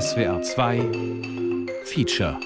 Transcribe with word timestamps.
SWR 0.00 0.40
2 0.40 0.90
Feature 1.84 2.40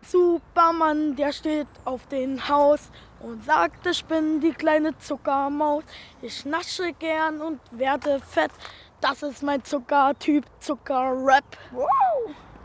Superman, 0.00 1.16
der 1.16 1.32
steht 1.32 1.66
auf 1.84 2.06
dem 2.06 2.48
Haus 2.48 2.92
und 3.18 3.44
sagt, 3.44 3.84
ich 3.84 4.04
bin 4.04 4.40
die 4.40 4.52
kleine 4.52 4.96
Zuckermaus. 4.98 5.82
Ich 6.22 6.44
nasche 6.44 6.92
gern 6.92 7.40
und 7.40 7.58
werde 7.72 8.20
fett. 8.20 8.52
Das 9.00 9.24
ist 9.24 9.42
mein 9.42 9.64
Zuckertyp, 9.64 10.44
Zuckerrap. 10.60 11.58
Wow. 11.72 11.88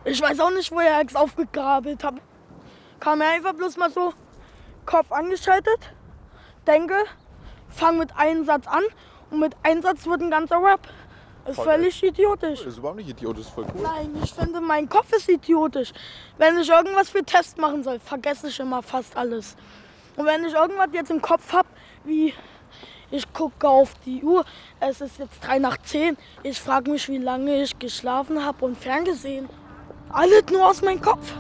Ich 0.06 0.21
weiß 0.21 0.40
auch 0.42 0.52
nicht, 0.52 0.71
woher 0.71 1.02
ich 1.02 1.08
es 1.08 1.16
aufgegabelt 1.16 2.04
habe. 2.04 2.21
Kam 3.00 3.18
mir 3.18 3.30
einfach 3.30 3.54
bloß 3.54 3.78
mal 3.78 3.90
so 3.90 4.14
Kopf 4.86 5.12
angeschaltet, 5.12 5.92
denke, 6.68 7.06
fang 7.68 7.98
mit 7.98 8.16
einem 8.16 8.46
Satz 8.46 8.68
an 8.68 8.84
und 9.32 9.40
mit 9.40 9.56
einem 9.64 9.82
Satz 9.82 10.06
wird 10.06 10.21
ein 10.21 10.30
ganzer 10.30 10.62
Rap. 10.62 10.88
Ist 11.50 11.56
Voll 11.56 11.66
völlig 11.66 12.04
idiotisch. 12.04 12.60
Das 12.60 12.68
ist 12.68 12.78
überhaupt 12.78 12.98
nicht 12.98 13.10
idiotisch, 13.10 13.48
voll 13.48 13.66
cool. 13.74 13.82
Nein, 13.82 14.12
ich 14.24 14.32
finde, 14.32 14.62
mein 14.62 14.88
Kopf 14.88 15.12
ist 15.14 15.28
idiotisch. 15.28 15.92
Wenn 16.38 16.60
ich 16.60 16.70
irgendwas 16.70 17.10
für 17.10 17.24
Test 17.24 17.57
machen 17.57 17.84
soll, 17.84 17.98
vergesse 18.00 18.50
ich 18.50 18.60
immer 18.60 18.84
fast 18.84 19.18
alles. 19.18 19.56
Und 20.16 20.28
wenn 20.28 20.46
ich 20.46 20.54
irgendwas 20.54 20.90
jetzt 20.93 21.10
im 21.10 21.20
Kopf 21.20 21.52
habe, 21.52 21.68
wie 22.04 22.36
ich 23.10 23.34
gucke 23.34 23.68
auf 23.68 23.96
die 24.06 24.24
Uhr, 24.24 24.46
es 24.80 25.02
ist 25.02 25.18
jetzt 25.18 25.43
drei 25.43 25.57
nach 25.57 25.78
zehn, 25.78 26.16
ich 26.43 26.62
frage 26.62 26.92
mich, 26.92 27.10
wie 27.10 27.18
lange 27.18 27.64
ich 27.64 27.79
geschlafen 27.79 28.46
habe 28.46 28.66
und 28.66 28.78
ferngesehen. 28.78 29.50
Alles 30.10 30.43
nur 30.52 30.70
aus 30.70 30.84
meinem 30.84 31.02
Kopf. 31.02 31.34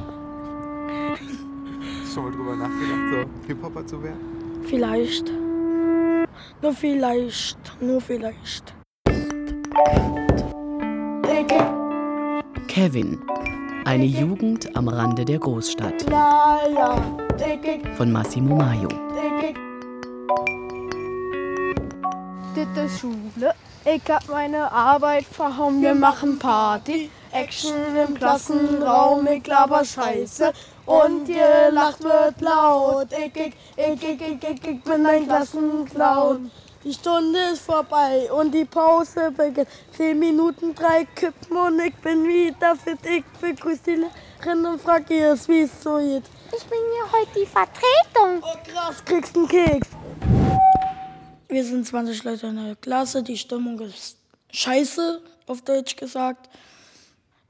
Schon 2.11 2.23
mal 2.23 2.31
drüber 2.31 2.55
nachgedacht, 2.55 3.11
so 3.11 3.17
Hip-Hopper 3.47 3.85
zu 3.85 4.01
werden? 4.01 4.63
Vielleicht. 4.63 5.31
Nur 6.63 6.73
vielleicht. 6.73 7.59
Nur 7.79 8.01
vielleicht. 8.01 8.78
Kevin. 12.67 13.19
Eine 13.85 14.05
Jugend 14.05 14.75
am 14.77 14.87
Rande 14.87 15.25
der 15.25 15.39
Großstadt. 15.39 16.05
Von 17.97 18.11
Massimo 18.11 18.55
Maio. 18.55 18.87
Ist 22.85 22.99
Schule. 22.99 23.53
Ich 23.83 24.01
hab 24.09 24.27
meine 24.29 24.71
Arbeit 24.71 25.25
verhauen, 25.25 25.81
wir 25.81 25.95
machen 25.95 26.39
Party. 26.39 27.09
Action 27.31 27.73
im 28.07 28.15
Klassenraum, 28.15 29.27
ich 29.27 29.45
laber 29.45 29.83
Scheiße. 29.83 30.53
Und 30.85 31.27
ihr 31.27 31.71
lacht 31.71 32.03
wird 32.03 32.39
laut. 32.39 33.07
Ich, 33.11 33.35
ich, 33.35 33.53
ich, 33.75 34.03
ich, 34.03 34.21
ich, 34.21 34.43
ich, 34.43 34.67
ich 34.67 34.83
bin 34.83 35.05
ein 35.05 35.27
Klassenclown. 35.27 36.51
Die 36.85 36.93
Stunde 36.93 37.39
ist 37.51 37.63
vorbei 37.63 38.31
und 38.31 38.53
die 38.53 38.63
Pause 38.63 39.31
beginnt. 39.35 39.67
Zehn 39.91 40.17
Minuten, 40.17 40.73
drei 40.73 41.03
Kippen 41.13 41.57
und 41.57 41.77
ich 41.79 41.93
bin 41.95 42.25
wieder 42.25 42.73
fit. 42.73 42.99
Ich 43.03 43.25
begrüße 43.41 43.81
die 43.85 43.95
Lehrerin 43.95 44.65
und 44.65 44.81
frage 44.81 45.13
ihr, 45.13 45.37
wie 45.47 45.61
es 45.61 45.83
so 45.83 45.97
geht. 45.97 46.23
Ich 46.55 46.63
bin 46.63 46.79
hier 46.93 47.11
heute 47.11 47.39
die 47.41 47.45
Vertretung. 47.45 48.41
Oh 48.41 48.57
krass, 48.65 49.03
kriegst 49.03 49.35
einen 49.35 49.49
Keks. 49.49 49.89
Wir 51.49 51.65
sind 51.65 51.85
20 51.85 52.23
Leute 52.23 52.47
in 52.47 52.63
der 52.63 52.75
Klasse, 52.77 53.23
die 53.23 53.37
Stimmung 53.37 53.77
ist 53.81 54.17
scheiße, 54.51 55.21
auf 55.47 55.61
Deutsch 55.63 55.97
gesagt. 55.97 56.49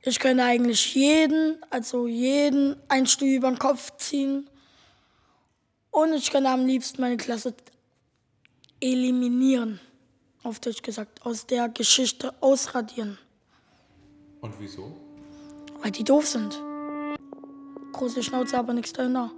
Ich 0.01 0.19
könnte 0.19 0.43
eigentlich 0.43 0.95
jeden, 0.95 1.63
also 1.69 2.07
jeden, 2.07 2.77
ein 2.87 3.05
Stuhl 3.05 3.27
über 3.27 3.51
den 3.51 3.59
Kopf 3.59 3.95
ziehen. 3.97 4.49
Und 5.91 6.13
ich 6.13 6.31
könnte 6.31 6.49
am 6.49 6.65
liebsten 6.65 6.99
meine 6.99 7.17
Klasse 7.17 7.53
eliminieren, 8.81 9.79
auf 10.43 10.59
Deutsch 10.59 10.81
gesagt, 10.81 11.25
aus 11.25 11.45
der 11.45 11.69
Geschichte 11.69 12.33
ausradieren, 12.41 13.17
Und 14.41 14.53
wieso? 14.59 14.91
weil 15.81 15.91
die 15.91 16.03
doof 16.03 16.27
sind. 16.27 16.61
Große 17.93 18.21
Schnauze, 18.23 18.57
aber 18.57 18.73
nichts 18.73 18.93
dahinter. 18.93 19.31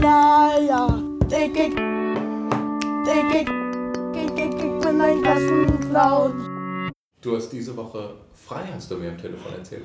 Ja, 0.00 0.58
ja, 0.60 1.02
dick, 1.30 1.54
dick, 1.54 1.74
dick, 3.06 3.30
dick, 3.32 3.48
dick, 4.12 4.36
dick, 4.36 4.54
ich 4.54 4.80
bin 4.84 5.00
ein 5.00 5.22
Klassenclown. 5.22 6.90
Du 7.22 7.36
hast 7.36 7.48
diese 7.50 7.74
Woche 7.76 8.16
frei, 8.32 8.68
hast 8.74 8.90
du 8.90 8.96
mir 8.96 9.10
am 9.10 9.18
Telefon 9.18 9.52
erzählt. 9.54 9.84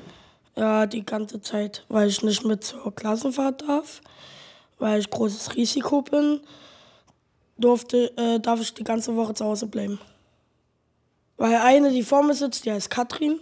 Ja, 0.54 0.84
die 0.86 1.04
ganze 1.04 1.40
Zeit, 1.40 1.84
weil 1.88 2.08
ich 2.08 2.22
nicht 2.22 2.44
mit 2.44 2.62
zur 2.62 2.94
Klassenfahrt 2.94 3.62
darf, 3.62 4.02
weil 4.78 5.00
ich 5.00 5.08
großes 5.08 5.56
Risiko 5.56 6.02
bin, 6.02 6.40
durfte, 7.58 8.16
äh, 8.16 8.40
darf 8.40 8.60
ich 8.60 8.74
die 8.74 8.84
ganze 8.84 9.14
Woche 9.16 9.34
zu 9.34 9.44
Hause 9.44 9.66
bleiben. 9.66 9.98
Weil 11.36 11.56
eine, 11.56 11.90
die 11.90 12.02
vor 12.02 12.22
mir 12.22 12.34
sitzt, 12.34 12.64
die 12.64 12.72
heißt 12.72 12.90
Katrin, 12.90 13.40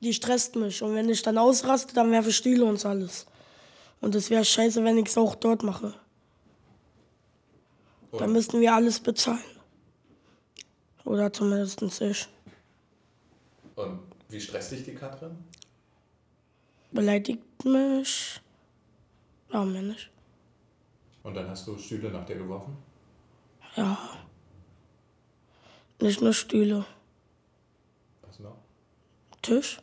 die 0.00 0.12
stresst 0.12 0.56
mich. 0.56 0.82
Und 0.82 0.94
wenn 0.94 1.08
ich 1.08 1.22
dann 1.22 1.38
ausraste, 1.38 1.94
dann 1.94 2.10
werfe 2.10 2.30
ich 2.30 2.36
Stühle 2.36 2.64
und 2.64 2.84
alles. 2.84 3.26
Und 4.00 4.14
es 4.14 4.30
wäre 4.30 4.44
scheiße, 4.44 4.84
wenn 4.84 4.98
ich 4.98 5.08
es 5.08 5.18
auch 5.18 5.34
dort 5.34 5.62
mache. 5.62 5.94
Dann 8.12 8.32
müssten 8.32 8.60
wir 8.60 8.74
alles 8.74 9.00
bezahlen. 9.00 9.42
Oder 11.04 11.32
zumindest 11.32 11.82
ich. 12.00 12.28
Und 13.74 14.00
wie 14.28 14.40
stresst 14.40 14.72
dich 14.72 14.84
die 14.84 14.94
Katrin? 14.94 15.36
Beleidigt 16.92 17.64
mich. 17.64 18.40
Ja, 19.52 19.64
mir 19.64 19.82
nicht. 19.82 20.10
Und 21.24 21.34
dann 21.34 21.48
hast 21.48 21.66
du 21.66 21.76
Stühle 21.76 22.10
nach 22.10 22.24
dir 22.24 22.36
geworfen? 22.36 22.76
Ja. 23.76 23.98
Nicht 26.00 26.20
nur 26.20 26.32
Stühle. 26.32 26.84
Was 28.22 28.38
noch? 28.38 28.56
Tisch. 29.42 29.80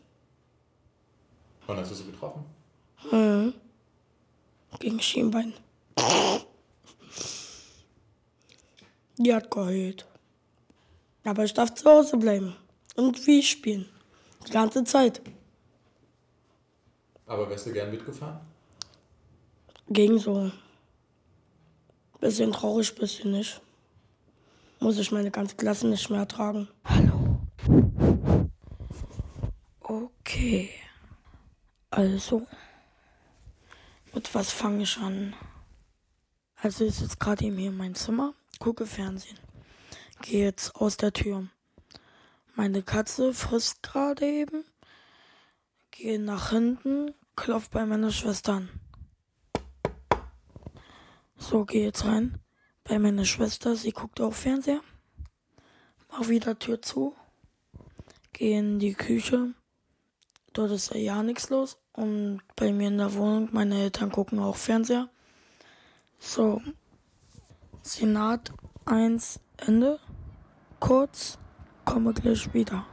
Und 1.67 1.77
hast 1.77 1.91
du 1.91 1.95
sie 1.95 2.05
getroffen? 2.05 2.45
Mhm. 3.11 3.53
Gegen 4.79 4.99
Schienbein. 4.99 5.53
Die 9.17 9.33
hat 9.33 9.51
geheult. 9.51 10.07
Aber 11.23 11.43
ich 11.43 11.53
darf 11.53 11.73
zu 11.73 11.89
Hause 11.89 12.17
bleiben. 12.17 12.55
Und 12.95 13.25
wie 13.27 13.43
spielen. 13.43 13.87
Die 14.47 14.51
ganze 14.51 14.83
Zeit. 14.83 15.21
Aber 17.27 17.49
wärst 17.49 17.67
du 17.67 17.71
gern 17.71 17.91
mitgefahren? 17.91 18.39
Gegen 19.87 20.17
so. 20.19 20.51
Bisschen 22.19 22.51
traurig, 22.51 22.95
bisschen 22.95 23.31
nicht. 23.31 23.61
Muss 24.83 24.97
ich 24.97 25.11
meine 25.11 25.29
ganze 25.29 25.55
Klasse 25.55 25.87
nicht 25.87 26.09
mehr 26.09 26.27
tragen. 26.27 26.67
Hallo. 26.85 27.39
Okay. 29.79 30.71
Also. 31.91 32.47
Mit 34.11 34.33
was 34.33 34.51
fange 34.51 34.81
ich 34.81 34.97
an? 34.97 35.35
Also 36.55 36.83
ich 36.83 36.95
sitze 36.95 37.17
gerade 37.17 37.45
eben 37.45 37.59
hier 37.59 37.69
in 37.69 37.77
meinem 37.77 37.93
Zimmer, 37.93 38.33
gucke 38.57 38.87
Fernsehen. 38.87 39.37
Gehe 40.23 40.45
jetzt 40.45 40.75
aus 40.75 40.97
der 40.97 41.13
Tür. 41.13 41.45
Meine 42.55 42.81
Katze 42.81 43.35
frisst 43.35 43.83
gerade 43.83 44.25
eben. 44.25 44.65
Gehe 45.91 46.17
nach 46.17 46.49
hinten, 46.49 47.13
klopf 47.35 47.69
bei 47.69 47.85
meiner 47.85 48.11
Schwester 48.11 48.53
an. 48.53 48.69
So, 51.37 51.65
gehe 51.65 51.85
jetzt 51.85 52.03
rein. 52.03 52.40
Bei 52.91 52.99
meiner 52.99 53.23
Schwester, 53.23 53.77
sie 53.77 53.93
guckt 53.93 54.19
auf 54.19 54.35
Fernseher. 54.35 54.81
Mach 56.11 56.27
wieder 56.27 56.59
Tür 56.59 56.81
zu. 56.81 57.15
Gehe 58.33 58.59
in 58.59 58.79
die 58.79 58.95
Küche. 58.95 59.53
Dort 60.51 60.71
ist 60.71 60.93
ja 60.93 61.23
nichts 61.23 61.49
los. 61.49 61.77
Und 61.93 62.41
bei 62.57 62.73
mir 62.73 62.89
in 62.89 62.97
der 62.97 63.13
Wohnung, 63.13 63.47
meine 63.53 63.79
Eltern 63.79 64.11
gucken 64.11 64.39
auch 64.39 64.57
Fernseher. 64.57 65.07
So. 66.19 66.61
Senat 67.81 68.51
1 68.83 69.39
Ende. 69.55 69.97
Kurz. 70.81 71.39
Komme 71.85 72.11
gleich 72.11 72.53
wieder. 72.53 72.85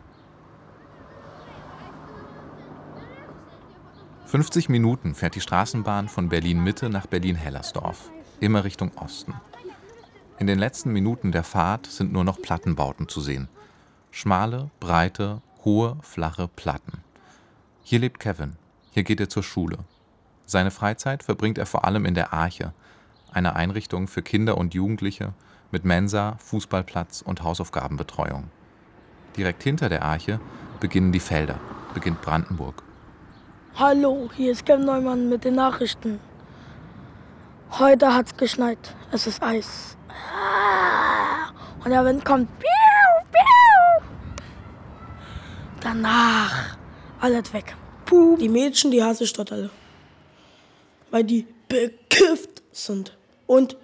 50 4.27 4.69
Minuten 4.69 5.17
fährt 5.17 5.35
die 5.35 5.41
Straßenbahn 5.41 6.09
von 6.09 6.29
Berlin 6.29 6.63
Mitte 6.63 6.89
nach 6.89 7.09
Berlin-Hellersdorf, 7.09 8.13
immer 8.39 8.63
Richtung 8.63 8.97
Osten. 8.97 9.35
In 10.39 10.47
den 10.47 10.61
letzten 10.61 10.93
Minuten 10.93 11.33
der 11.33 11.43
Fahrt 11.43 11.87
sind 11.87 12.13
nur 12.13 12.23
noch 12.23 12.41
Plattenbauten 12.41 13.09
zu 13.09 13.21
sehen. 13.21 13.49
Schmale, 14.13 14.71
breite, 14.79 15.43
hohe, 15.65 15.97
flache 16.03 16.47
Platten. 16.47 17.03
Hier 17.83 17.99
lebt 17.99 18.21
Kevin, 18.21 18.55
hier 18.93 19.03
geht 19.03 19.19
er 19.19 19.29
zur 19.29 19.43
Schule. 19.43 19.79
Seine 20.47 20.71
Freizeit 20.71 21.25
verbringt 21.25 21.59
er 21.59 21.67
vor 21.67 21.85
allem 21.85 22.05
in 22.05 22.15
der 22.15 22.33
Arche, 22.33 22.73
einer 23.33 23.57
Einrichtung 23.57 24.07
für 24.07 24.23
Kinder 24.23 24.57
und 24.57 24.75
Jugendliche 24.75 25.35
mit 25.73 25.85
Mensa, 25.85 26.37
Fußballplatz 26.39 27.21
und 27.21 27.43
Hausaufgabenbetreuung. 27.43 28.45
Direkt 29.37 29.65
hinter 29.65 29.89
der 29.89 30.05
Arche 30.05 30.39
beginnen 30.79 31.11
die 31.11 31.21
Felder, 31.21 31.59
beginnt 31.95 32.23
Brandenburg. 32.23 32.85
Hallo, 33.75 34.31
hier 34.37 34.53
ist 34.53 34.65
Kevin 34.65 34.87
Neumann 34.87 35.29
mit 35.29 35.45
den 35.45 35.57
Nachrichten. 35.57 36.21
Heute 37.71 38.15
hat's 38.15 38.37
geschneit. 38.37 38.79
Es 39.13 39.27
ist 39.27 39.43
Eis. 39.43 39.97
Und 41.85 41.91
der 41.91 42.05
Wind 42.05 42.25
kommt. 42.25 42.49
Danach 45.81 46.77
alles 47.21 47.53
weg. 47.53 47.77
Die 48.11 48.49
Mädchen, 48.49 48.91
die 48.91 49.03
hasse 49.03 49.25
ich 49.25 49.33
dort 49.33 49.53
alle. 49.53 49.71
Weil 51.11 51.25
die 51.25 51.47
bekifft 51.69 52.63
sind 52.73 53.17
und 53.47 53.77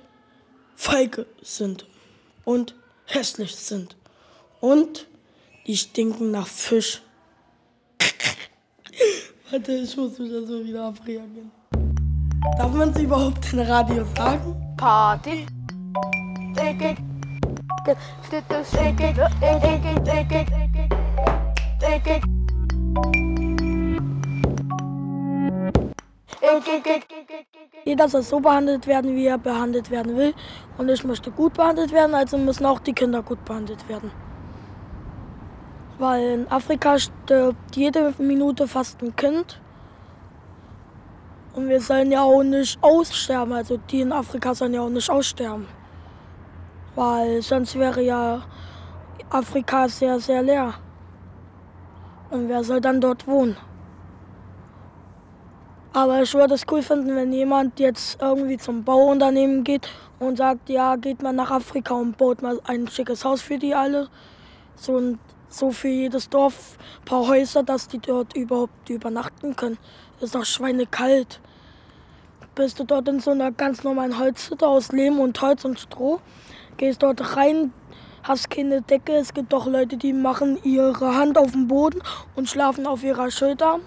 feige 0.75 1.27
sind 1.43 1.87
und 2.45 2.75
hässlich 3.07 3.55
sind 3.55 3.97
und 4.61 5.07
die 5.67 5.77
stinken 5.77 6.31
nach 6.31 6.47
Fisch. 6.47 7.03
Warte, 9.51 9.73
ich 9.73 9.97
muss 9.97 10.19
mich 10.19 10.33
da 10.33 10.43
so 10.43 10.65
wieder 10.65 10.85
abreagieren. 10.85 11.53
Darf 12.59 12.73
man 12.73 12.91
es 12.91 13.01
überhaupt 13.01 13.53
in 13.53 13.61
Radio 13.61 14.05
sagen? 14.17 14.55
Party. 14.77 15.47
Jeder 27.85 28.09
soll 28.09 28.23
so 28.23 28.41
behandelt 28.41 28.87
werden, 28.87 29.17
wie 29.17 29.27
er 29.27 29.39
behandelt 29.39 29.91
werden 29.91 30.17
will. 30.17 30.35
Und 30.79 30.89
ich 30.89 31.03
möchte 31.05 31.31
gut 31.31 31.55
behandelt 31.55 31.93
werden, 31.93 32.15
also 32.15 32.39
müssen 32.39 32.67
auch 32.67 32.81
die 32.81 32.93
Kinder 32.93 33.23
gut 33.23 33.45
behandelt 33.45 33.89
werden. 33.89 34.11
Weil 35.99 36.41
in 36.41 36.51
Afrika 36.51 36.99
stirbt 36.99 37.77
jede 37.77 38.15
Minute 38.19 38.69
fast 38.69 39.03
ein 39.03 39.15
Kind. 39.17 39.61
Und 41.55 41.69
wir 41.69 41.81
sollen 41.81 42.11
ja 42.11 42.23
auch 42.23 42.43
nicht 42.43 42.79
aussterben. 42.83 43.53
Also 43.53 43.77
die 43.77 44.01
in 44.01 44.13
Afrika 44.13 44.55
sollen 44.55 44.75
ja 44.75 44.83
auch 44.83 44.89
nicht 44.89 45.09
aussterben. 45.09 45.67
Weil 46.95 47.43
sonst 47.43 47.79
wäre 47.79 48.03
ja 48.03 48.43
Afrika 49.31 49.89
sehr, 49.89 50.19
sehr 50.21 50.43
leer. 50.43 50.75
Und 52.31 52.49
wer 52.49 52.65
soll 52.65 52.81
dann 52.81 53.01
dort 53.01 53.27
wohnen? 53.27 53.57
Aber 55.93 56.21
ich 56.23 56.35
würde 56.35 56.55
es 56.55 56.65
cool 56.69 56.83
finden, 56.83 57.15
wenn 57.15 57.33
jemand 57.33 57.79
jetzt 57.79 58.21
irgendwie 58.21 58.57
zum 58.57 58.83
Bauunternehmen 58.83 59.63
geht 59.63 59.89
und 60.19 60.39
sagt, 60.39 60.69
ja, 60.69 60.97
geht 60.97 61.23
mal 61.23 61.33
nach 61.33 61.53
Afrika 61.53 61.95
und 61.95 62.19
baut 62.19 62.43
mal 62.43 62.61
ein 62.65 62.89
schickes 62.89 63.25
Haus 63.25 63.43
für 63.43 63.59
die 63.59 63.77
alle. 63.77 64.09
So, 64.75 64.99
ein, 64.99 65.21
so 65.49 65.71
für 65.71 65.87
jedes 65.87 66.29
Dorf 66.29 66.79
ein 67.01 67.05
paar 67.05 67.29
Häuser, 67.29 67.63
dass 67.63 67.87
die 67.87 68.01
dort 68.01 68.37
überhaupt 68.37 68.91
übernachten 68.91 69.55
können. 69.55 69.79
Ist 70.25 70.35
doch 70.35 70.47
schweinekalt. 70.47 71.39
Bist 72.55 72.81
du 72.81 72.85
dort 72.85 73.07
in 73.09 73.21
so 73.21 73.33
einer 73.33 73.53
ganz 73.53 73.85
normalen 73.85 74.19
Holzhütte 74.19 74.67
aus 74.67 74.91
Lehm 74.91 75.21
und 75.21 75.39
Holz 75.43 75.67
und 75.67 75.79
Stroh, 75.79 76.19
gehst 76.79 77.03
dort 77.03 77.37
rein, 77.37 77.75
hast 78.23 78.49
keine 78.49 78.81
Decke. 78.81 79.13
Es 79.13 79.35
gibt 79.35 79.53
doch 79.53 79.67
Leute, 79.67 79.99
die 79.99 80.15
machen 80.15 80.59
ihre 80.65 81.15
Hand 81.15 81.37
auf 81.37 81.53
den 81.53 81.69
Boden 81.69 82.01
und 82.37 82.49
schlafen 82.49 82.87
auf 82.87 83.05
ihrer 83.05 83.31
Schulter. 83.31 83.81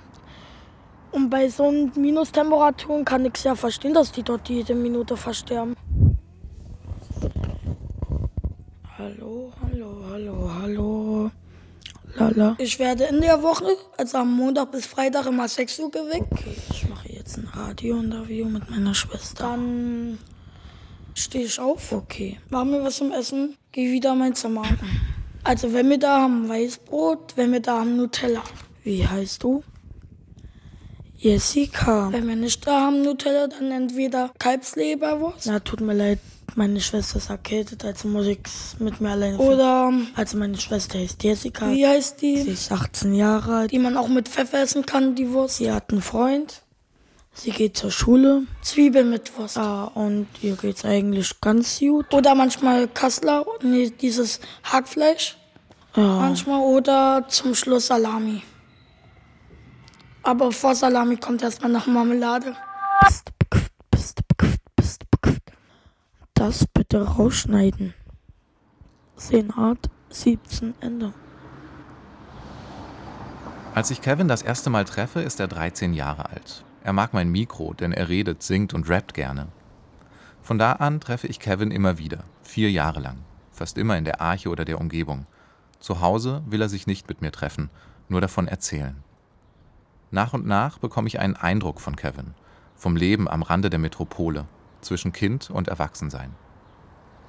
Und 1.12 1.31
bei 1.31 1.50
so 1.50 1.72
Minustemperaturen 1.72 3.04
kann 3.04 3.25
ich 3.25 3.44
ja 3.44 3.56
verstehen, 3.56 3.95
dass 3.95 4.12
die 4.12 4.22
dort 4.22 4.48
jede 4.48 4.75
Minute 4.75 5.18
versterben. 5.18 5.75
Hallo, 8.95 9.51
hallo, 9.63 10.04
hallo, 10.12 10.51
hallo. 10.62 11.31
Lala. 12.17 12.55
Ich 12.59 12.79
werde 12.79 13.05
in 13.05 13.21
der 13.21 13.41
Woche, 13.43 13.65
also 13.97 14.17
am 14.17 14.35
Montag 14.35 14.71
bis 14.71 14.85
Freitag 14.85 15.25
immer 15.27 15.47
6 15.47 15.79
Uhr 15.79 15.91
geweckt. 15.91 16.31
Okay, 16.31 16.55
ich 16.71 16.89
mache 16.89 17.09
jetzt 17.11 17.37
ein 17.37 17.47
Radiointerview 17.53 18.45
mit 18.45 18.69
meiner 18.69 18.93
Schwester. 18.93 19.43
Dann 19.43 20.17
stehe 21.13 21.45
ich 21.45 21.59
auf. 21.59 21.91
Okay. 21.91 22.39
Mach 22.49 22.63
mir 22.63 22.83
was 22.83 22.97
zum 22.97 23.11
Essen. 23.11 23.57
Geh 23.71 23.91
wieder 23.91 24.13
in 24.13 24.19
mein 24.19 24.35
Zimmer. 24.35 24.63
Also 25.43 25.73
wenn 25.73 25.89
wir 25.89 25.99
da 25.99 26.21
haben 26.21 26.49
Weißbrot, 26.49 27.37
wenn 27.37 27.51
wir 27.53 27.61
da 27.61 27.79
haben 27.79 27.95
Nutella. 27.97 28.43
Wie 28.83 29.07
heißt 29.07 29.43
du? 29.43 29.63
Jessica. 31.17 32.11
Wenn 32.11 32.27
wir 32.27 32.35
nicht 32.35 32.65
da 32.67 32.81
haben 32.81 33.01
Nutella, 33.01 33.47
dann 33.47 33.71
entweder 33.71 34.31
Kalbsleberwurst. 34.37 35.47
Na, 35.47 35.59
tut 35.59 35.81
mir 35.81 35.93
leid, 35.93 36.19
meine 36.55 36.81
Schwester 36.81 37.17
ist 37.17 37.29
erkältet, 37.29 37.83
also 37.85 38.07
muss 38.07 38.25
ich 38.25 38.39
mit 38.79 39.01
mir 39.01 39.11
alleine. 39.11 39.38
Oder, 39.38 39.91
also 40.15 40.38
meine 40.38 40.57
Schwester 40.57 40.97
heißt 40.99 41.23
Jessica. 41.23 41.69
Wie 41.69 41.85
heißt 41.85 42.21
die? 42.21 42.41
Sie 42.41 42.51
ist 42.51 42.71
18 42.71 43.13
Jahre 43.13 43.55
alt. 43.55 43.71
Die 43.71 43.79
man 43.79 43.97
auch 43.97 44.07
mit 44.07 44.29
Pfeffer 44.29 44.61
essen 44.61 44.85
kann, 44.85 45.15
die 45.15 45.31
Wurst. 45.31 45.57
Sie 45.57 45.71
hat 45.71 45.91
einen 45.91 46.01
Freund. 46.01 46.63
Sie 47.33 47.51
geht 47.51 47.77
zur 47.77 47.91
Schule. 47.91 48.44
Zwiebeln 48.63 49.11
mit 49.11 49.38
Wurst. 49.38 49.57
Ah, 49.57 49.85
und 49.94 50.27
ihr 50.41 50.55
geht's 50.55 50.83
eigentlich 50.85 51.39
ganz 51.39 51.79
gut. 51.79 52.11
Oder 52.11 52.33
manchmal 52.33 52.88
Kassler, 52.88 53.45
nee, 53.61 53.91
dieses 53.91 54.39
Hackfleisch. 54.63 55.38
Ja. 55.95 56.03
Manchmal 56.03 56.61
oder 56.61 57.25
zum 57.27 57.53
Schluss 57.53 57.88
Salami. 57.88 58.41
Aber 60.23 60.51
vor 60.51 60.75
Salami 60.75 61.17
kommt 61.17 61.41
erstmal 61.43 61.71
noch 61.71 61.85
Marmelade. 61.88 62.55
Das 66.38 66.68
bitte 66.68 67.01
rausschneiden. 67.01 67.95
Senat 69.16 69.89
17 70.10 70.75
Ende. 70.81 71.12
Als 73.74 73.89
ich 73.89 74.01
Kevin 74.01 74.28
das 74.28 74.44
erste 74.44 74.69
Mal 74.69 74.86
treffe, 74.86 75.19
ist 75.22 75.39
er 75.39 75.48
13 75.48 75.95
Jahre 75.95 76.30
alt. 76.30 76.63
Er 76.84 76.94
mag 76.94 77.12
mein 77.12 77.30
Mikro, 77.30 77.74
denn 77.74 77.92
er 77.92 78.07
redet, 78.07 78.44
singt 78.44 78.75
und 78.75 78.88
rappt 78.88 79.16
gerne. 79.16 79.48
Von 80.44 80.60
da 80.60 80.74
an 80.74 81.00
treffe 81.00 81.25
ich 81.25 81.39
Kevin 81.39 81.72
immer 81.72 81.98
wieder, 81.98 82.24
vier 82.44 82.69
Jahre 82.69 83.00
lang, 83.00 83.18
fast 83.51 83.80
immer 83.80 83.98
in 83.98 84.06
der 84.06 84.22
Arche 84.22 84.50
oder 84.50 84.63
der 84.63 84.80
Umgebung. 84.80 85.25
Zu 85.80 86.01
Hause 86.01 86.44
will 86.45 86.62
er 86.62 86.69
sich 86.69 86.86
nicht 86.86 87.10
mit 87.10 87.19
mir 87.19 87.31
treffen, 87.31 87.72
nur 88.10 88.22
davon 88.22 88.48
erzählen. 88.48 88.98
Nach 90.12 90.34
und 90.34 90.45
nach 90.45 90.78
bekomme 90.78 91.07
ich 91.07 91.19
einen 91.19 91.36
Eindruck 91.36 91.81
von 91.81 91.95
Kevin, 91.95 92.36
vom 92.75 92.95
Leben 92.95 93.28
am 93.28 93.42
Rande 93.42 93.72
der 93.72 93.80
Metropole, 93.80 94.45
zwischen 94.81 95.13
Kind 95.13 95.50
und 95.50 95.68
Erwachsensein. 95.68 96.31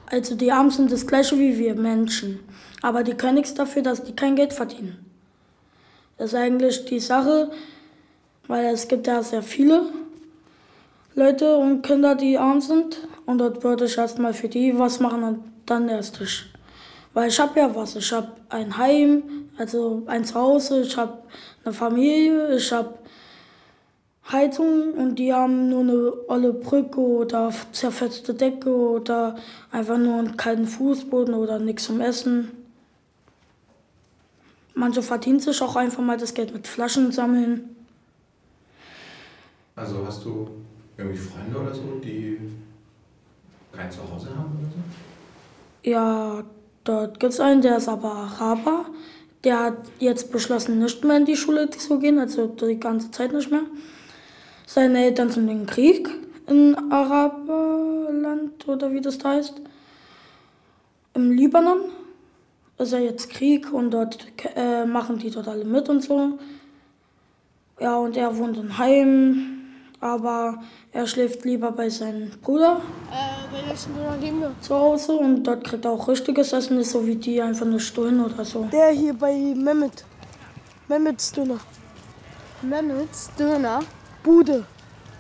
Also 0.07 0.35
die 0.35 0.53
Armen 0.53 0.71
sind 0.71 0.91
das 0.91 1.07
gleiche 1.07 1.39
wie 1.39 1.59
wir 1.59 1.75
Menschen, 1.75 2.41
aber 2.81 3.03
die 3.03 3.15
können 3.15 3.35
nichts 3.35 3.55
dafür, 3.55 3.83
dass 3.83 4.05
die 4.05 4.17
kein 4.17 4.37
Geld 4.37 4.53
verdienen. 4.53 5.05
Das 6.17 6.33
ist 6.33 6.39
eigentlich 6.39 6.85
die 6.87 7.01
Sache, 7.01 7.51
weil 8.47 8.67
es 8.67 8.89
gibt 8.89 9.07
ja 9.07 9.23
sehr 9.23 9.43
viele 9.43 9.83
Leute 11.15 11.57
und 11.57 11.83
Kinder, 11.83 12.15
die 12.15 12.39
arm 12.39 12.61
sind 12.61 13.07
und 13.27 13.39
dort 13.39 13.63
würde 13.63 13.85
ich 13.85 13.99
erstmal 13.99 14.33
für 14.33 14.49
die 14.49 14.79
was 14.79 15.01
machen 15.01 15.23
und 15.23 15.45
dann 15.67 15.89
erst 15.89 16.21
ich. 16.21 16.47
Weil 17.13 17.29
ich 17.29 17.39
habe 17.39 17.59
ja 17.59 17.75
was, 17.75 17.97
ich 17.97 18.11
habe 18.13 18.29
ein 18.49 18.77
Heim, 18.79 19.23
also 19.59 20.05
ein 20.07 20.25
Zuhause, 20.25 20.83
ich 20.83 20.97
habe 20.97 21.19
eine 21.65 21.75
Familie, 21.75 22.57
ich 22.57 22.73
habe 22.73 22.95
Heizung 24.31 24.93
und 24.93 25.17
die 25.17 25.33
haben 25.33 25.71
nur 25.71 25.81
eine 25.81 26.13
olle 26.29 26.53
Brücke 26.53 27.01
oder 27.01 27.53
zerfetzte 27.73 28.35
Decke 28.35 28.71
oder 28.71 29.37
einfach 29.71 29.97
nur 29.97 30.19
einen 30.19 30.37
kalten 30.37 30.67
Fußboden 30.67 31.35
oder 31.35 31.59
nichts 31.59 31.85
zum 31.85 32.01
Essen. 32.01 32.51
Manche 34.75 35.03
verdienen 35.03 35.41
sich 35.41 35.61
auch 35.63 35.77
einfach 35.77 36.03
mal 36.03 36.19
das 36.19 36.35
Geld 36.35 36.53
mit 36.53 36.69
Flaschen 36.69 37.11
sammeln. 37.11 37.75
Also 39.75 40.05
hast 40.07 40.25
du 40.25 40.49
irgendwie 40.97 41.17
Freunde 41.17 41.59
oder 41.59 41.75
so, 41.75 42.01
die 42.03 42.39
kein 43.73 43.91
Zuhause 43.91 44.29
haben 44.37 44.59
oder 44.59 44.71
so? 44.71 45.91
Ja, 45.91 46.45
dort 46.85 47.19
gibt 47.19 47.33
es 47.33 47.41
einen, 47.41 47.63
der 47.63 47.79
ist 47.79 47.89
aber 47.89 48.13
Araber. 48.13 48.87
Der 49.45 49.61
hat 49.61 49.77
jetzt 50.01 50.33
beschlossen, 50.33 50.81
nicht 50.81 51.03
mehr 51.05 51.17
in 51.17 51.25
die 51.25 51.37
Schule 51.37 51.71
zu 51.71 51.99
gehen, 51.99 52.19
also 52.19 52.47
die 52.49 52.79
ganze 52.79 53.11
Zeit 53.11 53.33
nicht 53.33 53.51
mehr. 53.51 53.63
Seine 54.71 55.03
Eltern 55.07 55.31
sind 55.31 55.49
im 55.49 55.65
Krieg 55.65 56.11
in 56.47 56.77
Araberland 56.93 58.69
oder 58.69 58.93
wie 58.93 59.01
das 59.01 59.17
da 59.17 59.31
heißt. 59.31 59.55
Im 61.15 61.31
Libanon 61.31 61.79
ist 62.77 62.93
ja 62.93 62.99
jetzt 62.99 63.31
Krieg 63.31 63.73
und 63.73 63.91
dort 63.93 64.27
äh, 64.55 64.85
machen 64.85 65.17
die 65.19 65.31
dort 65.31 65.49
alle 65.49 65.65
mit 65.65 65.89
und 65.89 66.03
so. 66.05 66.39
Ja, 67.81 67.97
und 67.97 68.15
er 68.19 68.37
wohnt 68.37 68.59
in 68.59 68.77
Heim, 68.77 69.63
aber 70.01 70.63
er 70.93 71.07
schläft 71.07 71.47
lieber 71.47 71.73
bei 71.73 71.89
seinem 71.89 72.29
Bruder 72.43 72.83
Äh, 73.11 73.51
bei 73.51 73.67
welchen 73.71 73.95
Döner 73.95 74.19
gehen 74.19 74.39
wir? 74.39 74.53
zu 74.61 74.75
Hause 74.75 75.13
und 75.13 75.45
dort 75.45 75.65
kriegt 75.65 75.87
er 75.87 75.93
auch 75.93 76.07
richtiges 76.09 76.53
Essen, 76.53 76.77
nicht 76.77 76.91
so 76.91 77.07
wie 77.07 77.17
die 77.17 77.41
einfach 77.41 77.65
nur 77.65 77.81
Stullen 77.81 78.23
oder 78.23 78.45
so. 78.45 78.69
Der 78.71 78.91
hier 78.91 79.15
bei 79.15 79.33
Mehmet. 79.33 80.05
Mehmets 80.89 81.33
Döner. 81.33 81.59
Mehmets 82.61 83.31
Döner. 83.39 83.81
Bude. 84.29 84.67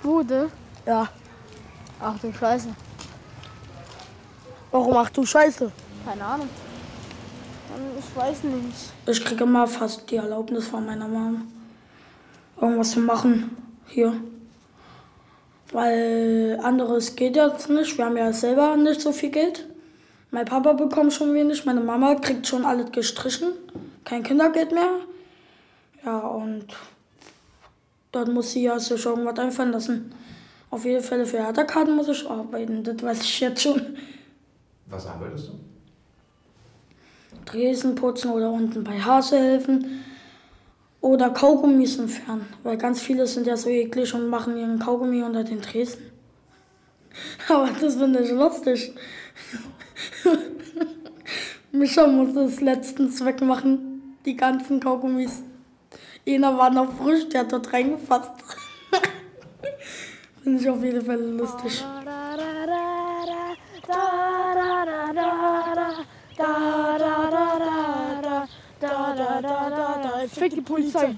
Bude. 0.02 0.50
Ja. 0.84 1.08
Ach 1.98 2.18
du 2.20 2.30
Scheiße. 2.30 2.68
Warum 4.70 4.96
ach 4.98 5.08
du 5.08 5.24
Scheiße? 5.24 5.72
Keine 6.04 6.24
Ahnung. 6.24 6.48
Ich 7.98 8.14
weiß 8.14 8.44
nicht. 8.44 8.92
Ich 9.06 9.24
kriege 9.24 9.44
immer 9.44 9.66
fast 9.66 10.10
die 10.10 10.16
Erlaubnis 10.16 10.68
von 10.68 10.84
meiner 10.84 11.08
Mama, 11.08 11.40
irgendwas 12.60 12.90
zu 12.90 13.00
machen 13.00 13.56
hier. 13.86 14.12
Weil 15.72 16.60
anderes 16.62 17.16
geht 17.16 17.36
jetzt 17.36 17.70
nicht. 17.70 17.96
Wir 17.96 18.04
haben 18.04 18.16
ja 18.18 18.30
selber 18.34 18.76
nicht 18.76 19.00
so 19.00 19.12
viel 19.12 19.30
Geld. 19.30 19.66
Mein 20.30 20.44
Papa 20.44 20.74
bekommt 20.74 21.14
schon 21.14 21.32
wenig, 21.32 21.64
meine 21.64 21.80
Mama 21.80 22.14
kriegt 22.16 22.46
schon 22.46 22.66
alles 22.66 22.92
gestrichen. 22.92 23.52
Kein 24.04 24.22
Kindergeld 24.22 24.70
mehr. 24.72 24.90
Ja, 26.04 26.18
und 26.18 26.66
dort 28.12 28.28
muss 28.28 28.52
sie 28.52 28.64
ja 28.64 28.78
sich 28.78 29.04
irgendwas 29.04 29.38
einfallen 29.38 29.72
lassen. 29.72 30.12
Auf 30.70 30.84
jeden 30.84 31.02
Fall 31.02 31.24
für 31.24 31.38
Hertha-Karten 31.38 31.96
muss 31.96 32.08
ich 32.08 32.28
arbeiten, 32.28 32.84
das 32.84 33.02
weiß 33.02 33.22
ich 33.22 33.40
jetzt 33.40 33.62
schon. 33.62 33.80
Was 34.86 35.06
arbeitest 35.06 35.48
du? 35.48 35.52
Dresen 37.44 37.94
putzen 37.94 38.30
oder 38.30 38.50
unten 38.50 38.84
bei 38.84 39.00
Hase 39.00 39.38
helfen. 39.38 40.04
Oder 41.00 41.30
Kaugummis 41.30 41.96
entfernen, 41.98 42.46
weil 42.64 42.76
ganz 42.76 43.00
viele 43.00 43.26
sind 43.26 43.46
ja 43.46 43.56
so 43.56 43.68
eklig 43.68 44.12
und 44.14 44.28
machen 44.28 44.56
ihren 44.56 44.80
Kaugummi 44.80 45.22
unter 45.22 45.44
den 45.44 45.62
Tresen. 45.62 46.02
Aber 47.48 47.70
das 47.80 47.94
finde 47.94 48.20
ich 48.20 48.32
lustig. 48.32 48.92
Micha 51.72 52.06
musste 52.06 52.40
es 52.40 52.60
letztens 52.60 53.24
wegmachen, 53.24 54.16
die 54.24 54.36
ganzen 54.36 54.80
Kaugummis. 54.80 55.42
Einer 56.28 56.58
war 56.58 56.68
noch 56.68 56.92
frisch, 56.92 57.26
der 57.30 57.40
hat 57.40 57.52
dort 57.52 57.73
reingefasst. 57.73 58.32
Finde 60.42 60.61
ich 60.61 60.68
auf 60.68 60.82
jeden 60.85 61.02
Fall 61.02 61.20
lustig. 61.20 61.82
Jetzt 70.20 70.38
fängt 70.38 70.52
die 70.52 70.61
Polizei. 70.61 71.16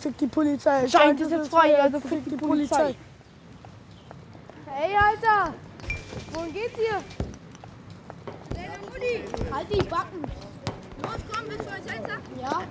Fick 0.00 0.18
die 0.18 0.26
Polizei. 0.26 0.88
Scheint 0.88 1.20
es 1.20 1.30
jetzt 1.30 1.48
frei, 1.48 1.80
also 1.80 2.00
fick 2.00 2.28
die 2.28 2.36
Polizei. 2.36 2.96
Hey, 4.66 4.96
Alter! 4.96 5.54
Wohin 6.32 6.52
geht's 6.52 6.76
hier? 6.76 7.02
Halt 9.52 9.66
die 9.72 9.82
Backen! 9.84 10.22
Los, 11.02 11.20
komm, 11.32 11.44
willst 11.48 11.66
du 11.66 11.72
als 11.72 11.86
Elster? 11.86 12.18
Ja? 12.40 12.62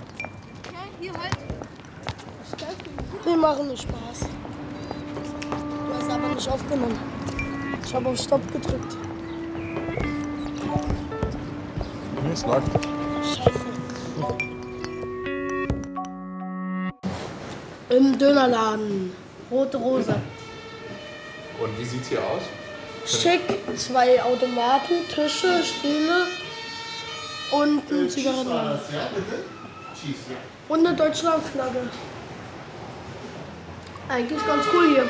Okay, 0.66 0.90
hier 1.00 1.14
halt. 1.14 1.38
Die 3.26 3.38
machen 3.38 3.68
nur 3.68 3.78
Spaß. 3.78 4.20
Du 5.50 5.94
hast 5.96 6.10
aber 6.10 6.28
nicht 6.36 6.50
aufgenommen. 6.50 7.00
Ich 7.86 7.94
habe 7.96 8.10
auf 8.10 8.18
Stopp 8.18 8.52
gedrückt. 8.52 8.98
Es 12.32 12.46
läuft. 12.46 12.72
Scheiße. 13.24 13.66
Im 17.90 18.18
Dönerladen. 18.18 19.16
Rote 19.52 19.78
Rose. 19.78 20.16
Und 21.62 21.80
wie 21.80 21.86
sieht's 21.86 22.08
hier 22.10 22.22
aus? 22.22 22.42
Schick, 23.06 23.42
zwei 23.78 24.22
Automaten, 24.24 25.08
Tische, 25.14 25.62
Stühle 25.64 26.28
und 27.52 27.92
ein 27.92 28.10
Zigarettenladen. 28.10 28.80
Und 30.70 30.88
eine 30.88 30.96
Deutschlandflagge. 30.96 31.90
Eigentlich 34.10 34.46
ganz 34.46 34.66
cool 34.74 34.88
hier. 34.96 35.10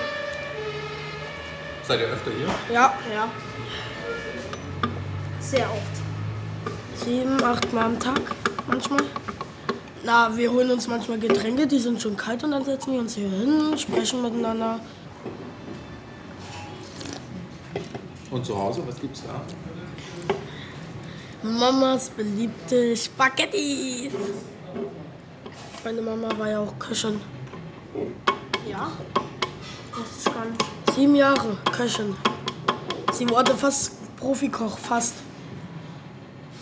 Seid 1.88 2.00
ihr 2.00 2.07
öfter 2.07 2.31
hier? 2.31 2.47
Ja. 2.73 2.93
Ja. 3.13 3.29
Sehr 5.39 5.69
oft. 5.69 7.03
Sieben, 7.05 7.43
acht 7.43 7.73
Mal 7.73 7.85
am 7.85 8.00
Tag 8.00 8.21
manchmal. 8.67 9.03
Na, 10.03 10.35
wir 10.35 10.51
holen 10.51 10.71
uns 10.71 10.88
manchmal 10.88 11.19
Getränke, 11.19 11.67
die 11.67 11.79
sind 11.79 12.01
schon 12.01 12.17
kalt 12.17 12.43
und 12.43 12.51
dann 12.51 12.65
setzen 12.65 12.93
wir 12.93 13.00
uns 13.00 13.15
hier 13.15 13.29
hin, 13.29 13.77
sprechen 13.77 14.21
miteinander. 14.21 14.79
Und 18.33 18.43
zu 18.43 18.57
Hause, 18.57 18.81
was 18.87 18.99
gibt's 18.99 19.21
da? 19.21 19.39
Mamas 21.47 22.09
beliebte 22.09 22.97
Spaghetti. 22.97 24.09
Meine 25.83 26.01
Mama 26.01 26.29
war 26.39 26.49
ja 26.49 26.59
auch 26.61 26.79
Köchin. 26.79 27.21
Ja? 28.67 28.91
Wusste 29.91 30.29
ich 30.29 30.33
gar 30.33 30.45
nicht. 30.45 30.95
Sieben 30.95 31.15
Jahre 31.15 31.57
Köchin. 31.71 32.15
Sie 33.11 33.29
wurde 33.29 33.53
fast 33.53 33.91
Profikoch, 34.17 34.79
fast. 34.79 35.13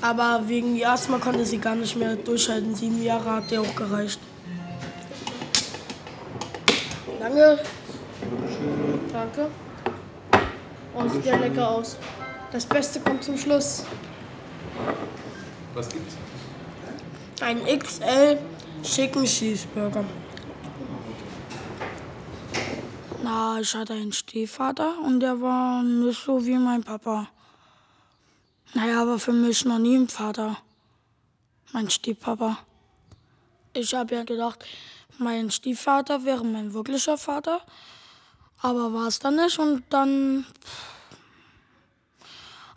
Aber 0.01 0.41
wegen 0.47 0.83
Asthma 0.83 1.19
konnte 1.19 1.45
sie 1.45 1.59
gar 1.59 1.75
nicht 1.75 1.95
mehr 1.95 2.17
durchhalten. 2.17 2.75
Sieben 2.75 3.01
Jahre 3.01 3.31
hat 3.37 3.49
ihr 3.49 3.61
auch 3.61 3.75
gereicht. 3.75 4.19
Danke. 7.17 7.59
Danke. 9.13 9.47
Oh, 10.93 11.07
sieht 11.07 11.25
ja 11.25 11.37
lecker 11.37 11.69
aus. 11.69 11.97
Das 12.51 12.65
Beste 12.65 12.99
kommt 12.99 13.23
zum 13.23 13.37
Schluss. 13.37 13.85
Was 15.73 15.89
gibt's? 15.89 16.15
Ein 17.39 17.63
XL 17.65 18.37
Chicken 18.83 19.23
Cheeseburger. 19.23 20.03
Na, 23.23 23.59
ich 23.59 23.73
hatte 23.73 23.93
einen 23.93 24.11
Stiefvater 24.11 24.95
und 25.05 25.21
der 25.21 25.39
war 25.39 25.81
nicht 25.83 26.23
so 26.23 26.45
wie 26.45 26.57
mein 26.57 26.83
Papa. 26.83 27.27
Naja, 28.73 29.01
aber 29.01 29.19
für 29.19 29.33
mich 29.33 29.63
noch 29.65 29.79
nie 29.79 29.95
ein 29.97 30.07
Vater. 30.07 30.57
Mein 31.71 31.89
Stiefpapa. 31.89 32.57
Ich 33.73 33.93
habe 33.93 34.15
ja 34.15 34.23
gedacht, 34.23 34.65
mein 35.17 35.51
Stiefvater 35.51 36.25
wäre 36.25 36.43
mein 36.43 36.73
wirklicher 36.73 37.17
Vater. 37.17 37.61
Aber 38.61 38.93
war 38.93 39.07
es 39.07 39.19
dann 39.19 39.35
nicht 39.37 39.57
und 39.57 39.83
dann 39.89 40.45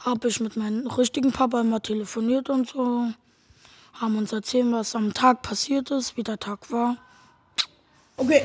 habe 0.01 0.29
ich 0.29 0.41
mit 0.41 0.57
meinem 0.57 0.87
richtigen 0.87 1.33
Papa 1.33 1.61
immer 1.61 1.83
telefoniert 1.83 2.49
und 2.51 2.69
so. 2.69 3.09
Haben 3.95 4.19
uns 4.19 4.33
erzählt, 4.33 4.73
was 4.73 4.97
am 4.97 5.15
Tag 5.15 5.43
passiert 5.43 5.91
ist, 5.91 6.17
wie 6.17 6.23
der 6.23 6.39
Tag 6.39 6.71
war. 6.71 6.97
Okay. 8.17 8.45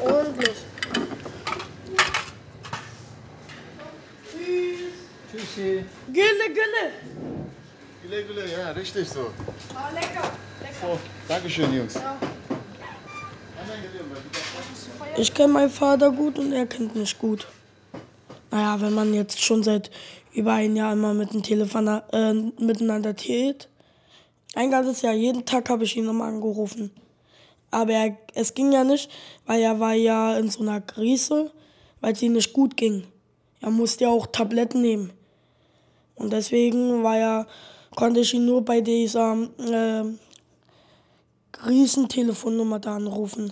Und 0.00 0.36
los. 0.36 0.56
Tschüssi. 5.30 5.84
Gülle, 6.12 6.48
Gülle. 6.48 6.92
Güle 8.02 8.24
güle, 8.24 8.52
ja, 8.52 8.70
richtig 8.70 9.08
so. 9.08 9.30
Ah, 9.74 9.90
lecker. 9.90 10.30
So, 10.80 10.98
Dankeschön, 11.26 11.72
Jungs. 11.74 11.98
Ich 15.16 15.32
kenne 15.32 15.52
meinen 15.52 15.70
Vater 15.70 16.10
gut 16.10 16.38
und 16.38 16.52
er 16.52 16.66
kennt 16.66 16.96
mich 16.96 17.18
gut. 17.18 17.46
Naja, 18.50 18.80
wenn 18.80 18.92
man 18.92 19.14
jetzt 19.14 19.42
schon 19.42 19.62
seit 19.62 19.90
über 20.34 20.52
ein 20.54 20.76
Jahr 20.76 20.92
immer 20.92 21.14
mit 21.14 21.32
dem 21.32 21.42
Telefon 21.42 21.88
äh, 21.88 22.32
miteinander 22.32 23.14
tätet. 23.14 23.68
Ein 24.54 24.70
ganzes 24.70 25.02
Jahr, 25.02 25.14
jeden 25.14 25.44
Tag 25.44 25.68
habe 25.70 25.84
ich 25.84 25.96
ihn 25.96 26.08
immer 26.08 26.24
angerufen. 26.24 26.90
Aber 27.70 27.92
er, 27.92 28.16
es 28.34 28.54
ging 28.54 28.72
ja 28.72 28.84
nicht, 28.84 29.10
weil 29.46 29.60
er 29.60 29.80
war 29.80 29.94
ja 29.94 30.36
in 30.36 30.48
so 30.48 30.62
einer 30.62 30.80
Krise, 30.80 31.50
weil 32.00 32.12
es 32.12 32.22
ihm 32.22 32.34
nicht 32.34 32.52
gut 32.52 32.76
ging. 32.76 33.04
Er 33.60 33.70
musste 33.70 34.04
ja 34.04 34.10
auch 34.10 34.26
Tabletten 34.26 34.82
nehmen. 34.82 35.12
Und 36.14 36.32
deswegen 36.32 37.02
war 37.02 37.18
ja, 37.18 37.46
konnte 37.96 38.20
ich 38.20 38.34
ihn 38.34 38.46
nur 38.46 38.64
bei 38.64 38.80
dieser 38.80 39.36
äh, 39.58 40.04
Krisentelefonnummer 41.64 42.78
da 42.78 42.96
anrufen. 42.96 43.50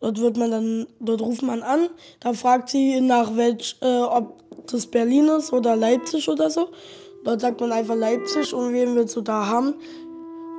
Dort 0.00 0.20
wird 0.20 0.36
man 0.36 0.50
dann, 0.50 0.86
dort 1.00 1.22
ruft 1.22 1.42
man 1.42 1.62
an, 1.62 1.88
da 2.20 2.34
fragt 2.34 2.68
sie 2.68 3.00
nach 3.00 3.36
welch, 3.36 3.76
äh, 3.80 4.00
ob 4.00 4.42
das 4.70 4.86
Berlin 4.86 5.28
ist 5.28 5.50
oder 5.52 5.76
Leipzig 5.76 6.28
oder 6.28 6.50
so. 6.50 6.68
Dort 7.24 7.40
sagt 7.40 7.58
man 7.62 7.72
einfach 7.72 7.94
Leipzig 7.94 8.52
und 8.52 8.74
wen 8.74 8.94
willst 8.96 9.16
du 9.16 9.22
da 9.22 9.46
haben? 9.46 9.74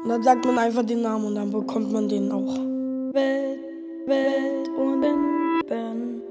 Und 0.03 0.09
dann 0.09 0.23
sagt 0.23 0.45
man 0.45 0.57
einfach 0.57 0.83
den 0.83 1.03
Namen 1.03 1.25
und 1.25 1.35
dann 1.35 1.51
bekommt 1.51 1.91
man 1.91 2.09
den 2.09 2.31
auch. 2.31 2.57
Welt, 3.13 3.59
Welt 4.07 4.69
und 4.79 5.01
bin, 5.01 6.21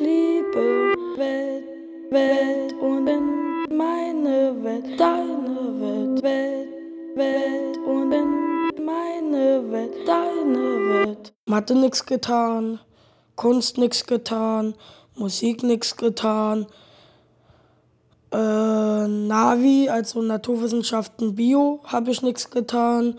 liebe 0.00 0.92
Welt, 1.16 1.64
Welt 2.10 2.74
und 2.78 3.04
bin 3.06 3.76
meine 3.76 4.54
Welt, 4.62 5.00
deine 5.00 5.80
Welt, 5.80 6.22
Welt, 6.22 6.68
Welt 7.16 7.78
und 7.86 8.10
bin 8.10 8.44
meine 8.84 9.70
Welt, 9.70 10.06
deine 10.06 11.06
Welt. 11.06 11.32
Mathe 11.46 11.74
nix 11.74 12.04
getan, 12.06 12.80
Kunst 13.36 13.78
nix 13.78 14.04
getan, 14.06 14.74
Musik 15.16 15.62
nix 15.62 15.96
getan. 15.96 16.66
Äh, 18.32 18.36
Navi, 19.06 19.88
also 19.88 20.20
Naturwissenschaften, 20.20 21.34
Bio, 21.34 21.80
habe 21.84 22.10
ich 22.10 22.22
nichts 22.22 22.50
getan. 22.50 23.18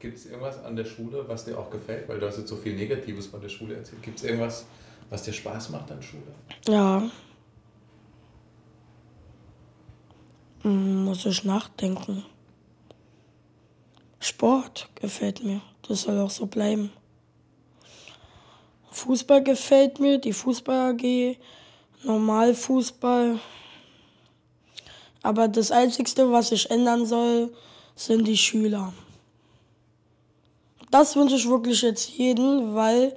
Gibt 0.00 0.18
es 0.18 0.26
irgendwas 0.26 0.62
an 0.64 0.76
der 0.76 0.84
Schule, 0.84 1.24
was 1.28 1.44
dir 1.44 1.56
auch 1.58 1.70
gefällt? 1.70 2.08
Weil 2.08 2.18
du 2.18 2.26
hast 2.26 2.38
jetzt 2.38 2.48
so 2.48 2.56
viel 2.56 2.74
Negatives 2.74 3.26
von 3.26 3.40
der 3.40 3.48
Schule 3.48 3.76
erzählt. 3.76 4.02
Gibt 4.02 4.18
es 4.18 4.24
irgendwas, 4.24 4.66
was 5.10 5.22
dir 5.22 5.32
Spaß 5.32 5.70
macht 5.70 5.90
an 5.92 6.02
Schule? 6.02 6.22
Ja. 6.66 7.02
Hm, 10.62 11.04
Muss 11.04 11.24
ich 11.24 11.44
nachdenken. 11.44 12.24
Sport 14.34 14.88
gefällt 14.96 15.44
mir. 15.44 15.60
Das 15.86 16.02
soll 16.02 16.18
auch 16.18 16.30
so 16.30 16.46
bleiben. 16.46 16.92
Fußball 18.90 19.44
gefällt 19.44 20.00
mir, 20.00 20.18
die 20.18 20.32
Fußball 20.32 20.90
AG. 20.90 21.38
normal 22.02 22.52
Fußball. 22.52 23.38
Aber 25.22 25.46
das 25.46 25.70
Einzige, 25.70 26.32
was 26.32 26.48
sich 26.48 26.68
ändern 26.68 27.06
soll, 27.06 27.54
sind 27.94 28.26
die 28.26 28.36
Schüler. 28.36 28.92
Das 30.90 31.14
wünsche 31.14 31.36
ich 31.36 31.48
wirklich 31.48 31.82
jetzt 31.82 32.08
jeden, 32.08 32.74
weil 32.74 33.16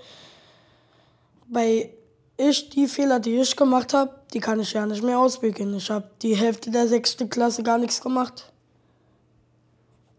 bei 1.48 1.90
ich 2.38 2.70
die 2.70 2.88
Fehler, 2.88 3.20
die 3.20 3.38
ich 3.38 3.56
gemacht 3.56 3.96
habe, 3.96 4.14
die 4.36 4.40
kann 4.40 4.60
ich 4.60 4.72
ja 4.72 4.86
nicht 4.86 5.02
mehr 5.02 5.18
ausbügeln. 5.18 5.76
Ich 5.78 5.90
habe 5.90 6.12
die 6.22 6.36
Hälfte 6.36 6.70
der 6.70 6.88
sechsten 6.88 7.28
Klasse 7.28 7.64
gar 7.64 7.80
nichts 7.80 8.00
gemacht. 8.02 8.52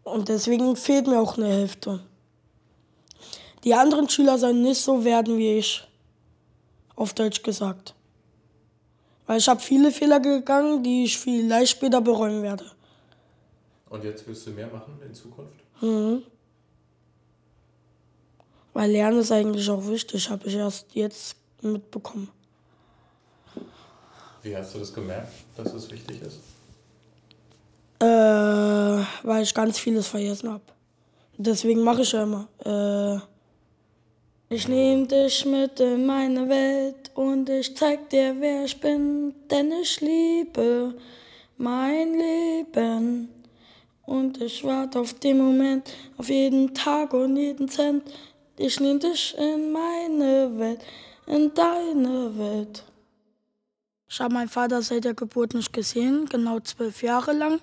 Und 0.08 0.28
deswegen 0.28 0.76
fehlt 0.76 1.06
mir 1.06 1.20
auch 1.20 1.36
eine 1.36 1.48
Hälfte. 1.48 2.00
Die 3.64 3.74
anderen 3.74 4.08
Schüler 4.08 4.38
sollen 4.38 4.62
nicht 4.62 4.80
so 4.80 5.04
werden 5.04 5.36
wie 5.38 5.58
ich. 5.58 5.86
Auf 6.96 7.14
Deutsch 7.14 7.42
gesagt. 7.42 7.94
Weil 9.26 9.38
ich 9.38 9.48
habe 9.48 9.60
viele 9.60 9.92
Fehler 9.92 10.20
gegangen, 10.20 10.82
die 10.82 11.04
ich 11.04 11.18
vielleicht 11.18 11.72
später 11.72 12.00
bereuen 12.00 12.42
werde. 12.42 12.64
Und 13.90 14.04
jetzt 14.04 14.26
wirst 14.26 14.46
du 14.46 14.50
mehr 14.50 14.68
machen 14.68 14.98
in 15.06 15.14
Zukunft? 15.14 15.60
Mhm. 15.80 16.22
Weil 18.72 18.90
Lernen 18.90 19.18
ist 19.18 19.32
eigentlich 19.32 19.68
auch 19.70 19.86
wichtig, 19.86 20.28
habe 20.30 20.46
ich 20.46 20.54
erst 20.54 20.94
jetzt 20.94 21.36
mitbekommen. 21.62 22.30
Wie 24.42 24.56
hast 24.56 24.74
du 24.74 24.78
das 24.78 24.92
gemerkt, 24.92 25.32
dass 25.56 25.72
es 25.72 25.90
wichtig 25.90 26.22
ist? 26.22 26.38
Äh, 28.00 28.07
weil 29.25 29.43
ich 29.43 29.55
ganz 29.55 29.78
vieles 29.78 30.07
vergessen 30.07 30.50
habe. 30.50 30.62
Deswegen 31.37 31.83
mache 31.83 32.02
ich 32.02 32.12
ja 32.12 32.23
immer. 32.23 32.49
Äh, 32.64 33.21
ich 34.55 34.67
nehme 34.67 35.07
dich 35.07 35.45
mit 35.45 35.78
in 35.81 36.07
meine 36.07 36.49
Welt 36.49 37.11
und 37.14 37.50
ich 37.50 37.76
zeig 37.76 38.09
dir, 38.09 38.37
wer 38.38 38.64
ich 38.64 38.81
bin, 38.81 39.35
denn 39.50 39.73
ich 39.73 40.00
liebe 40.00 40.95
mein 41.59 42.14
Leben. 42.14 43.28
Und 44.07 44.40
ich 44.40 44.64
warte 44.64 45.00
auf 45.00 45.12
den 45.14 45.38
Moment, 45.38 45.93
auf 46.17 46.31
jeden 46.31 46.73
Tag 46.73 47.12
und 47.12 47.37
jeden 47.37 47.69
Cent. 47.69 48.05
Ich 48.57 48.81
nehme 48.81 48.99
dich 49.00 49.37
in 49.37 49.71
meine 49.71 50.50
Welt, 50.57 50.81
in 51.26 51.52
deine 51.52 52.38
Welt. 52.38 52.85
Ich 54.08 54.20
habe 54.20 54.32
meinen 54.32 54.48
Vater 54.48 54.80
seit 54.82 55.04
der 55.04 55.14
Geburt 55.14 55.54
nicht 55.54 55.72
gesehen, 55.72 56.26
genau 56.26 56.60
zwölf 56.60 57.02
Jahre 57.02 57.32
lang. 57.32 57.60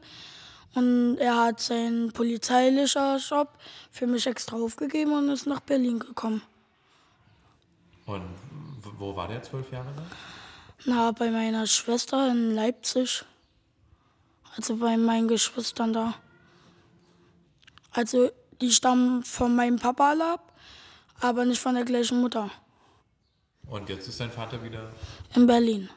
Und 0.76 1.18
er 1.18 1.38
hat 1.38 1.60
seinen 1.62 2.12
polizeilichen 2.12 3.18
Job 3.18 3.50
für 3.90 4.08
mich 4.08 4.28
extra 4.28 4.58
aufgegeben 4.58 5.14
und 5.14 5.30
ist 5.30 5.48
nach 5.48 5.62
Berlin 5.62 6.00
gekommen. 6.00 6.42
Und 8.06 8.24
wo 9.00 9.16
war 9.16 9.28
der 9.28 9.42
zwölf 9.42 9.72
Jahre 9.72 9.88
lang? 9.96 10.06
Na, 10.86 11.12
bei 11.12 11.32
meiner 11.32 11.66
Schwester 11.66 12.30
in 12.30 12.54
Leipzig. 12.54 13.26
Also 14.56 14.78
bei 14.78 14.98
meinen 14.98 15.28
Geschwistern 15.28 15.94
da. 15.94 16.14
Also 17.92 18.30
die 18.62 18.72
stammen 18.72 19.24
von 19.24 19.56
meinem 19.56 19.80
Papa 19.80 20.14
ab, 20.34 20.54
aber 21.22 21.46
nicht 21.46 21.60
von 21.60 21.76
der 21.76 21.86
gleichen 21.86 22.22
Mutter. 22.22 22.52
Und 23.68 23.90
jetzt 23.90 24.08
ist 24.08 24.20
dein 24.20 24.32
Vater 24.32 24.62
wieder. 24.64 24.92
In 25.34 25.48
Berlin. 25.48 25.90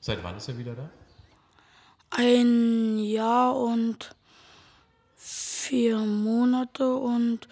Seit 0.00 0.24
wann 0.24 0.36
ist 0.36 0.48
er 0.48 0.56
wieder 0.56 0.74
da? 0.74 0.88
Ein 2.10 2.98
Jahr 2.98 3.54
und 3.54 4.16
vier 5.14 5.98
Monate 5.98 6.94
und 6.94 7.46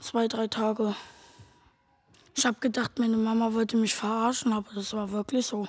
zwei, 0.00 0.28
drei 0.28 0.46
Tage. 0.46 0.94
Ich 2.36 2.46
habe 2.46 2.58
gedacht, 2.60 2.98
meine 2.98 3.16
Mama 3.16 3.52
wollte 3.52 3.76
mich 3.76 3.94
verarschen, 3.94 4.52
aber 4.52 4.72
das 4.74 4.92
war 4.92 5.10
wirklich 5.10 5.46
so. 5.46 5.68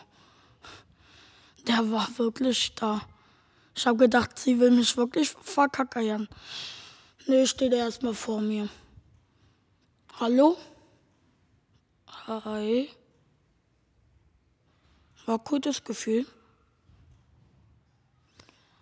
Der 1.68 1.92
war 1.92 2.08
wirklich 2.18 2.76
da. 2.76 3.02
Ich 3.76 3.88
habe 3.88 3.98
gedacht, 3.98 4.38
sie 4.38 4.60
will 4.60 4.72
mich 4.72 4.96
wirklich 4.96 5.32
verkackern. 5.32 6.30
Nee, 7.26 7.48
steht 7.48 7.74
er 7.74 7.80
erstmal 7.80 8.14
vor 8.14 8.40
mir. 8.40 8.70
Hallo? 10.20 10.56
Hi. 12.28 12.90
War 15.26 15.40
gutes 15.40 15.84
Gefühl. 15.84 16.26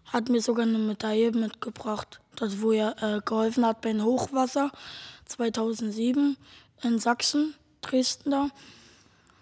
Hat 0.05 0.29
mir 0.29 0.41
sogar 0.41 0.65
eine 0.65 0.77
Medaille 0.77 1.31
mitgebracht, 1.31 2.19
das 2.35 2.61
wo 2.61 2.71
er 2.71 3.01
äh, 3.01 3.21
geholfen 3.21 3.65
hat 3.65 3.81
beim 3.81 4.03
Hochwasser 4.03 4.71
2007 5.25 6.37
in 6.83 6.99
Sachsen, 6.99 7.55
Dresden 7.81 8.31
da, 8.31 8.49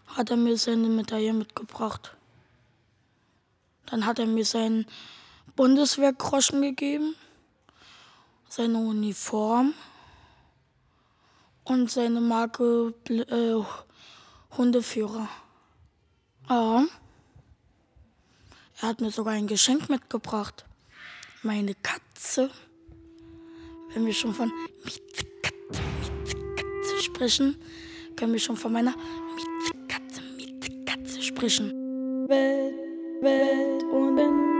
hat 0.07 0.29
er 0.29 0.37
mir 0.37 0.55
seine 0.57 0.87
Medaille 0.87 1.33
mitgebracht. 1.33 2.15
Dann 3.87 4.05
hat 4.05 4.19
er 4.19 4.27
mir 4.27 4.45
seinen 4.45 4.85
Bundeswehrgroschen 5.55 6.61
gegeben, 6.61 7.15
seine 8.47 8.77
Uniform 8.77 9.73
und 11.63 11.89
seine 11.89 12.21
Marke 12.21 12.93
äh, 13.09 13.63
Hundeführer. 14.55 15.27
Ja. 16.51 16.85
Er 18.81 18.89
hat 18.89 18.99
mir 18.99 19.09
sogar 19.09 19.35
ein 19.35 19.47
Geschenk 19.47 19.87
mitgebracht. 19.87 20.65
Meine 21.43 21.75
Katze. 21.75 22.49
Wenn 23.93 24.05
wir 24.05 24.13
schon 24.13 24.33
von 24.33 24.51
Mietzekatze, 24.83 25.81
Mietzekatze 26.01 27.03
sprechen, 27.03 27.55
können 28.17 28.33
wir 28.33 28.39
schon 28.41 28.57
von 28.57 28.73
meiner 28.73 28.93
Mietzekatze, 29.37 30.21
Mietzekatze 30.35 31.21
sprechen. 31.21 31.71
Welt, 32.27 32.75
Welt 33.21 33.83
und 33.83 34.15
Ben. 34.17 34.50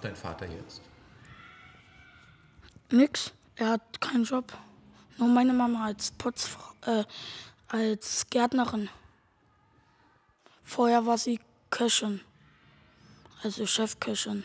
Macht 0.00 0.04
dein 0.04 0.16
Vater 0.16 0.46
jetzt? 0.46 0.80
Nix, 2.90 3.32
er 3.56 3.70
hat 3.70 4.00
keinen 4.00 4.24
Job. 4.24 4.52
Nur 5.18 5.28
meine 5.28 5.52
Mama 5.52 5.84
als 5.86 6.10
Putzfrau, 6.12 6.72
äh, 6.86 7.04
als 7.68 8.26
Gärtnerin. 8.30 8.88
Vorher 10.62 11.04
war 11.04 11.18
sie 11.18 11.38
Köchin, 11.70 12.20
also 13.42 13.66
Chefköchin. 13.66 14.44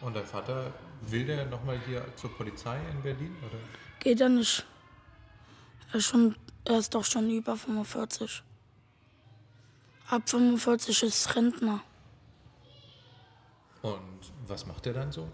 Und 0.00 0.14
dein 0.14 0.26
Vater 0.26 0.72
will 1.02 1.26
der 1.26 1.46
nochmal 1.46 1.80
hier 1.86 2.04
zur 2.16 2.30
Polizei 2.36 2.78
in 2.90 3.02
Berlin? 3.02 3.36
Oder? 3.44 3.58
Geht 3.98 4.20
er 4.20 4.28
nicht. 4.28 4.64
Er 5.92 5.96
ist, 5.96 6.06
schon, 6.06 6.36
er 6.64 6.78
ist 6.78 6.94
doch 6.94 7.04
schon 7.04 7.28
über 7.28 7.56
45. 7.56 8.42
Ab 10.08 10.22
45 10.28 11.02
ist 11.02 11.34
Rentner. 11.34 11.82
Und 13.82 14.32
was 14.46 14.66
macht 14.66 14.86
er 14.86 14.92
dann 14.92 15.12
so? 15.12 15.28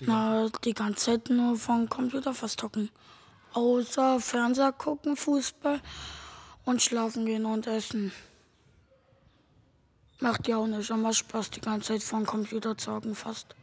Na, 0.00 0.48
die 0.64 0.72
ganze 0.72 1.04
Zeit 1.04 1.30
nur 1.30 1.56
vom 1.56 1.88
Computer 1.88 2.32
verstocken. 2.34 2.90
Außer 3.52 4.18
Fernseher 4.18 4.72
gucken, 4.72 5.16
Fußball 5.16 5.80
und 6.64 6.80
schlafen 6.80 7.26
gehen 7.26 7.44
und 7.44 7.66
essen. 7.66 8.12
Macht 10.20 10.48
ja 10.48 10.56
auch 10.56 10.66
nicht 10.66 10.88
immer 10.88 11.12
Spaß, 11.12 11.50
die 11.50 11.60
ganze 11.60 11.92
Zeit 11.92 12.02
vom 12.02 12.24
Computer 12.24 12.76
zu 12.78 12.92
hocken 12.92 13.14
fast. 13.14 13.54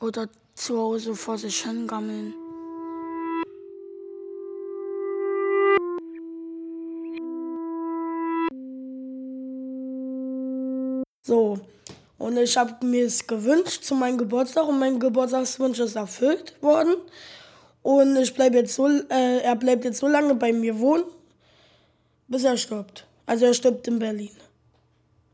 Oder 0.00 0.28
zu 0.54 0.78
Hause 0.78 1.14
vor 1.14 1.38
sich 1.38 1.62
hingammeln. 1.62 2.34
So, 11.24 11.60
und 12.22 12.36
ich 12.36 12.56
habe 12.56 12.86
mir 12.86 13.04
es 13.04 13.26
gewünscht 13.26 13.82
zu 13.82 13.96
meinem 13.96 14.16
Geburtstag 14.16 14.68
und 14.68 14.78
mein 14.78 15.00
Geburtstagswunsch 15.00 15.80
ist 15.80 15.96
erfüllt 15.96 16.54
worden. 16.62 16.94
Und 17.82 18.16
ich 18.16 18.32
bleib 18.32 18.54
jetzt 18.54 18.76
so, 18.76 18.86
äh, 18.86 19.40
er 19.40 19.56
bleibt 19.56 19.84
jetzt 19.84 19.98
so 19.98 20.06
lange 20.06 20.36
bei 20.36 20.52
mir 20.52 20.78
wohnen, 20.78 21.02
bis 22.28 22.44
er 22.44 22.56
stirbt. 22.56 23.08
Also 23.26 23.46
er 23.46 23.54
stirbt 23.54 23.88
in 23.88 23.98
Berlin. 23.98 24.30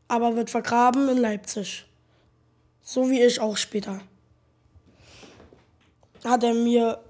Aber 0.09 0.35
wird 0.35 0.48
vergraben 0.48 1.11
in 1.11 1.18
Leipzig. 1.18 1.85
So 2.81 3.11
wie 3.11 3.20
ich 3.22 3.38
auch 3.38 3.59
später. 3.59 4.01
Hat 6.24 6.42
er 6.42 6.55
mir 6.55 7.01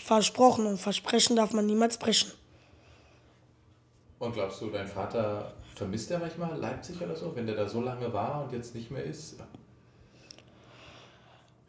versprochen 0.00 0.64
und 0.64 0.78
versprechen 0.78 1.34
darf 1.34 1.52
man 1.52 1.66
niemals 1.66 1.98
brechen. 1.98 2.30
Und 4.20 4.32
glaubst 4.32 4.60
du, 4.60 4.70
dein 4.70 4.86
Vater 4.86 5.54
vermisst 5.74 6.10
er 6.10 6.18
manchmal 6.18 6.58
Leipzig 6.58 7.00
oder 7.02 7.16
so, 7.16 7.34
wenn 7.34 7.46
der 7.46 7.56
da 7.56 7.66
so 7.68 7.80
lange 7.80 8.12
war 8.12 8.44
und 8.44 8.52
jetzt 8.52 8.74
nicht 8.74 8.90
mehr 8.90 9.04
ist? 9.04 9.36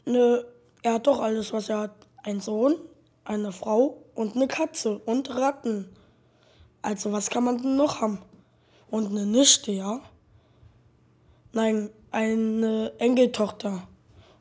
Nö, 0.05 0.43
Er 0.83 0.93
hat 0.93 1.07
doch 1.07 1.19
alles, 1.19 1.51
was 1.51 1.67
er 1.69 1.79
hat. 1.79 1.95
Ein 2.23 2.39
Sohn, 2.41 2.75
eine 3.23 3.51
Frau 3.51 4.03
und 4.13 4.35
eine 4.35 4.47
Katze 4.47 4.99
und 4.99 5.35
Ratten. 5.35 5.89
Also 6.83 7.11
was 7.11 7.31
kann 7.31 7.43
man 7.43 7.59
denn 7.59 7.75
noch 7.75 8.01
haben? 8.01 8.19
Und 8.91 9.07
eine 9.07 9.25
Nichte, 9.25 9.71
ja? 9.71 9.99
Nein, 11.53 11.89
eine 12.11 12.93
Enkeltochter. 12.99 13.87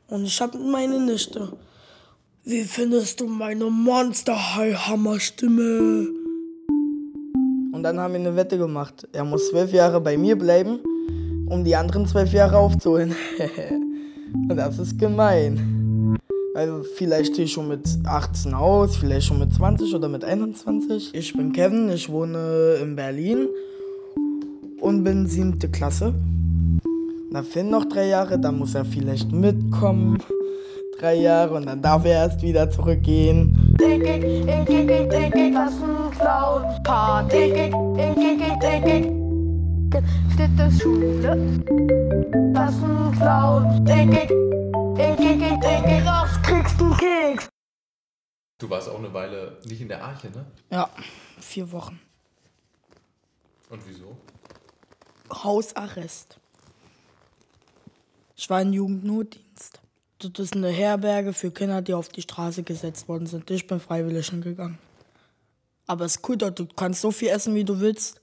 Und 0.07 0.25
ich 0.25 0.39
habe 0.39 0.59
meine 0.59 0.99
Nichte. 0.99 1.57
Wie 2.43 2.63
findest 2.63 3.21
du 3.21 3.27
meine 3.27 3.65
Monster-High-Hammer-Stimme? 3.65 6.24
Dann 7.85 7.99
haben 7.99 8.13
wir 8.15 8.19
eine 8.19 8.35
Wette 8.35 8.57
gemacht. 8.57 9.07
Er 9.13 9.23
muss 9.23 9.49
zwölf 9.49 9.71
Jahre 9.71 10.01
bei 10.01 10.17
mir 10.17 10.35
bleiben, 10.35 10.79
um 11.45 11.63
die 11.63 11.75
anderen 11.75 12.07
zwölf 12.07 12.33
Jahre 12.33 12.57
aufzuholen. 12.57 13.13
Und 14.49 14.55
das 14.55 14.79
ist 14.79 14.97
gemein. 14.97 16.17
Also 16.55 16.81
vielleicht 16.95 17.33
stehe 17.33 17.45
ich 17.45 17.53
schon 17.53 17.67
mit 17.67 17.87
18 18.03 18.55
aus, 18.55 18.97
vielleicht 18.97 19.27
schon 19.27 19.37
mit 19.37 19.53
20 19.53 19.93
oder 19.93 20.09
mit 20.09 20.23
21. 20.25 21.13
Ich 21.13 21.33
bin 21.33 21.51
Kevin, 21.51 21.89
ich 21.89 22.09
wohne 22.09 22.79
in 22.81 22.95
Berlin 22.95 23.49
und 24.81 25.03
bin 25.03 25.27
siebte 25.27 25.69
Klasse. 25.69 26.11
Da 27.31 27.43
fehlen 27.43 27.69
noch 27.69 27.85
drei 27.85 28.07
Jahre, 28.07 28.39
dann 28.39 28.57
muss 28.57 28.73
er 28.73 28.85
vielleicht 28.85 29.31
mitkommen. 29.31 30.17
Drei 30.97 31.17
Jahre 31.17 31.53
und 31.53 31.67
dann 31.67 31.83
darf 31.83 32.03
er 32.05 32.13
erst 32.13 32.41
wieder 32.41 32.67
zurückgehen. 32.71 33.64
Klassenclown, 35.51 36.83
Party, 36.83 37.71
dritte 40.35 40.71
Schule, 40.71 41.61
Klassenclown, 42.53 43.85
raus 46.05 46.41
kriegst 46.43 46.79
du 46.79 46.95
Keks. 46.95 47.49
Du 48.57 48.69
warst 48.69 48.87
auch 48.89 48.99
eine 48.99 49.13
Weile 49.13 49.59
nicht 49.65 49.81
in 49.81 49.89
der 49.89 50.03
Arche, 50.03 50.27
ne? 50.27 50.45
Ja, 50.69 50.89
vier 51.39 51.71
Wochen. 51.71 51.99
Und 53.69 53.81
wieso? 53.87 54.15
Hausarrest. 55.43 56.39
Ich 58.37 58.49
war 58.49 58.61
in 58.61 58.73
Jugendnotdienst. 58.73 59.44
Das 60.19 60.31
ist 60.39 60.55
eine 60.55 60.69
Herberge 60.69 61.33
für 61.33 61.51
Kinder, 61.51 61.81
die 61.81 61.93
auf 61.93 62.09
die 62.09 62.21
Straße 62.21 62.63
gesetzt 62.63 63.07
worden 63.07 63.27
sind. 63.27 63.49
Ich 63.51 63.67
bin 63.67 63.79
freiwillig 63.79 64.29
hingegangen. 64.29 64.77
Aber 65.87 66.05
es 66.05 66.15
ist 66.15 66.29
cool 66.29 66.37
dort, 66.37 66.57
du 66.57 66.65
kannst 66.65 67.01
so 67.01 67.11
viel 67.11 67.27
essen, 67.29 67.53
wie 67.53 67.63
du 67.63 67.79
willst. 67.79 68.21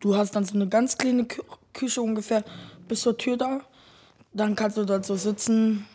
Du 0.00 0.14
hast 0.16 0.36
dann 0.36 0.44
so 0.44 0.54
eine 0.54 0.68
ganz 0.68 0.98
kleine 0.98 1.24
Kü 1.24 1.42
Küche 1.72 2.00
ungefähr 2.00 2.42
bis 2.88 3.02
zur 3.02 3.18
Tür 3.18 3.36
da. 3.36 3.60
Dann 4.32 4.54
kannst 4.54 4.78
du 4.78 4.84
dort 4.84 5.04
so 5.04 5.16
sitzen, 5.16 5.86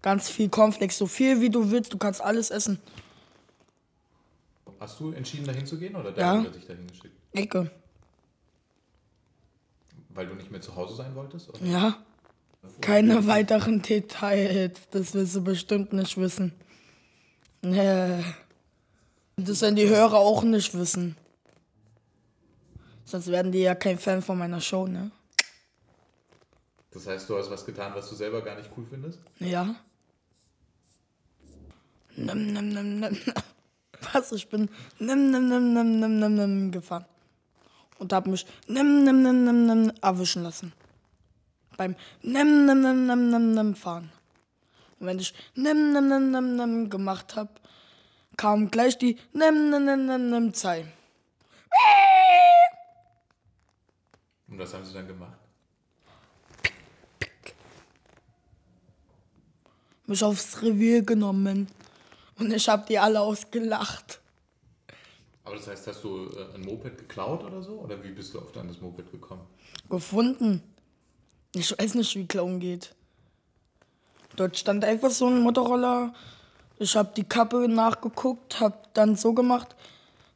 ganz 0.00 0.30
viel 0.30 0.48
Cornflakes, 0.48 0.96
so 0.96 1.06
viel 1.06 1.42
wie 1.42 1.50
du 1.50 1.70
willst. 1.70 1.92
Du 1.92 1.98
kannst 1.98 2.22
alles 2.22 2.50
essen. 2.50 2.78
Hast 4.80 5.00
du 5.00 5.12
entschieden, 5.12 5.46
dahin 5.46 5.66
zu 5.66 5.78
gehen 5.78 5.94
oder 5.94 6.12
dein 6.12 6.20
Ja. 6.20 6.34
Bruder 6.36 6.50
dich 6.50 6.66
dahin 6.66 6.86
geschickt? 6.86 7.14
Ecke. 7.32 7.70
Weil 10.10 10.26
du 10.26 10.34
nicht 10.34 10.50
mehr 10.50 10.60
zu 10.60 10.74
Hause 10.74 10.94
sein 10.94 11.14
wolltest? 11.14 11.50
Oder? 11.50 11.64
Ja. 11.64 11.98
Keine 12.80 13.26
weiteren 13.26 13.82
Details. 13.82 14.80
Das 14.90 15.14
willst 15.14 15.36
du 15.36 15.42
bestimmt 15.42 15.92
nicht 15.92 16.16
wissen. 16.16 16.52
Das 17.62 17.72
werden 19.62 19.76
die 19.76 19.88
Hörer 19.88 20.18
auch 20.18 20.42
nicht 20.42 20.74
wissen. 20.74 21.16
Sonst 23.04 23.28
werden 23.28 23.52
die 23.52 23.60
ja 23.60 23.74
kein 23.74 23.98
Fan 23.98 24.22
von 24.22 24.38
meiner 24.38 24.60
Show, 24.60 24.86
ne? 24.86 25.10
Das 26.90 27.06
heißt, 27.06 27.28
du 27.28 27.36
hast 27.36 27.50
was 27.50 27.66
getan, 27.66 27.92
was 27.94 28.08
du 28.08 28.14
selber 28.14 28.42
gar 28.42 28.56
nicht 28.56 28.70
cool 28.76 28.86
findest? 28.88 29.18
Ja. 29.40 29.74
Nimm, 32.16 32.52
nimm, 32.52 32.68
nimm, 32.68 33.00
nimm. 33.00 33.18
Was? 34.12 34.32
Ich 34.32 34.48
bin 34.48 34.68
nimm, 34.98 35.30
nimm, 35.30 35.48
nimm, 35.48 35.74
nimm, 35.74 36.00
nimm, 36.00 36.18
nimm, 36.18 36.34
nimm 36.34 36.70
gefahren. 36.70 37.04
Und 37.98 38.12
hab 38.12 38.26
mich 38.26 38.46
nimm, 38.68 39.04
nimm, 39.04 39.22
nimm, 39.22 39.44
nimm, 39.44 39.66
nimm 39.66 39.92
erwischen 40.00 40.42
lassen. 40.42 40.72
Beim 41.76 41.96
nimm, 42.22 42.66
nimm, 42.66 42.80
nimm, 42.82 43.06
nimm, 43.06 43.30
nimm, 43.30 43.54
nimm 43.54 43.74
fahren. 43.74 44.10
Und 45.00 45.06
wenn 45.06 45.18
ich 45.18 45.34
nimm, 45.54 45.92
nimm, 45.92 46.08
nimm, 46.08 46.30
nimm, 46.30 46.56
nimm 46.56 46.90
gemacht 46.90 47.36
hab, 47.36 47.60
kam 48.36 48.70
gleich 48.70 48.96
die 48.98 49.18
nimm, 49.32 49.70
nimm, 49.70 49.84
nimm, 49.84 50.06
nimm, 50.06 50.30
nimm 50.30 50.54
Zeit. 50.54 50.86
Und 54.48 54.58
was 54.58 54.72
haben 54.72 54.84
sie 54.84 54.94
dann 54.94 55.08
gemacht? 55.08 55.38
Mich 60.06 60.22
aufs 60.22 60.60
Revier 60.62 61.02
genommen. 61.02 61.66
Und 62.38 62.52
ich 62.52 62.68
hab 62.68 62.86
die 62.86 62.98
alle 62.98 63.20
ausgelacht. 63.20 64.20
Aber 65.44 65.56
das 65.56 65.66
heißt, 65.68 65.86
hast 65.86 66.04
du 66.04 66.30
äh, 66.30 66.54
ein 66.54 66.62
Moped 66.62 66.98
geklaut 66.98 67.42
oder 67.42 67.62
so? 67.62 67.80
Oder 67.80 68.02
wie 68.02 68.10
bist 68.10 68.32
du 68.34 68.38
auf 68.38 68.52
dein 68.52 68.74
Moped 68.80 69.10
gekommen? 69.10 69.46
gefunden. 69.88 70.62
Ich 71.56 71.70
weiß 71.70 71.94
nicht, 71.94 72.16
wie 72.16 72.26
Clown 72.26 72.58
geht. 72.58 72.92
Dort 74.34 74.58
stand 74.58 74.84
einfach 74.84 75.10
so 75.10 75.28
ein 75.28 75.40
Motorroller. 75.40 76.12
Ich 76.80 76.96
habe 76.96 77.12
die 77.16 77.22
Kappe 77.22 77.68
nachgeguckt, 77.68 78.58
habe 78.58 78.76
dann 78.92 79.14
so 79.14 79.32
gemacht. 79.32 79.76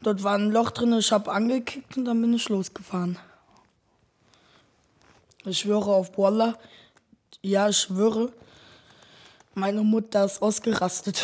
Dort 0.00 0.22
war 0.22 0.36
ein 0.36 0.52
Loch 0.52 0.70
drin, 0.70 0.92
ich 0.92 1.10
habe 1.10 1.32
angekickt 1.32 1.96
und 1.96 2.04
dann 2.04 2.20
bin 2.20 2.32
ich 2.34 2.48
losgefahren. 2.48 3.18
Ich 5.44 5.58
schwöre 5.58 5.92
auf 5.92 6.16
Wallah. 6.16 6.56
Ja, 7.42 7.68
ich 7.68 7.78
schwöre. 7.78 8.32
Meine 9.54 9.82
Mutter 9.82 10.24
ist 10.24 10.40
ausgerastet. 10.40 11.20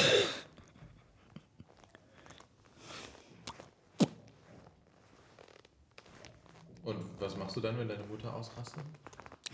Und 6.82 6.98
was 7.20 7.36
machst 7.36 7.54
du 7.54 7.60
dann, 7.60 7.78
wenn 7.78 7.86
deine 7.86 8.02
Mutter 8.04 8.34
ausrastet? 8.34 8.82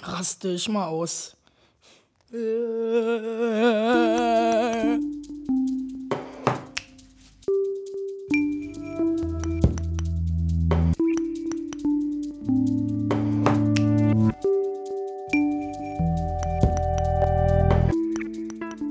Raste 0.02 0.48
ich 0.48 0.68
mal 0.68 0.86
aus. 0.86 1.36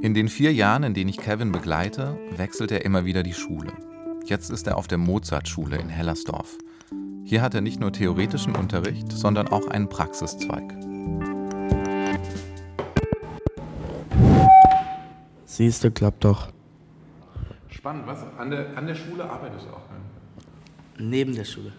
In 0.01 0.13
den 0.13 0.27
vier 0.27 0.53
Jahren, 0.53 0.83
in 0.83 0.93
denen 0.93 1.09
ich 1.09 1.17
Kevin 1.17 1.51
begleite, 1.51 2.19
wechselt 2.35 2.71
er 2.71 2.85
immer 2.85 3.05
wieder 3.05 3.23
die 3.23 3.33
Schule. 3.33 3.73
Jetzt 4.25 4.49
ist 4.49 4.67
er 4.67 4.77
auf 4.77 4.87
der 4.87 4.97
Mozartschule 4.97 5.77
in 5.77 5.89
Hellersdorf. 5.89 6.57
Hier 7.23 7.41
hat 7.41 7.53
er 7.53 7.61
nicht 7.61 7.79
nur 7.79 7.91
theoretischen 7.91 8.55
Unterricht, 8.55 9.11
sondern 9.11 9.47
auch 9.47 9.67
einen 9.67 9.87
Praxiszweig. 9.87 10.88
Siehst 15.59 15.83
du, 15.83 15.91
klappt 15.91 16.23
doch. 16.23 16.47
Spannend, 17.67 18.07
was? 18.07 18.19
An 18.37 18.49
der, 18.49 18.77
an 18.77 18.87
der 18.87 18.95
Schule 18.95 19.29
arbeitest 19.29 19.65
du 19.65 19.71
auch? 19.71 19.81
Neben 20.97 21.35
der 21.35 21.43
Schule. 21.43 21.73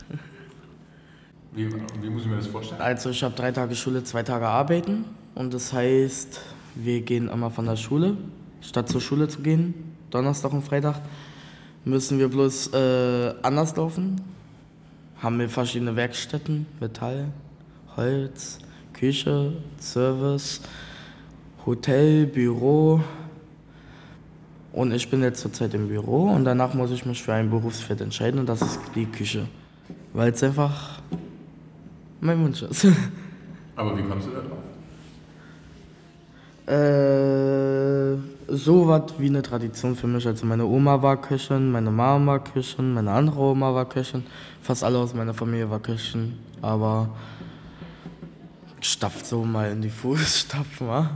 Wie, 1.53 1.66
wie 2.03 2.11
muss 2.11 2.25
ich 2.25 2.29
mir 2.29 2.37
das 2.37 2.47
vorstellen? 2.49 2.79
Also 2.83 3.09
ich 3.09 3.23
habe 3.25 3.35
drei 3.35 3.53
Tage 3.53 3.75
Schule, 3.75 4.05
zwei 4.05 4.23
Tage 4.23 4.47
arbeiten. 4.47 5.07
Und 5.35 5.55
das 5.55 5.73
heißt, 5.73 6.43
wir 6.75 7.01
gehen 7.01 7.31
immer 7.31 7.51
von 7.51 7.64
der 7.64 7.77
Schule, 7.77 8.19
statt 8.61 8.90
zur 8.90 9.01
Schule 9.01 9.29
zu 9.29 9.40
gehen, 9.40 9.73
Donnerstag 10.11 10.53
und 10.53 10.61
Freitag, 10.61 11.01
müssen 11.87 12.19
wir 12.19 12.29
bloß 12.29 12.75
äh, 12.75 13.35
anders 13.40 13.75
laufen. 13.77 14.21
Haben 15.23 15.38
wir 15.38 15.49
verschiedene 15.49 15.97
Werkstätten, 15.97 16.66
Metall, 16.81 17.33
Holz, 17.97 18.59
Küche, 18.93 19.55
Service, 19.81 20.61
Hotel, 21.64 22.27
Büro. 22.27 23.01
Und 24.73 24.93
ich 24.93 25.11
bin 25.11 25.23
jetzt 25.23 25.41
zurzeit 25.41 25.75
im 25.75 25.89
Büro 25.89 26.31
und 26.31 26.45
danach 26.45 26.75
muss 26.75 26.91
ich 26.93 27.05
mich 27.05 27.23
für 27.23 27.33
ein 27.33 27.51
Berufsfeld 27.51 28.01
entscheiden 28.01 28.39
und 28.41 28.49
das 28.49 28.63
ist 28.63 28.81
die 28.95 29.07
Küche. 29.07 29.47
Weil 30.13 30.33
es 30.33 30.43
einfach 30.43 31.01
mein 32.21 32.43
Wunsch 32.45 32.63
ist. 32.63 32.87
Aber 33.77 33.97
wie 33.97 34.03
kommst 34.03 34.29
du 34.29 34.33
da 34.33 34.41
drauf? 34.41 34.59
Äh, 36.71 38.17
so 38.47 38.87
was 38.87 39.19
wie 39.19 39.27
eine 39.27 39.43
Tradition 39.43 39.97
für 39.97 40.07
mich. 40.07 40.27
Also 40.27 40.47
meine 40.47 40.65
Oma 40.67 41.03
war 41.03 41.21
Köchin, 41.21 41.73
meine 41.73 41.91
Mama 41.91 42.33
war 42.33 42.45
Köchin, 42.45 42.95
meine 42.95 43.11
andere 43.11 43.41
Oma 43.41 43.75
war 43.75 43.89
Köchin. 43.89 44.23
Fast 44.63 44.85
alle 44.85 44.99
aus 44.99 45.15
meiner 45.15 45.35
Familie 45.35 45.69
war 45.69 45.81
Köchin. 45.81 46.35
Aber 46.63 47.11
stapft 48.81 49.27
so 49.27 49.45
mal 49.45 49.73
in 49.73 49.83
die 49.83 49.91
Fußstapfen, 49.91 50.87
wa? 50.89 51.11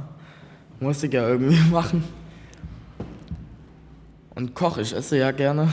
Muss 0.80 1.02
ich 1.02 1.12
ja 1.12 1.28
irgendwie 1.28 1.58
machen. 1.70 2.02
Und 4.34 4.54
koche, 4.54 4.80
ich 4.80 4.92
esse 4.92 5.16
ja 5.16 5.30
gerne. 5.30 5.72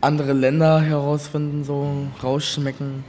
Andere 0.00 0.32
Länder 0.32 0.80
herausfinden, 0.80 1.64
so 1.64 2.06
rausschmecken. 2.22 3.04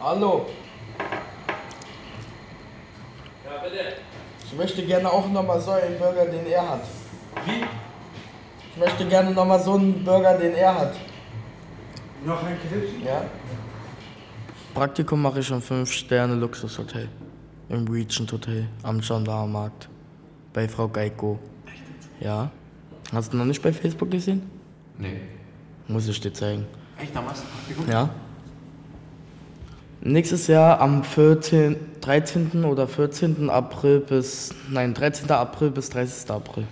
Hallo. 0.00 0.46
Ich 4.44 4.58
möchte 4.58 4.84
gerne 4.84 5.10
auch 5.10 5.28
nochmal 5.28 5.60
so 5.60 5.70
einen 5.70 5.98
Burger, 5.98 6.26
den 6.26 6.46
er 6.46 6.68
hat. 6.68 6.84
Wie? 7.46 7.64
Ich 8.72 8.76
möchte 8.76 9.06
gerne 9.06 9.30
nochmal 9.30 9.60
so 9.60 9.74
einen 9.74 10.04
Burger, 10.04 10.36
den 10.36 10.54
er 10.54 10.78
hat. 10.78 10.94
Noch 12.24 12.42
ein 12.44 12.58
Krippchen? 12.60 13.04
Ja. 13.04 13.24
Praktikum 14.74 15.22
mache 15.22 15.40
ich 15.40 15.50
im 15.50 15.60
5-Sterne-Luxushotel. 15.60 17.08
Im 17.68 17.88
Regent 17.88 18.30
Hotel 18.32 18.68
am 18.82 19.00
Gendarmenmarkt. 19.00 19.88
Bei 20.52 20.68
Frau 20.68 20.88
Geiko. 20.88 21.38
Ja. 22.20 22.50
Hast 23.12 23.32
du 23.32 23.36
noch 23.36 23.44
nicht 23.44 23.62
bei 23.62 23.72
Facebook 23.72 24.10
gesehen? 24.10 24.42
Nee. 24.98 25.20
Muss 25.88 26.08
ich 26.08 26.20
dir 26.20 26.32
zeigen. 26.32 26.66
Echt, 26.98 27.14
da 27.14 27.20
machst 27.20 27.42
du 27.42 27.46
Praktikum? 27.48 27.90
Ja. 27.90 28.10
Nächstes 30.02 30.46
Jahr 30.46 30.80
am 30.80 31.04
14, 31.04 31.76
13. 32.00 32.64
oder 32.64 32.88
14. 32.88 33.48
April 33.50 34.00
bis. 34.00 34.54
Nein, 34.68 34.94
13. 34.94 35.30
April 35.30 35.70
bis 35.70 35.90
30. 35.90 36.30
April. 36.30 36.64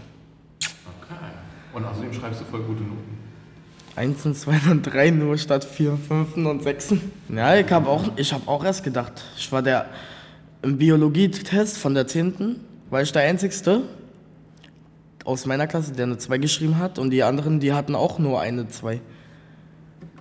Okay. 1.03 1.15
Und 1.73 1.85
außerdem 1.85 2.13
schreibst 2.13 2.41
du 2.41 2.45
voll 2.45 2.63
gute 2.63 2.83
Noten. 2.83 3.19
1 3.97 4.27
und 4.27 4.35
2 4.37 4.71
und 4.71 4.83
3 4.83 5.11
nur 5.11 5.37
statt 5.39 5.65
4, 5.65 5.97
5 5.97 6.37
und 6.37 6.63
6. 6.63 6.95
Ja, 7.29 7.57
ich 7.57 7.71
habe 7.71 7.89
auch, 7.89 8.05
ich 8.17 8.33
hab 8.33 8.47
auch 8.49 8.65
erst 8.65 8.83
gedacht. 8.83 9.25
Ich 9.37 9.51
war 9.53 9.63
der 9.63 9.87
im 10.63 10.79
Biologietest 10.79 11.77
von 11.79 11.95
der 11.95 12.07
10. 12.07 12.61
war 12.91 13.03
ich 13.03 13.13
der 13.13 13.23
Einzigste 13.23 13.83
aus 15.25 15.47
meiner 15.47 15.67
Klasse, 15.67 15.93
der 15.93 16.07
eine 16.07 16.19
2 16.19 16.39
geschrieben 16.39 16.79
hat 16.79 16.99
und 16.99 17.11
die 17.11 17.23
anderen, 17.23 17.61
die 17.61 17.73
hatten 17.73 17.95
auch 17.95 18.19
nur 18.19 18.41
eine 18.41 18.69
2. 18.69 19.01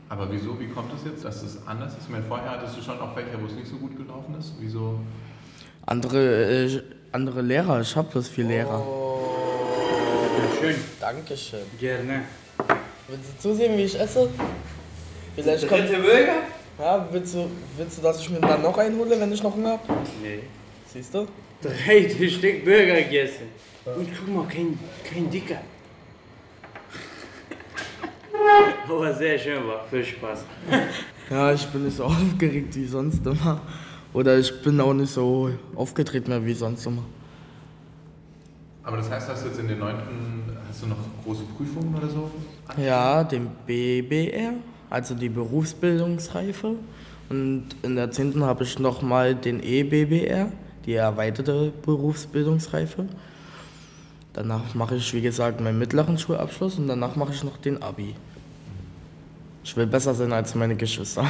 Aber 0.09 0.31
wieso, 0.31 0.59
wie 0.59 0.67
kommt 0.67 0.91
es 0.93 1.03
das 1.03 1.11
jetzt, 1.11 1.25
dass 1.25 1.43
es 1.43 1.67
anders 1.67 1.93
ist? 1.93 2.03
Ich 2.03 2.09
meine, 2.09 2.23
vorher 2.25 2.51
hattest 2.51 2.77
du 2.77 2.81
schon 2.81 2.99
auch 2.99 3.15
welche, 3.15 3.39
wo 3.41 3.45
es 3.45 3.53
nicht 3.53 3.67
so 3.67 3.75
gut 3.77 3.95
gelaufen 3.95 4.35
ist. 4.39 4.53
Wieso? 4.59 4.99
Andere, 5.85 6.65
äh, 6.65 6.81
andere 7.11 7.41
Lehrer, 7.41 7.81
ich 7.81 7.95
habe 7.95 8.09
bloß 8.09 8.27
vier 8.27 8.45
Lehrer. 8.45 8.83
Schön. 10.59 10.75
Dankeschön. 10.99 11.59
Gerne. 11.79 12.21
Willst 13.07 13.25
du 13.37 13.49
zusehen, 13.49 13.77
wie 13.77 13.83
ich 13.83 13.99
esse? 13.99 14.29
Vielleicht 15.35 15.63
Der 15.63 15.69
dritte 15.69 16.01
Burger? 16.01 16.41
Ja, 16.79 17.07
willst 17.11 17.35
du, 17.35 17.49
willst 17.77 17.97
du, 17.97 18.01
dass 18.01 18.19
ich 18.19 18.29
mir 18.29 18.39
dann 18.39 18.61
noch 18.61 18.77
einen 18.77 18.97
hole, 18.97 19.19
wenn 19.19 19.31
ich 19.31 19.43
noch 19.43 19.53
Hunger 19.55 19.71
habe? 19.71 19.83
Nee. 20.21 20.39
Siehst 20.91 21.13
du? 21.13 21.27
Drei 21.61 22.09
Stück 22.09 22.63
Burger 22.63 23.01
gegessen. 23.01 23.47
Und 23.85 24.07
guck 24.17 24.35
mal, 24.35 24.45
kein, 24.47 24.77
kein 25.03 25.29
Dicker. 25.29 25.61
Aber 28.87 29.13
sehr 29.13 29.37
schön 29.37 29.67
war, 29.67 29.85
viel 29.89 30.03
Spaß. 30.03 30.45
Ja, 31.29 31.53
ich 31.53 31.65
bin 31.67 31.85
nicht 31.85 31.97
so 31.97 32.03
aufgeregt 32.05 32.75
wie 32.75 32.85
sonst 32.85 33.25
immer. 33.25 33.61
Oder 34.13 34.39
ich 34.39 34.61
bin 34.61 34.79
auch 34.81 34.93
nicht 34.93 35.11
so 35.11 35.51
aufgetreten 35.75 36.29
mehr 36.29 36.43
wie 36.45 36.53
sonst 36.53 36.85
immer. 36.85 37.03
Aber 38.83 38.97
das 38.97 39.09
heißt, 39.11 39.29
hast 39.29 39.43
du 39.43 39.49
jetzt 39.49 39.59
in 39.59 39.67
den 39.67 39.79
neunten, 39.79 40.57
hast 40.67 40.81
du 40.81 40.87
noch 40.87 40.97
große 41.23 41.43
Prüfungen 41.55 41.93
oder 41.93 42.07
so? 42.07 42.31
Ja, 42.81 43.23
den 43.23 43.47
BBR, 43.67 44.53
also 44.89 45.13
die 45.13 45.29
Berufsbildungsreife. 45.29 46.75
Und 47.29 47.65
in 47.83 47.95
der 47.95 48.09
10. 48.09 48.41
habe 48.43 48.63
ich 48.63 48.79
nochmal 48.79 49.35
den 49.35 49.61
EBBR, 49.61 50.51
die 50.89 50.95
erweiterte 50.95 51.71
Berufsbildungsreife. 51.85 53.05
Danach 54.33 54.73
mache 54.73 54.95
ich, 54.95 55.13
wie 55.13 55.21
gesagt, 55.21 55.61
meinen 55.61 55.77
mittleren 55.77 56.17
Schulabschluss 56.17 56.79
und 56.79 56.87
danach 56.87 57.15
mache 57.15 57.31
ich 57.31 57.43
noch 57.43 57.57
den 57.57 57.83
Abi. 57.83 58.15
Ich 59.63 59.77
will 59.77 59.85
besser 59.85 60.15
sein 60.15 60.33
als 60.33 60.55
meine 60.55 60.75
Geschwister. 60.75 61.27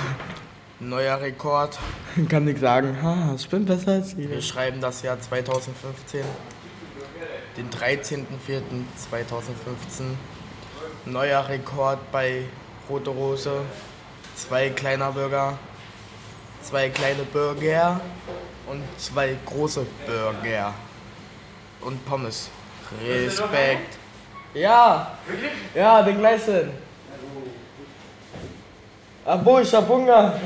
Neuer 0.80 1.20
Rekord. 1.20 1.78
Kann 2.30 2.48
ich 2.48 2.62
sagen, 2.62 3.04
ha, 3.04 3.34
ich 3.36 3.50
bin 3.50 3.66
besser 3.66 3.92
als 3.92 4.16
die. 4.16 4.30
Wir 4.30 4.42
schreiben 4.42 4.80
das 4.80 5.02
Jahr 5.02 5.20
2015, 5.20 6.24
den 7.58 7.70
13.04.2015. 7.70 8.26
Neuer 11.06 11.50
Rekord 11.50 12.00
bei 12.14 12.46
Rote 12.90 13.10
Rose. 13.10 13.52
Zwei 14.38 14.70
kleiner 14.70 15.12
Burger, 15.12 15.60
zwei 16.64 16.88
kleine 16.88 17.24
Burger 17.24 18.00
und 18.70 18.84
zwei 18.98 19.36
große 19.46 19.86
Burger. 20.06 20.74
Und 21.82 22.06
Pommes. 22.06 22.50
Respekt. 23.04 23.98
Ja, 24.54 25.12
ja, 25.76 26.02
den 26.02 26.18
gleichen. 26.18 26.72
Abo, 29.26 29.60
ich 29.60 29.74
hab 29.74 29.88
Hunger. 29.88 30.40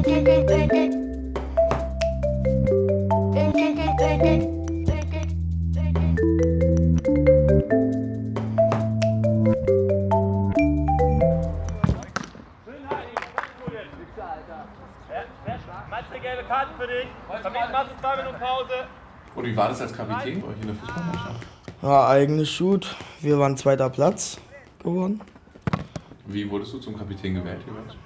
Matze, 0.00 0.22
gelbe 4.02 4.49
Karte 16.50 16.72
für 16.76 16.86
dich. 16.88 17.06
Verbieten 17.42 17.70
Matze, 17.70 17.90
zwei 18.00 18.16
Minuten 18.16 18.40
Pause. 18.40 18.74
Und 19.36 19.44
wie 19.44 19.56
war 19.56 19.68
das 19.68 19.80
als 19.82 19.92
Kapitän 19.92 20.40
bei 20.40 20.48
euch 20.48 20.56
in 20.60 20.66
der 20.66 20.74
Fußballmannschaft? 20.74 21.46
Ja, 21.80 22.08
eigentlich 22.08 22.58
gut. 22.58 22.96
Wir 23.20 23.38
waren 23.38 23.56
zweiter 23.56 23.88
Platz 23.88 24.36
geworden, 24.82 25.20
Wie 26.26 26.50
wurdest 26.50 26.72
du 26.72 26.80
zum 26.80 26.98
Kapitän 26.98 27.36
gewählt 27.36 27.60
jeweils? 27.64 27.96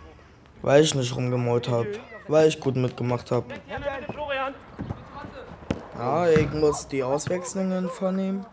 weil 0.60 0.82
ich 0.82 0.94
nicht 0.94 1.16
rumgemault 1.16 1.70
habe, 1.70 1.88
weil 2.28 2.48
ich 2.48 2.60
gut 2.60 2.76
mitgemacht 2.76 3.30
habe. 3.30 3.46
Ja, 5.98 6.28
ich 6.28 6.52
muss 6.52 6.86
die 6.88 7.02
Auswechslungen 7.02 7.88
vornehmen. 7.88 8.44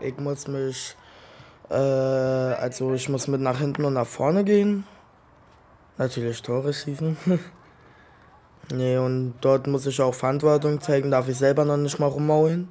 Ich 0.00 0.16
muss 0.16 0.48
mich, 0.48 0.96
äh, 1.68 1.74
also 1.74 2.94
ich 2.94 3.06
muss 3.10 3.28
mit 3.28 3.42
nach 3.42 3.58
hinten 3.58 3.84
und 3.84 3.92
nach 3.94 4.06
vorne 4.06 4.44
gehen. 4.44 4.86
Natürlich 5.98 6.40
Tore 6.40 6.72
schießen. 6.72 7.18
nee, 8.70 8.96
und 8.96 9.34
dort 9.40 9.66
muss 9.66 9.86
ich 9.86 10.00
auch 10.00 10.14
Verantwortung 10.14 10.80
zeigen, 10.80 11.10
darf 11.10 11.28
ich 11.28 11.38
selber 11.38 11.64
noch 11.64 11.76
nicht 11.76 11.98
mal 11.98 12.06
rummaulen. 12.06 12.68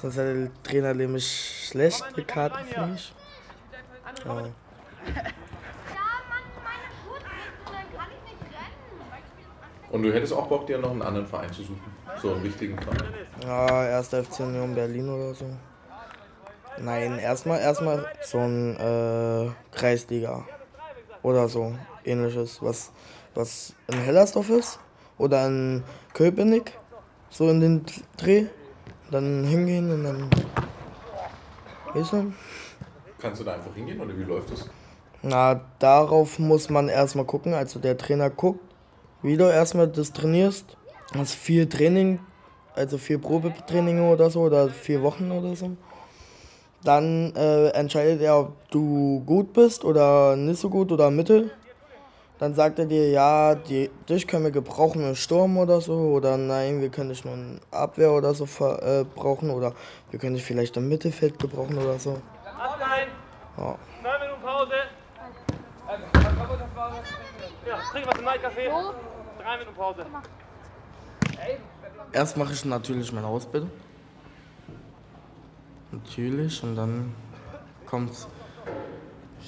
Sonst 0.00 0.16
hat 0.18 0.26
der 0.26 0.50
Trainer 0.62 0.94
nämlich 0.94 1.68
schlechte 1.68 2.24
Karten 2.24 2.64
für 2.64 2.86
mich. 2.86 3.14
Ja. 4.24 4.44
Und 9.90 10.02
du 10.02 10.12
hättest 10.12 10.32
auch 10.32 10.46
Bock, 10.46 10.66
dir 10.66 10.78
noch 10.78 10.90
einen 10.90 11.02
anderen 11.02 11.26
Verein 11.26 11.52
zu 11.52 11.62
suchen? 11.62 11.92
So 12.20 12.32
einen 12.32 12.42
richtigen 12.42 12.78
Verein? 12.80 13.12
Ja, 13.44 13.86
erst 13.86 14.14
FC 14.14 14.40
Union 14.40 14.74
Berlin 14.74 15.08
oder 15.08 15.34
so. 15.34 15.44
Nein, 16.78 17.18
erstmal 17.18 17.60
erstmal 17.60 18.06
so 18.22 18.38
ein 18.38 18.76
äh, 18.76 19.50
Kreisliga 19.70 20.44
oder 21.22 21.46
so 21.46 21.74
ähnliches, 22.04 22.62
was, 22.62 22.90
was 23.34 23.74
in 23.88 23.98
Hellersdorf 23.98 24.50
ist 24.50 24.78
oder 25.18 25.46
in 25.46 25.82
Köpenick, 26.12 26.78
so 27.30 27.48
in 27.48 27.60
den 27.60 27.84
Dreh. 28.16 28.46
Dann 29.10 29.44
hingehen 29.44 29.90
und 29.92 30.04
dann. 30.04 30.30
Weißt 31.92 32.12
du? 32.12 32.32
Kannst 33.18 33.40
du 33.40 33.44
da 33.44 33.54
einfach 33.54 33.74
hingehen 33.74 34.00
oder 34.00 34.16
wie 34.16 34.22
läuft 34.22 34.50
das? 34.50 34.68
Na, 35.22 35.60
darauf 35.78 36.38
muss 36.38 36.70
man 36.70 36.88
erstmal 36.88 37.26
gucken. 37.26 37.54
Also 37.54 37.78
der 37.78 37.98
Trainer 37.98 38.30
guckt, 38.30 38.60
wie 39.22 39.36
du 39.36 39.44
erstmal 39.44 39.88
das 39.88 40.12
trainierst. 40.12 40.76
Hast 41.14 41.34
viel 41.34 41.68
Training, 41.68 42.20
also 42.74 42.96
vier 42.96 43.18
Probetraining 43.18 44.00
oder 44.10 44.30
so 44.30 44.40
oder 44.40 44.70
vier 44.70 45.02
Wochen 45.02 45.30
oder 45.30 45.54
so. 45.54 45.76
Dann 46.82 47.32
äh, 47.36 47.68
entscheidet 47.68 48.22
er, 48.22 48.40
ob 48.40 48.70
du 48.70 49.22
gut 49.24 49.52
bist 49.52 49.84
oder 49.84 50.36
nicht 50.36 50.58
so 50.58 50.70
gut 50.70 50.90
oder 50.90 51.10
mittel. 51.10 51.52
Dann 52.38 52.54
sagt 52.54 52.78
er 52.80 52.86
dir, 52.86 53.08
ja, 53.10 53.54
die, 53.54 53.88
dich 54.08 54.26
können 54.26 54.44
wir 54.44 54.50
gebrauchen 54.50 55.06
im 55.06 55.14
Sturm 55.14 55.58
oder 55.58 55.80
so. 55.80 55.94
Oder 55.94 56.36
nein, 56.36 56.80
wir 56.80 56.88
können 56.88 57.10
dich 57.10 57.24
nur 57.24 57.34
in 57.34 57.60
Abwehr 57.70 58.10
oder 58.12 58.34
so 58.34 58.46
ver- 58.46 58.82
äh, 58.82 59.04
brauchen. 59.04 59.50
Oder 59.50 59.72
wir 60.10 60.18
können 60.18 60.34
dich 60.34 60.44
vielleicht 60.44 60.76
im 60.76 60.88
Mittelfeld 60.88 61.38
gebrauchen 61.38 61.78
oder 61.78 61.98
so. 61.98 62.20
Absein. 62.44 63.08
Ja. 63.56 63.64
Neun 64.02 64.20
Minuten 64.20 64.42
Pause. 64.42 64.72
Ja, 67.66 67.76
trink 67.92 68.06
was 68.06 68.18
im 68.18 68.24
Neidcafé. 68.24 68.92
Drei 69.40 69.58
Minuten 69.58 69.76
Pause. 69.76 70.06
Erst 72.12 72.36
mache 72.36 72.52
ich 72.52 72.64
natürlich 72.64 73.12
meine 73.12 73.26
Ausbildung. 73.26 73.70
Natürlich. 75.92 76.62
Und 76.62 76.74
dann 76.76 77.14
kommt's. 77.86 78.26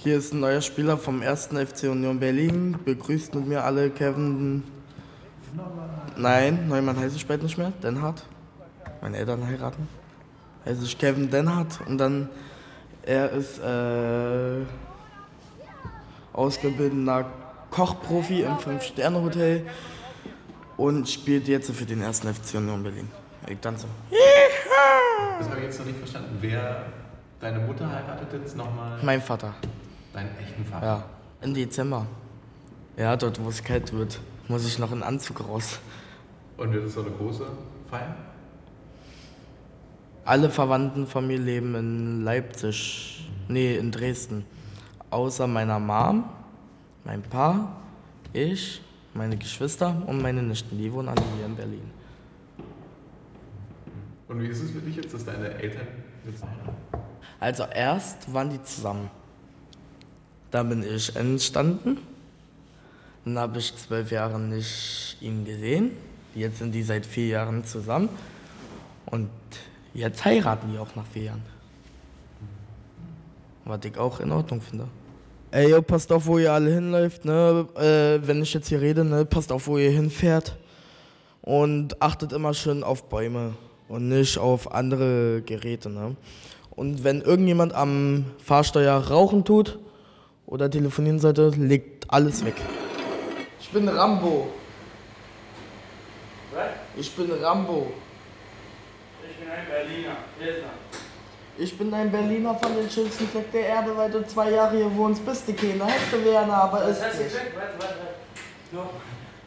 Hier 0.02 0.16
ist 0.18 0.33
ein 0.35 0.40
neuer 0.40 0.61
Spieler 0.61 0.98
vom 0.98 1.22
1. 1.22 1.46
FC 1.46 1.85
Union 1.85 2.18
Berlin. 2.20 2.76
Begrüßt 2.85 3.35
mit 3.35 3.46
mir 3.46 3.64
alle 3.64 3.90
Kevin. 3.90 4.62
Nein, 6.16 6.68
Neumann 6.68 6.98
heiße 6.98 7.16
ich 7.16 7.26
bald 7.26 7.42
nicht 7.42 7.57
mehr. 7.57 7.72
Denhardt. 7.83 8.24
Meine 9.00 9.16
Eltern 9.16 9.46
heiraten. 9.46 9.88
Heiße 10.66 10.85
ich 10.85 10.98
Kevin 10.98 11.30
Denhardt. 11.30 11.80
Und 11.87 11.98
dann 11.98 12.28
Er 13.07 13.30
ist 13.33 13.59
äh, 13.59 14.62
ausgebildeter 16.33 17.26
Kochprofi 17.70 18.42
im 18.42 18.59
Fünf-Sterne-Hotel 18.59 19.66
und 20.78 21.09
spielt 21.09 21.46
jetzt 21.48 21.70
für 21.70 21.85
den 21.85 22.00
ersten 22.00 22.33
FC 22.33 22.54
Union 22.57 22.83
Berlin. 22.83 23.09
Ich 23.46 23.59
tanze. 23.59 23.87
Das 25.38 25.48
habe 25.48 25.59
ich 25.59 25.64
jetzt 25.66 25.78
noch 25.80 25.87
nicht 25.87 25.98
verstanden. 25.98 26.38
Wer 26.40 26.87
deine 27.40 27.59
Mutter 27.59 27.87
heiratet 27.90 28.28
jetzt 28.33 28.57
nochmal? 28.57 28.98
Mein 29.02 29.20
Vater. 29.20 29.54
Deinen 30.14 30.38
echten 30.38 30.64
Vater? 30.64 30.87
Ja, 30.87 31.05
im 31.42 31.55
Dezember. 31.55 32.07
Ja, 32.96 33.16
dort, 33.16 33.42
wo 33.42 33.48
es 33.48 33.62
kalt 33.62 33.92
wird, 33.92 34.20
muss 34.46 34.64
ich 34.64 34.79
noch 34.79 34.92
in 34.92 35.03
Anzug 35.03 35.46
raus. 35.46 35.81
Und 36.57 36.72
wird 36.72 36.85
es 36.85 36.94
so 36.94 37.00
eine 37.00 37.11
große 37.11 37.44
Feier? 37.90 38.14
Alle 40.24 40.48
Verwandten 40.48 41.07
von 41.09 41.27
mir 41.27 41.38
leben 41.38 41.74
in 41.74 42.22
Leipzig, 42.22 43.29
nee, 43.48 43.77
in 43.77 43.90
Dresden. 43.90 44.46
Außer 45.11 45.48
meiner 45.48 45.81
Mom, 45.81 46.24
mein 47.03 47.20
Pa, 47.22 47.77
ich, 48.33 48.81
meine 49.14 49.37
Geschwister 49.37 50.00
und 50.07 50.22
meine 50.22 50.42
Nichten. 50.42 50.79
Die 50.79 50.92
wohnen 50.92 51.09
alle 51.09 51.22
hier 51.37 51.46
in 51.46 51.57
Berlin. 51.57 51.90
Und 54.29 54.40
wie 54.40 54.46
ist 54.46 54.62
es 54.62 54.70
für 54.70 54.81
dich 54.81 54.96
jetzt, 54.96 55.12
dass 55.12 55.24
deine 55.24 55.55
Eltern 55.55 55.87
jetzt? 56.24 56.44
Also 57.40 57.64
erst 57.64 58.33
waren 58.33 58.48
die 58.48 58.62
zusammen. 58.62 59.11
Da 60.55 60.62
bin 60.62 60.85
ich 60.85 61.17
entstanden. 61.17 61.99
Dann 63.25 63.40
habe 63.40 63.59
ich 63.59 63.77
zwölf 63.77 64.12
Jahre 64.12 64.38
nicht 64.38 65.17
ihn 65.21 65.45
gesehen. 65.45 65.90
Jetzt 66.37 66.59
sind 66.59 66.71
die 66.71 66.85
seit 66.85 67.05
vier 67.05 67.27
Jahren 67.27 67.64
zusammen. 67.64 68.09
Und 69.07 69.31
jetzt 69.95 70.25
heiraten 70.25 70.71
die 70.71 70.79
auch 70.79 70.95
nach 70.95 71.07
vier 71.07 71.25
Jahren. 71.25 71.43
Was 73.64 73.81
ich 73.85 73.99
auch 73.99 74.21
in 74.21 74.31
Ordnung 74.31 74.61
finde. 74.61 74.87
Ey, 75.51 75.71
yo, 75.71 75.83
passt 75.83 76.12
auf, 76.12 76.25
wo 76.25 76.38
ihr 76.38 76.53
alle 76.53 76.73
hinläuft, 76.73 77.25
ne? 77.25 77.67
Äh, 77.75 78.25
wenn 78.25 78.40
ich 78.40 78.55
jetzt 78.55 78.69
hier 78.69 78.81
rede, 78.81 79.05
ne? 79.05 79.25
Passt 79.25 79.51
auf, 79.51 79.67
wo 79.67 79.77
ihr 79.77 79.90
hinfährt. 79.90 80.57
Und 81.43 82.01
achtet 82.01 82.33
immer 82.33 82.55
schön 82.55 82.85
auf 82.85 83.09
Bäume 83.09 83.55
und 83.88 84.09
nicht 84.09 84.38
auf 84.38 84.71
andere 84.71 85.43
Geräte, 85.43 85.90
ne? 85.90 86.14
Und 86.71 87.03
wenn 87.03 87.23
irgendjemand 87.23 87.73
am 87.73 88.27
Fahrsteuer 88.38 88.95
rauchen 88.95 89.45
tut 89.45 89.81
oder 90.46 90.70
telefonieren 90.70 91.18
sollte, 91.18 91.48
legt 91.57 92.11
alles 92.11 92.44
weg. 92.44 92.54
Ich 93.61 93.70
bin 93.70 93.88
Rambo. 93.88 94.48
Was? 96.52 96.66
Ich 96.96 97.11
bin 97.14 97.30
Rambo. 97.42 97.92
Ich 99.28 99.37
bin 99.37 99.48
ein 99.50 99.66
Berliner. 99.68 100.16
Pilsner. 100.38 100.68
Ich 101.57 101.78
bin 101.78 101.94
ein 101.94 102.11
Berliner 102.11 102.54
von 102.57 102.74
den 102.74 102.90
schönsten 102.90 103.28
Fleck 103.28 103.50
der 103.52 103.66
Erde, 103.66 103.96
weil 103.96 104.11
du 104.11 104.26
zwei 104.26 104.50
Jahre 104.50 104.76
hier 104.76 104.96
wohnst, 104.96 105.24
bist 105.24 105.46
du 105.48 105.52
keiner. 105.52 105.87
Hättest 105.87 106.12
du 106.12 106.22
gerne, 106.22 106.52
aber 106.52 106.83
Was 106.83 106.98
ist 106.98 107.20
nicht. 107.20 107.35
Warte, 107.54 107.78
warte, 107.78 107.94
warte. 108.72 108.90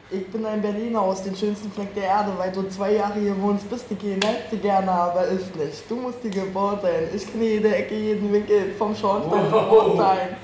Ich 0.10 0.26
bin 0.28 0.46
ein 0.46 0.62
Berliner 0.62 1.02
aus 1.02 1.22
den 1.24 1.36
schönsten 1.36 1.70
Fleck 1.70 1.94
der 1.94 2.06
Erde, 2.06 2.32
weil 2.38 2.50
du 2.54 2.64
zwei 2.70 2.94
Jahre 2.94 3.20
hier 3.20 3.40
wohnst, 3.42 3.70
bist 3.70 3.92
du 3.92 3.96
keiner. 3.98 4.26
Hättest 4.26 4.54
du 4.54 4.58
gerne, 4.58 4.90
aber 4.90 5.26
ist 5.26 5.54
nicht. 5.54 5.90
Du 5.90 5.98
musst 5.98 6.20
hier 6.22 6.32
geboren 6.32 6.80
sein. 6.82 7.10
Ich 7.14 7.30
kenne 7.30 7.44
jede 7.44 7.76
Ecke, 7.76 7.96
jeden 7.96 8.32
Winkel 8.32 8.72
vom 8.78 8.96
Schornstein 8.96 9.50
zum 9.50 9.68
Mondstein. 9.68 10.38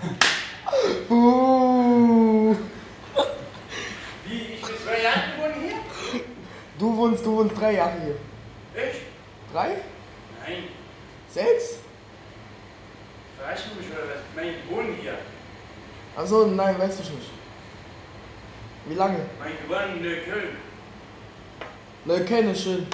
Buh. 1.09 2.55
Wie? 4.25 4.39
Ich 4.55 4.62
bin 4.62 4.75
zwei 4.83 5.01
Jahre 5.01 5.36
geworden 5.36 5.62
hier? 5.62 6.21
Du 6.79 6.97
wohnst, 6.97 7.25
du 7.25 7.38
wohnst 7.38 7.59
drei 7.59 7.73
Jahre 7.73 7.93
hier. 8.01 8.15
Ich? 8.83 9.01
Drei? 9.51 9.77
Nein. 10.45 10.63
Sechs? 11.29 11.79
Verarschen 13.38 13.77
mich 13.77 13.88
oder 13.88 14.03
was? 14.09 14.21
Mein 14.36 14.55
Wohnen 14.69 14.95
hier. 15.01 15.17
Achso, 16.15 16.47
nein, 16.47 16.77
weiß 16.79 16.99
ich 16.99 17.09
nicht. 17.09 17.29
Wie 18.86 18.95
lange? 18.95 19.19
Mein 19.39 19.53
Gewohnen 19.57 19.97
in 19.97 20.03
Neukölln. 20.03 20.57
Neukölln 22.05 22.49
ist 22.51 22.63
schön. 22.63 22.88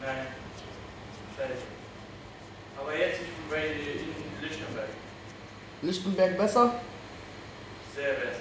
Nein. 0.00 0.26
Aber 2.78 2.96
jetzt 2.96 3.20
ich 3.20 3.28
bin 3.28 3.48
bei 3.50 3.66
in 3.66 4.42
Lichtenberg. 4.42 4.88
Lichtenberg 5.82 6.38
besser? 6.38 6.74
Sehr 7.94 8.12
besser. 8.14 8.40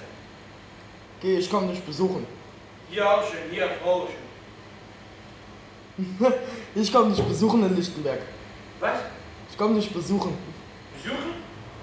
Geh, 1.21 1.37
ich 1.37 1.49
komm 1.49 1.69
dich 1.69 1.81
besuchen. 1.81 2.25
Hier 2.89 3.09
auch 3.09 3.23
schön, 3.29 3.49
hier 3.51 3.69
Frau 3.81 4.07
schön. 4.07 4.15
Ich 6.75 6.91
komm 6.91 7.13
dich 7.13 7.23
besuchen 7.23 7.63
in 7.65 7.75
Lichtenberg. 7.75 8.19
Was? 8.79 8.99
Ich 9.51 9.57
komm 9.57 9.75
dich 9.75 9.91
besuchen. 9.91 10.37
Besuchen? 10.95 11.33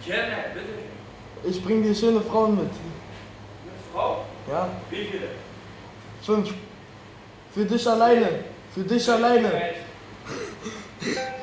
Gerne, 0.04 0.36
bitte. 0.54 1.48
Ich 1.48 1.62
bring 1.62 1.82
dir 1.82 1.94
schöne 1.94 2.20
Frauen 2.22 2.56
mit. 2.56 2.64
Eine 2.70 2.72
Frau? 3.92 4.24
Ja, 4.50 4.68
Wie 4.90 5.04
viele? 5.04 5.28
fünf. 6.22 6.52
Für 7.52 7.64
dich 7.64 7.86
alleine. 7.86 8.44
Für 8.74 8.82
dich 8.82 9.08
alleine. 9.10 9.52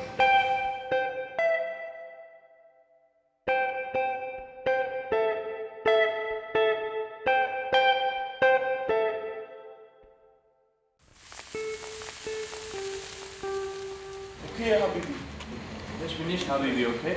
Ich 16.56 16.62
Habibi, 16.62 16.86
okay? 16.86 17.16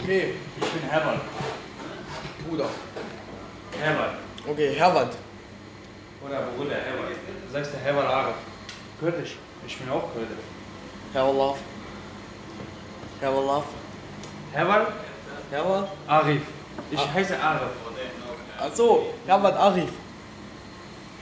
Okay, 0.00 0.34
Ich 0.60 0.68
bin 0.68 0.88
Herbert. 0.88 1.20
Bruder. 2.48 2.68
Herbert. 3.80 4.14
Okay, 4.46 4.74
Herbert. 4.74 5.14
Oder 6.24 6.42
Bruder 6.56 6.76
Herbert. 6.76 7.16
Du 7.46 7.52
sagst 7.52 7.72
der 7.72 7.80
Herbert 7.80 8.06
Arif. 8.06 8.34
Kurdisch. 9.00 9.38
Ich 9.66 9.76
bin 9.76 9.90
auch 9.90 10.12
Kurdisch. 10.12 10.38
Herbert. 11.12 11.56
Herbert. 13.20 13.64
Herbert 14.52 14.92
Herbert. 15.50 15.88
Arif. 16.06 16.42
Ich 16.92 17.12
heiße 17.12 17.40
Arif. 17.42 17.72
Achso, 18.60 19.14
Herbert 19.26 19.56
Arif. 19.56 19.90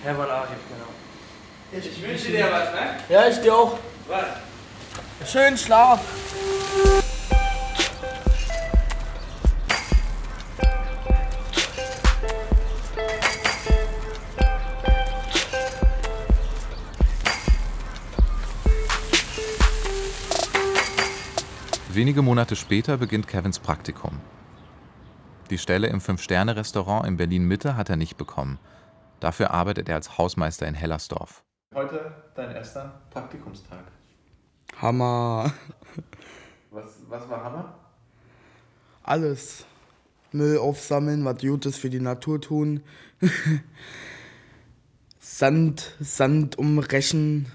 Herbert 0.05 0.31
Arif, 0.31 0.59
genau. 0.69 1.83
Ich 1.87 2.03
wünsche 2.03 2.31
dir 2.31 2.53
was, 2.53 2.73
ne? 2.75 2.99
Ja, 3.09 3.27
ich 3.27 3.41
dir 3.41 3.55
auch. 3.55 3.79
Was? 4.07 4.48
Schönen 5.27 5.59
Schlaf. 5.59 6.01
Wenige 21.91 22.23
Monate 22.23 22.55
später 22.55 22.97
beginnt 22.97 23.27
Kevins 23.27 23.59
Praktikum. 23.59 24.21
Die 25.51 25.59
Stelle 25.59 25.89
im 25.89 26.01
Fünf-Sterne-Restaurant 26.01 27.07
in 27.07 27.17
Berlin-Mitte 27.17 27.77
hat 27.77 27.91
er 27.91 27.97
nicht 27.97 28.17
bekommen. 28.17 28.59
Dafür 29.21 29.51
arbeitet 29.51 29.89
er 29.89 29.97
als 29.97 30.17
Hausmeister 30.17 30.67
in 30.69 30.75
Hellersdorf. 30.75 31.43
Heute 31.75 32.13
dein 32.35 32.53
erster 32.53 33.03
Praktikumstag. 33.11 33.98
Hammer. 34.77 35.53
Was, 36.71 36.85
was 37.09 37.29
war 37.29 37.45
Hammer? 37.45 37.79
Alles. 39.03 39.65
Müll 40.33 40.59
aufsammeln, 40.59 41.25
was 41.25 41.39
Gutes 41.41 41.79
für 41.79 41.91
die 41.91 42.01
Natur 42.01 42.41
tun. 42.41 42.83
Sand, 45.19 45.95
Sand 46.01 46.59
umrechen. 46.59 47.47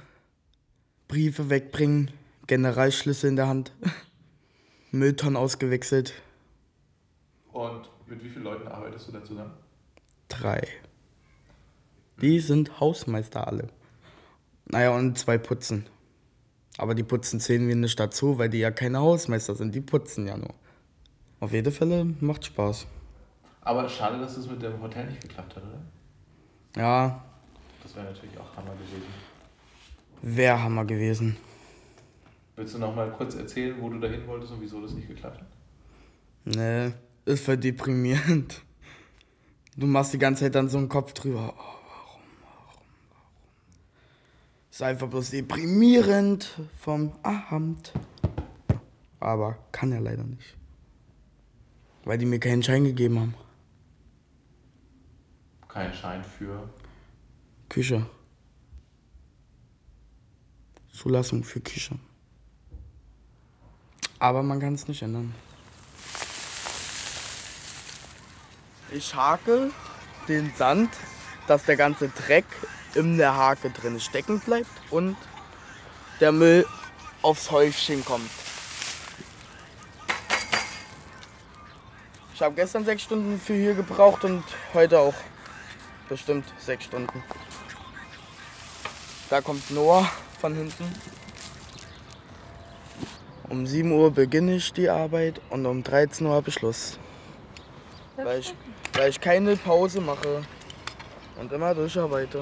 Briefe 1.08 1.50
wegbringen. 1.50 2.12
Generalschlüssel 2.48 3.30
in 3.30 3.36
der 3.36 3.48
Hand. 3.48 3.72
Mülltonnen 4.92 5.38
ausgewechselt. 5.38 6.14
Und 7.52 7.90
mit 8.08 8.24
wie 8.24 8.30
vielen 8.30 8.44
Leuten 8.44 8.68
arbeitest 8.68 9.08
du 9.08 9.12
da 9.12 9.24
zusammen? 9.24 9.54
Drei. 10.28 10.68
Die 12.22 12.40
sind 12.40 12.80
Hausmeister 12.80 13.48
alle. 13.48 13.70
Naja, 14.66 14.96
und 14.96 15.18
zwei 15.18 15.38
putzen. 15.38 15.86
Aber 16.78 16.96
die 16.96 17.04
putzen 17.04 17.40
zählen 17.40 17.68
wir 17.68 17.76
nicht 17.76 18.00
dazu, 18.00 18.38
weil 18.40 18.50
die 18.50 18.60
ja 18.60 18.72
keine 18.72 19.00
Hausmeister 19.00 19.56
sind. 19.56 19.76
Die 19.76 19.82
putzen 19.82 20.28
ja 20.28 20.38
nur. 20.38 20.54
Auf 21.40 21.52
jeden 21.52 21.72
Fall 21.72 22.06
macht 22.20 22.46
Spaß. 22.46 22.88
Aber 23.62 23.88
schade, 23.88 24.20
dass 24.20 24.38
es 24.38 24.50
mit 24.50 24.62
dem 24.62 24.82
Hotel 24.82 25.06
nicht 25.08 25.22
geklappt 25.22 25.56
hat, 25.56 25.64
oder? 25.64 25.82
Ja, 26.82 27.24
Das 27.84 27.96
wäre 27.96 28.06
natürlich 28.06 28.38
auch 28.38 28.58
Hammer 28.58 28.72
gewesen. 28.74 29.04
wäre 30.22 30.64
Hammer 30.64 30.86
gewesen. 30.86 31.38
Willst 32.56 32.74
du 32.76 32.80
noch 32.80 32.96
mal 32.96 33.12
kurz 33.12 33.36
erzählen, 33.36 33.76
wo 33.80 33.90
du 33.90 34.00
dahin 34.00 34.26
wolltest 34.28 34.52
und 34.54 34.62
wieso 34.62 34.82
das 34.82 34.92
nicht 34.94 35.08
geklappt 35.08 35.42
hat? 35.42 35.48
Ne, 36.46 36.94
ist 37.26 37.46
voll 37.46 37.58
deprimierend. 37.58 38.62
Du 39.78 39.88
machst 39.88 40.14
die 40.14 40.20
ganze 40.20 40.44
Zeit 40.46 40.56
dann 40.56 40.70
so 40.70 40.78
einen 40.78 40.90
Kopf 40.90 41.14
drüber. 41.14 41.54
Oh? 41.58 41.62
Ist 44.74 44.82
einfach 44.82 45.08
bloß 45.08 45.30
deprimierend 45.30 46.60
vom 46.80 47.12
Abend. 47.22 47.94
Aber 49.20 49.56
kann 49.72 49.92
ja 49.92 50.00
leider 50.00 50.24
nicht. 50.24 50.58
Weil 52.06 52.18
die 52.18 52.26
mir 52.26 52.40
keinen 52.40 52.64
Schein 52.64 52.84
gegeben 52.84 53.20
haben. 53.20 53.36
Kein 55.68 55.94
Schein 55.94 56.24
für. 56.24 56.68
Küche. 57.70 58.08
Zulassung 60.92 61.44
für 61.44 61.62
Küche. 61.62 62.00
Aber 64.18 64.42
man 64.42 64.60
kann 64.60 64.74
es 64.74 64.88
nicht 64.88 65.04
ändern. 65.04 65.36
Ich 68.92 69.14
hake 69.14 69.70
den 70.28 70.52
Sand, 70.56 70.90
dass 71.46 71.64
der 71.66 71.78
ganze 71.78 72.10
Dreck 72.10 72.48
in 72.96 73.18
der 73.18 73.36
Hake 73.36 73.70
drin 73.70 74.00
stecken 74.00 74.40
bleibt 74.40 74.70
und 74.90 75.16
der 76.20 76.32
Müll 76.32 76.66
aufs 77.22 77.52
Häufchen 77.52 78.04
kommt. 78.06 78.30
Ich 82.36 82.42
habe 82.42 82.56
gestern 82.56 82.84
sechs 82.84 83.04
Stunden 83.04 83.40
für 83.40 83.54
hier 83.54 83.74
gebraucht 83.74 84.24
und 84.26 84.44
heute 84.74 85.00
auch 85.00 85.14
bestimmt 86.10 86.46
sechs 86.60 86.86
Stunden. 86.86 87.24
Da 89.30 89.42
kommt 89.42 89.72
Noah 89.72 90.10
von 90.40 90.56
hinten. 90.56 90.84
Um 93.50 93.68
7 93.68 93.92
Uhr 93.92 94.12
beginne 94.12 94.56
ich 94.56 94.74
die 94.74 94.90
Arbeit 94.90 95.40
und 95.50 95.66
um 95.66 95.84
13 95.84 96.26
Uhr 96.26 96.34
habe 96.34 96.50
ich 96.50 96.56
Schluss. 96.56 96.98
Weil 98.16 98.40
ich, 98.40 98.54
weil 98.94 99.10
ich 99.10 99.22
keine 99.22 99.56
Pause 99.56 100.02
mache 100.02 100.44
und 101.40 101.52
immer 101.52 101.76
durcharbeite. 101.76 102.42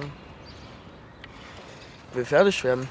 Will 2.13 2.25
fertig 2.25 2.63
werden. 2.63 2.89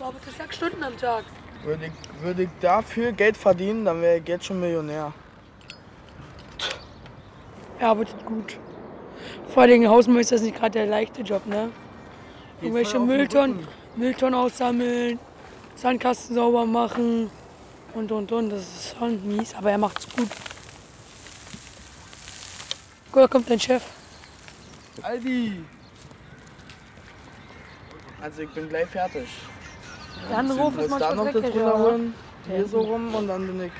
Aber 0.00 0.14
das 0.24 0.36
sechs 0.36 0.56
Stunden 0.56 0.82
am 0.82 0.96
Tag. 0.96 1.24
Würde 1.64 1.86
ich, 1.86 2.22
würde 2.22 2.42
ich 2.44 2.48
dafür 2.60 3.12
Geld 3.12 3.36
verdienen, 3.36 3.84
dann 3.84 4.02
wäre 4.02 4.18
ich 4.18 4.28
jetzt 4.28 4.46
schon 4.46 4.60
Millionär. 4.60 5.12
Er 7.78 7.88
arbeitet 7.88 8.24
gut. 8.26 8.58
Vor 9.48 9.62
allem 9.62 9.88
Hausmeister 9.88 10.36
ist 10.36 10.42
nicht 10.42 10.56
gerade 10.56 10.72
der 10.72 10.86
leichte 10.86 11.22
Job, 11.22 11.46
ne? 11.46 11.70
Irgendwelche 12.60 12.98
Mülltonnen. 12.98 13.66
Mülltonnen 13.96 14.34
aussammeln, 14.34 15.18
Sandkasten 15.74 16.34
sauber 16.34 16.64
machen 16.64 17.30
und 17.94 18.10
und 18.10 18.32
und. 18.32 18.50
Das 18.50 18.60
ist 18.60 18.96
schon 18.98 19.36
mies, 19.36 19.54
aber 19.54 19.70
er 19.70 19.78
macht's 19.78 20.08
gut. 20.16 20.28
Guck, 23.10 23.22
da 23.22 23.28
kommt 23.28 23.50
dein 23.50 23.60
Chef. 23.60 23.82
Aldi! 25.02 25.64
Also 28.22 28.42
ich 28.42 28.50
bin 28.50 28.68
gleich 28.68 28.86
fertig. 28.86 29.28
Der 30.30 30.38
andere 30.38 30.58
Hof 30.60 30.78
ist 30.78 30.86
da 30.86 30.90
manchmal 30.90 31.16
noch 31.16 31.24
das 31.24 31.32
dreckig, 31.32 31.60
runterholen, 31.60 32.14
ja. 32.48 32.54
hier 32.54 32.68
so 32.68 32.80
rum 32.80 33.12
und 33.14 33.26
dann 33.26 33.46
bin 33.48 33.66
ich 33.66 33.72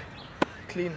clean. 0.67 0.93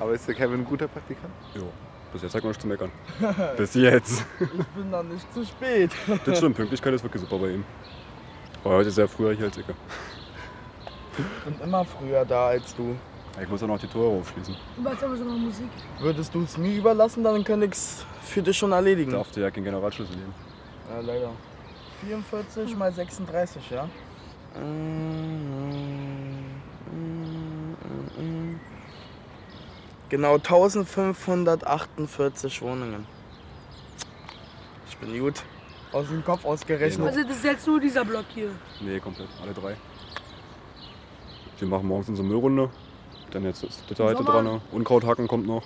Aber 0.00 0.12
ist 0.12 0.26
der 0.26 0.34
Kevin 0.34 0.60
ein 0.60 0.64
guter 0.64 0.88
Praktikant? 0.88 1.32
Jo. 1.54 1.68
Bis 2.12 2.22
jetzt 2.22 2.34
hat 2.34 2.42
man 2.42 2.50
nichts 2.50 2.62
zu 2.62 2.68
meckern. 2.68 2.90
Bis 3.56 3.74
jetzt. 3.74 4.26
Ich 4.40 4.48
bin 4.48 4.90
dann 4.90 5.08
nicht 5.10 5.32
zu 5.32 5.46
spät. 5.46 5.92
Das 6.26 6.38
stimmt, 6.38 6.56
Pünktlichkeit 6.56 6.92
ist 6.92 7.04
wirklich 7.04 7.22
super 7.22 7.38
bei 7.38 7.50
ihm. 7.50 7.64
Aber 8.64 8.74
heute 8.74 8.88
ist 8.88 8.98
er 8.98 9.06
früher 9.06 9.32
hier 9.32 9.46
als 9.46 9.56
ich. 9.56 9.64
Ich 9.64 11.44
bin 11.44 11.60
immer 11.62 11.84
früher 11.84 12.24
da 12.24 12.48
als 12.48 12.74
du. 12.74 12.96
Ich 13.40 13.48
muss 13.48 13.62
auch 13.62 13.68
noch 13.68 13.78
die 13.78 13.86
Tore 13.86 14.18
aufschließen. 14.18 14.56
Du 14.76 14.82
machst 14.82 15.04
aber 15.04 15.16
sogar 15.16 15.34
Musik. 15.34 15.70
Würdest 16.00 16.34
du 16.34 16.42
es 16.42 16.58
mir 16.58 16.76
überlassen, 16.76 17.22
dann 17.22 17.44
könnte 17.44 17.66
ich 17.66 17.72
es 17.72 18.04
für 18.22 18.42
dich 18.42 18.58
schon 18.58 18.72
erledigen. 18.72 19.12
Darf 19.12 19.30
dir 19.30 19.42
ja 19.42 19.50
keinen 19.50 19.64
Generalschlüssel 19.64 20.16
geben. 20.16 20.34
Ja, 20.92 21.00
leider. 21.00 21.30
44 22.04 22.76
mal 22.76 22.92
36, 22.92 23.70
ja? 23.70 23.88
Genau 30.08 30.34
1548 30.34 32.62
Wohnungen. 32.62 33.06
Ich 34.88 34.96
bin 34.98 35.18
gut. 35.18 35.42
Aus 35.92 36.06
dem 36.08 36.24
Kopf 36.24 36.44
ausgerechnet. 36.44 37.06
Also 37.06 37.22
das 37.22 37.36
ist 37.36 37.44
jetzt 37.44 37.66
nur 37.66 37.80
dieser 37.80 38.04
Block 38.04 38.24
hier. 38.34 38.50
Nee, 38.80 38.98
komplett. 39.00 39.28
Alle 39.42 39.52
drei. 39.52 39.76
Wir 41.58 41.68
machen 41.68 41.86
morgens 41.86 42.08
unsere 42.10 42.26
Müllrunde. 42.26 42.70
Dann 43.30 43.44
jetzt 43.44 43.62
ist 43.64 43.82
das 43.88 43.98
heute 43.98 44.22
dran. 44.24 44.60
Unkrauthacken 44.72 45.26
kommt 45.28 45.46
noch. 45.46 45.62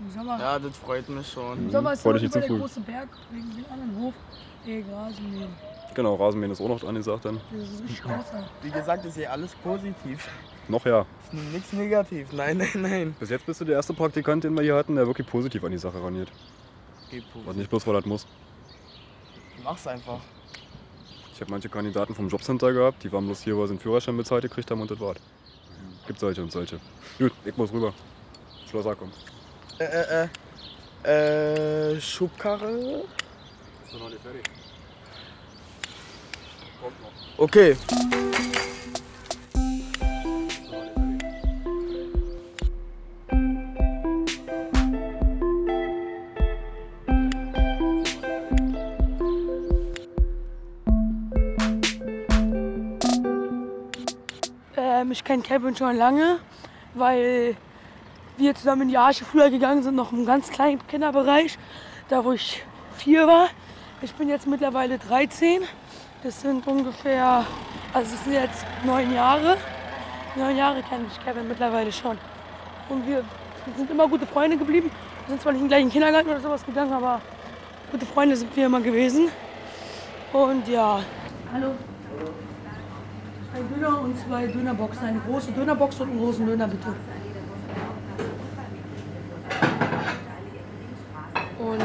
Im 0.00 0.10
Sommer, 0.10 0.38
Ja, 0.40 0.58
das 0.58 0.76
freut 0.76 1.08
mich 1.08 1.30
schon. 1.30 1.56
im 1.58 1.70
Sommer 1.70 1.92
ist 1.92 2.02
Freu 2.02 2.10
ja 2.12 2.18
dich 2.18 2.30
der 2.32 2.42
zu 2.42 2.48
früh. 2.48 2.58
große 2.58 2.80
Berg 2.80 3.08
wegen 3.30 3.48
dem 3.54 3.64
anderen 3.72 3.96
Hof. 4.06 4.14
Ey, 4.66 4.84
Rasenmähen. 4.90 5.52
Genau, 5.94 6.14
Rasenmähen 6.16 6.50
ist 6.50 6.60
auch 6.60 6.68
noch 6.68 6.80
dran 6.80 6.94
gesagt 6.94 7.24
dann. 7.24 7.40
Das 7.52 7.68
ist 7.68 7.82
richtig 7.82 7.98
scheiße. 7.98 8.44
Wie 8.62 8.70
gesagt, 8.70 9.04
ist 9.04 9.16
hier 9.16 9.30
alles 9.30 9.54
positiv. 9.56 10.28
Noch 10.68 10.84
ja. 10.86 11.06
Nichts 11.30 11.72
negativ. 11.72 12.32
Nein, 12.32 12.56
nein, 12.58 12.70
nein. 12.74 13.16
Bis 13.20 13.30
jetzt 13.30 13.46
bist 13.46 13.60
du 13.60 13.64
der 13.64 13.76
erste 13.76 13.92
Praktikant, 13.94 14.44
den 14.44 14.54
wir 14.54 14.62
hier 14.62 14.74
hatten, 14.74 14.96
der 14.96 15.06
wirklich 15.06 15.26
positiv 15.26 15.62
an 15.64 15.72
die 15.72 15.78
Sache 15.78 16.02
raniert. 16.02 16.32
Geh 17.10 17.18
Und 17.18 17.32
positiv. 17.32 17.56
nicht 17.56 17.70
bloß, 17.70 17.86
weil 17.86 17.94
das 17.94 18.06
muss. 18.06 18.26
Mach's 19.62 19.86
einfach. 19.86 20.20
Ich 21.32 21.40
habe 21.40 21.50
manche 21.50 21.68
Kandidaten 21.68 22.14
vom 22.14 22.28
Jobcenter 22.28 22.72
gehabt, 22.72 23.02
die 23.02 23.12
waren 23.12 23.26
bloß 23.26 23.42
hier, 23.42 23.56
weil 23.58 23.66
sie 23.66 23.72
einen 23.72 23.80
Führerschein 23.80 24.16
bezahlt 24.16 24.42
gekriegt 24.42 24.70
haben 24.70 24.80
und 24.80 24.90
das 24.90 25.00
war's. 25.00 25.18
Gibt 26.06 26.18
solche 26.18 26.42
und 26.42 26.52
solche. 26.52 26.80
Gut, 27.18 27.32
ich 27.44 27.56
muss 27.56 27.72
rüber. 27.72 27.92
Schloss 28.70 28.84
kommt. 28.98 29.14
Äh, 29.78 29.84
äh, 29.84 30.28
äh. 31.04 31.92
Äh, 31.94 32.00
Schubkarre? 32.00 33.04
Doch 33.94 34.00
noch 34.00 34.10
nicht 34.10 34.22
fertig. 34.22 34.42
Kommt 36.82 37.00
noch. 37.00 37.12
Okay. 37.38 37.76
Ähm, 54.76 55.12
ich 55.12 55.22
kenne 55.22 55.44
Kevin 55.44 55.76
schon 55.76 55.96
lange, 55.96 56.40
weil 56.94 57.56
wir 58.38 58.56
zusammen 58.56 58.82
in 58.82 58.88
die 58.88 58.98
Arche 58.98 59.24
früher 59.24 59.50
gegangen 59.50 59.84
sind, 59.84 59.94
noch 59.94 60.10
im 60.10 60.26
ganz 60.26 60.50
kleinen 60.50 60.84
Kinderbereich, 60.88 61.56
da 62.08 62.24
wo 62.24 62.32
ich 62.32 62.64
vier 62.96 63.28
war. 63.28 63.50
Ich 64.04 64.12
bin 64.16 64.28
jetzt 64.28 64.46
mittlerweile 64.46 64.98
13. 64.98 65.62
Das 66.22 66.38
sind 66.42 66.66
ungefähr, 66.66 67.46
also 67.94 68.14
es 68.14 68.22
sind 68.22 68.34
jetzt 68.34 68.66
neun 68.84 69.14
Jahre. 69.14 69.56
Neun 70.36 70.58
Jahre 70.58 70.82
kenne 70.82 71.06
ich 71.10 71.24
Kevin 71.24 71.48
mittlerweile 71.48 71.90
schon. 71.90 72.18
Und 72.90 73.08
wir 73.08 73.24
sind 73.74 73.90
immer 73.90 74.06
gute 74.06 74.26
Freunde 74.26 74.58
geblieben. 74.58 74.90
Wir 74.90 75.30
sind 75.30 75.40
zwar 75.40 75.52
nicht 75.52 75.62
den 75.62 75.68
gleichen 75.68 75.88
Kindergarten 75.88 76.28
oder 76.28 76.40
sowas 76.40 76.66
gegangen, 76.66 76.92
aber 76.92 77.22
gute 77.92 78.04
Freunde 78.04 78.36
sind 78.36 78.54
wir 78.54 78.66
immer 78.66 78.82
gewesen. 78.82 79.30
Und 80.34 80.68
ja. 80.68 81.00
Hallo. 81.50 81.70
Ein 83.54 83.74
Döner 83.74 84.00
und 84.02 84.18
zwei 84.18 84.46
Dönerboxen. 84.48 85.06
Eine 85.06 85.20
große 85.20 85.52
Dönerbox 85.52 86.00
und 86.00 86.10
einen 86.10 86.20
großen 86.20 86.44
Döner 86.44 86.68
bitte. 86.68 86.94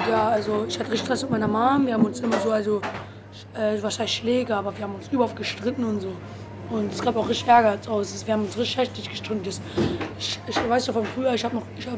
Ja, 0.09 0.29
also 0.29 0.65
ich 0.67 0.79
hatte 0.79 0.91
richtig 0.91 1.05
Stress 1.05 1.21
mit 1.23 1.31
meiner 1.31 1.47
Mom. 1.47 1.85
Wir 1.85 1.93
haben 1.93 2.05
uns 2.05 2.19
immer 2.19 2.37
so, 2.39 2.51
also 2.51 2.81
äh, 3.53 3.81
was 3.81 3.99
heißt 3.99 4.11
Schläge, 4.11 4.55
aber 4.55 4.75
wir 4.75 4.83
haben 4.83 4.95
uns 4.95 5.07
überhaupt 5.09 5.35
gestritten 5.35 5.83
und 5.83 6.01
so. 6.01 6.11
Und 6.69 6.91
es 6.91 7.01
gab 7.01 7.15
auch 7.15 7.27
richtig 7.27 7.47
Ärger 7.47 7.77
Hause. 7.87 8.25
Wir 8.25 8.33
haben 8.33 8.43
uns 8.43 8.57
richtig 8.57 8.77
heftig 8.77 9.09
gestritten. 9.09 9.41
Ich, 10.19 10.39
ich 10.47 10.69
weiß 10.69 10.87
noch 10.87 10.95
von 10.95 11.05
früher, 11.05 11.33
ich 11.33 11.43
habe 11.43 11.55
noch 11.55 11.63
ich 11.77 11.87
hab 11.87 11.97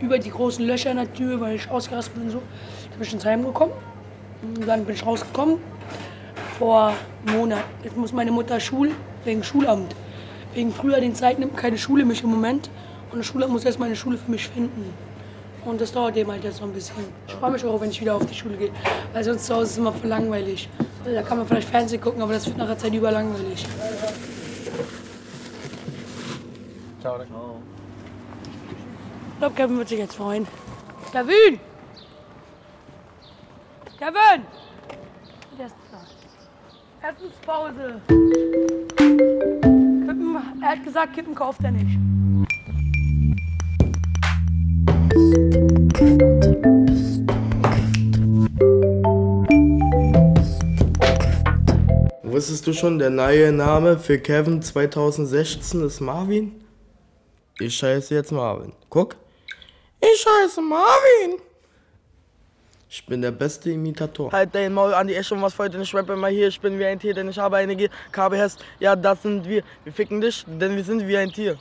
über 0.00 0.18
die 0.18 0.30
großen 0.30 0.64
Löcher 0.64 0.90
in 0.90 0.98
der 0.98 1.12
Tür, 1.12 1.40
weil 1.40 1.56
ich 1.56 1.68
ausgerastet 1.70 2.14
bin 2.14 2.24
und 2.24 2.30
so, 2.30 2.42
da 2.90 2.96
bin 2.96 3.06
ich 3.06 3.12
ins 3.12 3.24
Heim 3.24 3.44
gekommen. 3.44 3.72
Und 4.42 4.66
dann 4.66 4.84
bin 4.84 4.94
ich 4.94 5.04
rausgekommen 5.04 5.56
vor 6.58 6.92
einem 7.26 7.38
Monat. 7.38 7.64
Jetzt 7.82 7.96
muss 7.96 8.12
meine 8.12 8.30
Mutter 8.30 8.60
Schul 8.60 8.92
wegen 9.24 9.42
Schulamt. 9.42 9.94
Wegen 10.54 10.72
früher 10.72 11.00
den 11.00 11.14
Zeit 11.14 11.38
nimmt 11.38 11.56
keine 11.56 11.76
Schule 11.76 12.04
mich 12.04 12.22
im 12.22 12.30
Moment. 12.30 12.70
Und 13.10 13.18
das 13.18 13.26
Schulamt 13.26 13.52
muss 13.52 13.64
erst 13.64 13.78
mal 13.78 13.86
eine 13.86 13.96
Schule 13.96 14.16
für 14.16 14.30
mich 14.30 14.48
finden. 14.48 14.92
Und 15.64 15.80
das 15.80 15.92
dauert 15.92 16.16
dem 16.16 16.30
halt 16.30 16.44
jetzt 16.44 16.60
noch 16.60 16.68
ein 16.68 16.72
bisschen. 16.72 16.94
Ich 17.26 17.34
freue 17.34 17.50
mich 17.50 17.64
auch, 17.64 17.80
wenn 17.80 17.90
ich 17.90 18.00
wieder 18.00 18.14
auf 18.14 18.24
die 18.24 18.34
Schule 18.34 18.56
gehe. 18.56 18.70
Weil 19.12 19.24
sonst 19.24 19.46
zu 19.46 19.54
Hause 19.54 19.64
ist 19.64 19.70
es 19.72 19.78
immer 19.78 19.92
voll 19.92 20.08
langweilig. 20.08 20.68
Also 21.04 21.14
da 21.14 21.22
kann 21.22 21.38
man 21.38 21.46
vielleicht 21.46 21.68
Fernsehen 21.68 22.00
gucken, 22.00 22.22
aber 22.22 22.32
das 22.32 22.46
wird 22.46 22.56
nach 22.56 22.66
der 22.66 22.78
Zeit 22.78 22.94
überlangweilig. 22.94 23.66
Ciao. 27.00 27.20
Ich 27.20 27.28
glaube, 29.38 29.54
Kevin 29.54 29.78
wird 29.78 29.88
sich 29.88 29.98
jetzt 29.98 30.16
freuen. 30.16 30.46
Kevin! 31.12 31.60
Kevin! 33.98 34.42
Der 35.58 35.66
ist 35.66 35.74
da. 35.92 35.98
Essenspause. 37.08 38.00
Kippen, 40.06 40.36
er 40.60 40.68
hat 40.68 40.84
gesagt, 40.84 41.14
Kippen 41.14 41.34
kauft 41.34 41.62
er 41.62 41.70
nicht. 41.70 41.98
Wusstest 52.22 52.66
du 52.66 52.72
schon, 52.72 52.98
der 52.98 53.10
neue 53.10 53.52
Name 53.52 53.98
für 53.98 54.18
Kevin 54.18 54.62
2016 54.62 55.84
ist 55.84 56.00
Marvin? 56.00 56.64
Ich 57.58 57.82
heiße 57.82 58.14
jetzt 58.14 58.32
Marvin. 58.32 58.72
Guck. 58.88 59.16
Ich 60.00 60.24
heiße 60.24 60.60
Marvin. 60.60 61.40
Ich 62.90 63.04
bin 63.04 63.22
der 63.22 63.32
beste 63.32 63.70
Imitator. 63.70 64.32
Halt 64.32 64.54
dein 64.54 64.72
Maul 64.72 64.94
an 64.94 65.06
die 65.06 65.14
Esche 65.14 65.34
und 65.34 65.42
was 65.42 65.58
heute 65.58 65.78
nicht 65.78 65.94
rappe 65.94 66.16
mal 66.16 66.30
hier. 66.30 66.48
Ich 66.48 66.60
bin 66.60 66.78
wie 66.78 66.84
ein 66.84 66.98
Tier, 66.98 67.12
denn 67.12 67.28
ich 67.28 67.38
habe 67.38 67.56
eine 67.56 67.76
GKBS. 67.76 68.56
Ja, 68.80 68.96
das 68.96 69.22
sind 69.22 69.46
wir. 69.48 69.62
Wir 69.84 69.92
ficken 69.92 70.20
dich, 70.20 70.44
denn 70.46 70.74
wir 70.74 70.84
sind 70.84 71.06
wie 71.06 71.16
ein 71.16 71.30
Tier. 71.30 71.58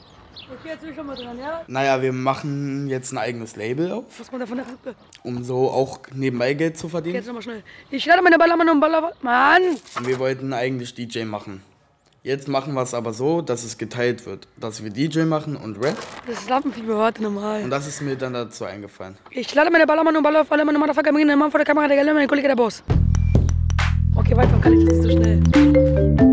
Okay, 0.50 0.70
jetzt 0.70 0.82
bin 0.82 0.90
ich 0.92 0.96
schon 0.96 1.06
mal 1.06 1.16
dran, 1.16 1.38
ja? 1.38 1.62
Naja, 1.68 2.02
wir 2.02 2.14
machen 2.14 2.88
jetzt 2.88 3.12
ein 3.12 3.18
eigenes 3.18 3.56
Label 3.56 3.92
auf, 3.92 4.06
Was 4.20 4.30
kommt 4.30 4.42
da 4.42 4.46
von 4.46 4.58
der 4.58 4.66
Rippe? 4.68 4.96
um 5.24 5.44
so 5.44 5.70
auch 5.70 6.00
nebenbei 6.14 6.54
Geld 6.54 6.78
zu 6.78 6.86
Okay, 6.88 6.92
verdienen. 6.92 7.16
jetzt 7.16 7.26
nochmal 7.28 7.42
schnell. 7.44 7.64
Ich 7.92 8.06
lade 8.06 8.22
meine 8.22 8.38
Ballermann 8.38 8.70
und 8.70 8.80
Baller... 8.80 9.12
Mann! 9.22 9.62
Und 9.98 10.08
wir 10.08 10.20
wollten 10.20 10.54
eigentlich 10.54 10.94
DJ 10.94 11.24
machen. 11.26 11.62
Jetzt 12.24 12.48
machen 12.48 12.74
wir 12.74 12.82
es 12.82 12.94
aber 12.94 13.14
so, 13.14 13.42
dass 13.42 13.64
es 13.64 13.78
geteilt 13.78 14.26
wird. 14.26 14.48
Dass 14.58 14.84
wir 14.84 14.90
DJ 14.90 15.22
machen 15.22 15.56
und 15.56 15.78
Rap. 15.84 15.96
Das 16.28 16.40
ist 16.40 16.50
Lampenfieber, 16.50 16.98
warte 16.98 17.24
nochmal. 17.24 17.64
Und 17.64 17.70
das 17.70 17.88
ist 17.88 18.02
mir 18.02 18.16
dann 18.16 18.34
dazu 18.34 18.66
eingefallen. 18.66 19.18
Ich 19.32 19.54
lade 19.54 19.70
meine 19.72 19.86
Ballermann 19.86 20.16
und 20.16 20.24
Baller... 20.24 20.44
Ballermann 20.46 20.76
und 20.76 20.82
Motherfucker, 20.82 21.12
bringen 21.12 21.28
den 21.30 21.40
Mann 21.40 21.52
vor 21.52 21.60
der 21.60 21.66
Kamera, 21.66 21.88
der 21.88 21.98
Geile, 21.98 22.14
mein 22.14 22.28
Kollege, 22.28 22.48
der 22.48 22.56
Boss. 22.56 22.84
Okay, 24.16 24.36
weiter 24.36 24.58
kann 24.62 24.74
ich 24.74 24.86
das 24.86 24.98
nicht 25.00 25.04
so 25.04 25.18
schnell. 25.22 26.27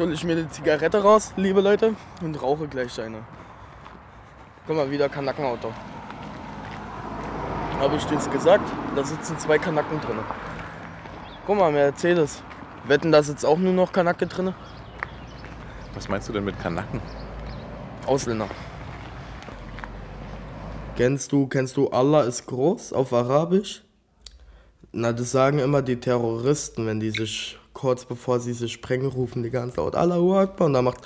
Hol 0.00 0.14
ich 0.14 0.24
mir 0.24 0.34
die 0.34 0.48
Zigarette 0.48 1.02
raus, 1.02 1.34
liebe 1.36 1.60
Leute, 1.60 1.94
und 2.22 2.42
rauche 2.42 2.66
gleich 2.66 2.98
eine. 2.98 3.18
Guck 4.66 4.76
mal, 4.76 4.90
wieder 4.90 5.10
Kanackenauto. 5.10 5.74
Habe 7.78 7.96
ich 7.96 8.04
dir's 8.04 8.30
gesagt? 8.30 8.64
Da 8.96 9.04
sitzen 9.04 9.38
zwei 9.38 9.58
Kanacken 9.58 10.00
drin. 10.00 10.16
Guck 11.46 11.58
mal, 11.58 11.70
Mercedes. 11.70 12.42
Wetten, 12.84 13.12
da 13.12 13.22
sitzt 13.22 13.44
auch 13.44 13.58
nur 13.58 13.74
noch 13.74 13.92
Kanacke 13.92 14.26
drin? 14.26 14.54
Was 15.92 16.08
meinst 16.08 16.30
du 16.30 16.32
denn 16.32 16.46
mit 16.46 16.58
Kanaken? 16.58 17.02
Ausländer. 18.06 18.48
Kennst 20.96 21.30
du, 21.30 21.46
kennst 21.46 21.76
du 21.76 21.90
Allah 21.90 22.22
ist 22.22 22.46
groß 22.46 22.94
auf 22.94 23.12
Arabisch? 23.12 23.82
Na, 24.92 25.12
das 25.12 25.30
sagen 25.30 25.58
immer 25.58 25.82
die 25.82 26.00
Terroristen, 26.00 26.86
wenn 26.86 27.00
die 27.00 27.10
sich 27.10 27.59
kurz 27.80 28.04
bevor 28.04 28.40
sie 28.40 28.52
sich 28.52 28.72
sprengen, 28.72 29.06
rufen 29.06 29.42
die 29.42 29.48
ganz 29.48 29.76
laut 29.76 29.94
Allahu 29.94 30.34
Akbar 30.34 30.66
und 30.66 30.74
da 30.74 30.82
macht 30.82 30.98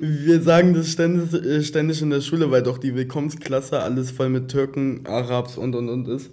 Wir 0.00 0.42
sagen 0.42 0.74
das 0.74 0.90
ständig, 0.90 1.32
äh, 1.34 1.62
ständig 1.62 2.02
in 2.02 2.10
der 2.10 2.20
Schule, 2.20 2.50
weil 2.50 2.64
doch 2.64 2.78
die 2.78 2.96
Willkommensklasse 2.96 3.80
alles 3.80 4.10
voll 4.10 4.28
mit 4.28 4.48
Türken, 4.48 5.06
Arabs 5.06 5.56
und 5.56 5.76
und 5.76 5.88
und 5.88 6.08
ist. 6.08 6.30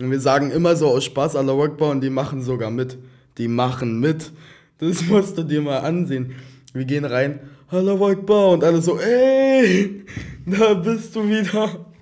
Und 0.00 0.10
wir 0.10 0.18
sagen 0.18 0.50
immer 0.50 0.74
so 0.74 0.88
aus 0.88 1.04
Spaß 1.04 1.36
Allahu 1.36 1.62
Akbar 1.62 1.90
und 1.90 2.00
die 2.00 2.10
machen 2.10 2.42
sogar 2.42 2.72
mit. 2.72 2.98
Die 3.38 3.46
machen 3.46 4.00
mit. 4.00 4.32
Das 4.78 5.02
musst 5.08 5.38
du 5.38 5.44
dir 5.44 5.62
mal 5.62 5.78
ansehen. 5.78 6.34
Wir 6.72 6.84
gehen 6.84 7.04
rein, 7.04 7.38
Allahu 7.68 8.06
Akbar 8.06 8.48
und 8.48 8.64
alle 8.64 8.82
so, 8.82 8.98
ey, 8.98 10.04
da 10.46 10.74
bist 10.74 11.14
du 11.14 11.28
wieder. 11.28 11.93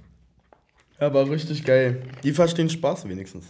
Aber 1.03 1.29
richtig 1.29 1.65
geil. 1.65 2.01
Die 2.23 2.33
verstehen 2.33 2.71
Spaß 2.71 3.09
wenigstens. 3.09 3.47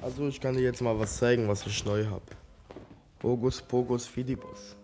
Also 0.00 0.26
ich 0.26 0.40
kann 0.40 0.56
dir 0.56 0.62
jetzt 0.62 0.80
mal 0.80 0.98
was 0.98 1.18
zeigen, 1.18 1.46
was 1.48 1.66
ich 1.66 1.84
neu 1.84 2.06
habe. 2.06 2.24
Bogus 3.18 3.60
Pogus 3.60 4.06
Fidibus. 4.06 4.74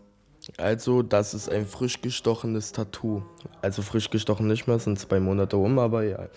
Also 0.58 1.00
das 1.00 1.32
ist 1.32 1.48
ein 1.48 1.66
frisch 1.66 2.02
gestochenes 2.02 2.72
Tattoo. 2.72 3.22
Also 3.62 3.80
frisch 3.80 4.10
gestochen 4.10 4.48
nicht 4.48 4.66
mehr, 4.66 4.78
sind 4.80 4.98
zwei 4.98 5.18
Monate 5.18 5.56
um, 5.56 5.78
aber 5.78 6.02
ja. 6.02 6.28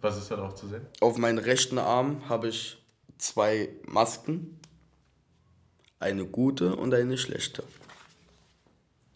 Was 0.00 0.18
ist 0.18 0.32
da 0.32 0.36
drauf 0.36 0.56
zu 0.56 0.66
sehen? 0.66 0.84
Auf 1.00 1.16
meinen 1.16 1.38
rechten 1.38 1.78
Arm 1.78 2.28
habe 2.28 2.48
ich 2.48 2.82
zwei 3.18 3.68
Masken. 3.86 4.58
Eine 6.00 6.26
gute 6.26 6.74
und 6.74 6.92
eine 6.92 7.16
schlechte. 7.16 7.62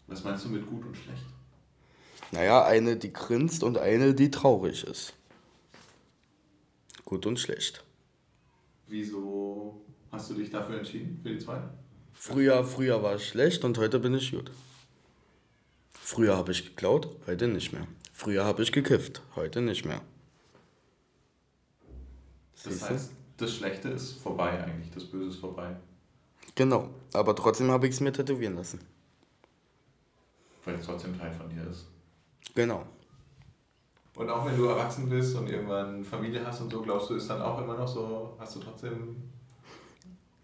Was 0.07 0.23
meinst 0.23 0.45
du 0.45 0.49
mit 0.49 0.65
gut 0.65 0.85
und 0.85 0.95
schlecht? 0.95 1.25
Naja, 2.31 2.63
eine, 2.63 2.95
die 2.95 3.11
grinst 3.11 3.63
und 3.63 3.77
eine, 3.77 4.13
die 4.13 4.29
traurig 4.29 4.83
ist. 4.83 5.13
Gut 7.05 7.25
und 7.25 7.39
schlecht. 7.39 7.83
Wieso 8.87 9.81
hast 10.11 10.29
du 10.29 10.35
dich 10.35 10.49
dafür 10.49 10.77
entschieden, 10.77 11.19
für 11.23 11.29
die 11.29 11.39
zwei? 11.39 11.61
Früher, 12.13 12.63
früher 12.63 13.01
war 13.01 13.15
ich 13.15 13.27
schlecht 13.27 13.63
und 13.63 13.77
heute 13.77 13.99
bin 13.99 14.13
ich 14.13 14.31
gut. 14.31 14.51
Früher 15.93 16.35
habe 16.35 16.51
ich 16.51 16.65
geklaut, 16.65 17.07
heute 17.27 17.47
nicht 17.47 17.71
mehr. 17.71 17.87
Früher 18.13 18.43
habe 18.45 18.63
ich 18.63 18.71
gekifft, 18.71 19.21
heute 19.35 19.61
nicht 19.61 19.85
mehr. 19.85 20.01
Das 22.63 22.89
heißt, 22.89 23.11
das 23.37 23.55
Schlechte 23.55 23.89
ist 23.89 24.13
vorbei 24.21 24.63
eigentlich, 24.63 24.91
das 24.91 25.05
Böse 25.05 25.29
ist 25.29 25.37
vorbei. 25.37 25.75
Genau, 26.55 26.89
aber 27.13 27.35
trotzdem 27.35 27.71
habe 27.71 27.87
ich 27.87 27.93
es 27.93 28.01
mir 28.01 28.11
tätowieren 28.11 28.55
lassen. 28.55 28.79
Weil 30.65 30.75
es 30.75 30.85
trotzdem 30.85 31.17
Teil 31.17 31.31
von 31.31 31.49
dir 31.49 31.65
ist. 31.69 31.85
Genau. 32.55 32.85
Und 34.15 34.29
auch 34.29 34.45
wenn 34.45 34.57
du 34.57 34.65
erwachsen 34.65 35.09
bist 35.09 35.35
und 35.35 35.49
irgendwann 35.49 36.03
Familie 36.03 36.45
hast 36.45 36.59
und 36.61 36.71
so, 36.71 36.81
glaubst 36.81 37.09
du, 37.09 37.15
ist 37.15 37.29
dann 37.29 37.41
auch 37.41 37.61
immer 37.61 37.77
noch 37.77 37.87
so, 37.87 38.35
hast 38.37 38.55
du 38.55 38.59
trotzdem. 38.59 39.15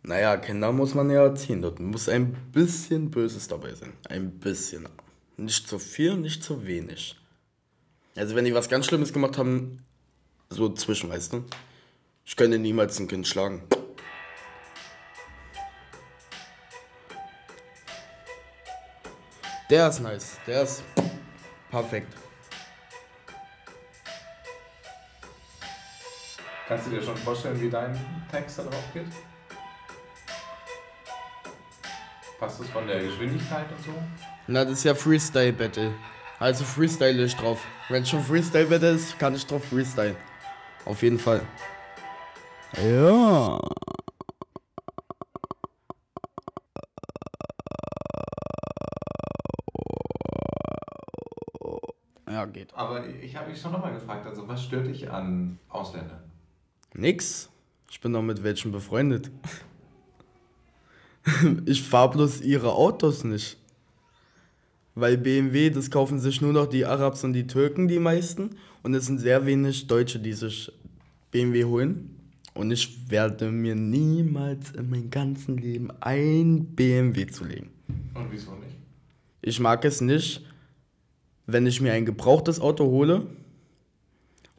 Naja, 0.04 0.38
Kinder 0.38 0.72
muss 0.72 0.94
man 0.94 1.10
ja 1.10 1.24
erziehen. 1.24 1.62
Dort 1.62 1.80
muss 1.80 2.08
ein 2.08 2.34
bisschen 2.54 3.12
Böses 3.12 3.48
dabei 3.48 3.74
sein. 3.74 3.94
Ein 4.08 4.32
bisschen. 4.40 4.88
Nicht 5.36 5.68
zu 5.68 5.80
viel, 5.80 6.16
nicht 6.16 6.44
zu 6.44 6.66
wenig. 6.66 7.20
Also 8.16 8.36
wenn 8.36 8.46
die 8.46 8.54
was 8.54 8.70
ganz 8.70 8.86
Schlimmes 8.86 9.12
gemacht 9.12 9.38
haben, 9.38 9.80
so 10.50 10.70
zwischen, 10.70 11.10
weißt 11.10 11.34
du? 11.34 11.44
Ich 12.24 12.36
könnte 12.36 12.60
niemals 12.60 13.00
ein 13.00 13.08
Kind 13.08 13.28
schlagen. 13.28 13.64
Der 19.70 19.90
ist 19.90 20.00
nice. 20.00 20.38
Der 20.48 20.62
ist 20.62 20.84
perfekt. 21.76 22.14
Kannst 26.68 26.88
du 26.88 26.92
dir 26.92 27.02
schon 27.02 27.18
vorstellen, 27.18 27.60
wie 27.60 27.70
dein 27.70 28.00
Text 28.32 28.60
da 28.60 28.64
drauf 28.64 28.84
geht? 28.94 29.08
Passt 32.40 32.60
das 32.62 32.70
von 32.70 32.88
der 32.88 33.00
Geschwindigkeit 33.02 33.66
und 33.72 33.84
so? 33.84 33.92
Na, 34.48 34.64
das 34.64 34.74
ist 34.74 34.84
ja 34.86 34.96
Freestyle 34.96 35.54
Battle. 35.54 35.94
Also 36.40 36.64
freestyle 36.64 37.24
ich 37.24 37.36
drauf. 37.36 37.62
Wenn 37.90 38.06
schon 38.06 38.24
Freestyle 38.24 38.66
Battle 38.66 38.92
ist, 38.92 39.18
kann 39.20 39.36
ich 39.36 39.46
drauf 39.46 39.64
freestyle. 39.66 40.16
Auf 40.86 41.02
jeden 41.04 41.20
Fall. 41.20 41.42
Ja. 42.84 43.60
Ja, 52.56 52.62
geht. 52.62 52.74
Aber 52.74 53.08
ich 53.08 53.36
habe 53.36 53.50
mich 53.50 53.62
schon 53.62 53.72
nochmal 53.72 53.94
gefragt, 53.94 54.26
also 54.26 54.48
was 54.48 54.64
stört 54.64 54.88
dich 54.88 55.10
an 55.10 55.60
Ausländern? 55.70 56.20
Nix. 56.94 57.50
Ich 57.92 58.00
bin 58.00 58.14
doch 58.14 58.22
mit 58.22 58.44
welchen 58.44 58.72
befreundet. 58.72 59.32
Ich 61.66 61.82
fahr 61.82 62.12
bloß 62.12 62.42
ihre 62.42 62.74
Autos 62.74 63.24
nicht. 63.24 63.58
Weil 64.94 65.18
BMW, 65.18 65.72
das 65.72 65.90
kaufen 65.90 66.20
sich 66.20 66.40
nur 66.40 66.54
noch 66.54 66.68
die 66.68 66.86
Arabs 66.86 67.24
und 67.24 67.34
die 67.34 67.48
Türken, 67.48 67.88
die 67.88 67.98
meisten. 67.98 68.52
Und 68.84 68.94
es 68.94 69.08
sind 69.08 69.18
sehr 69.18 69.44
wenig 69.48 69.88
Deutsche, 69.88 70.20
die 70.20 70.34
sich 70.34 70.72
BMW 71.32 71.66
holen. 71.66 72.16
Und 72.54 72.70
ich 72.70 73.10
werde 73.10 73.50
mir 73.50 73.74
niemals 73.74 74.70
in 74.74 74.92
meinem 74.92 75.10
ganzen 75.10 75.58
Leben 75.58 75.90
ein 76.00 76.64
BMW 76.76 77.26
zulegen. 77.26 77.72
Und 78.14 78.32
wieso 78.32 78.52
nicht? 78.52 78.78
Ich 79.42 79.60
mag 79.60 79.84
es 79.84 80.02
nicht, 80.02 80.46
wenn 81.48 81.68
ich 81.68 81.82
mir 81.82 81.94
ein 81.94 82.06
gebrauchtes 82.06 82.60
Auto 82.60 82.86
hole 82.86 83.28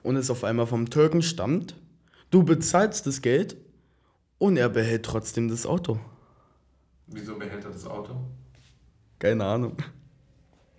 und 0.02 0.16
es 0.16 0.30
auf 0.30 0.44
einmal 0.44 0.66
vom 0.66 0.88
Türken 0.90 1.22
stammt. 1.22 1.76
Du 2.30 2.44
bezahlst 2.44 3.06
das 3.06 3.22
Geld 3.22 3.56
und 4.38 4.56
er 4.56 4.68
behält 4.68 5.04
trotzdem 5.04 5.48
das 5.48 5.66
Auto. 5.66 5.98
Wieso 7.06 7.38
behält 7.38 7.64
er 7.64 7.70
das 7.70 7.86
Auto? 7.86 8.16
Keine 9.18 9.44
Ahnung. 9.44 9.76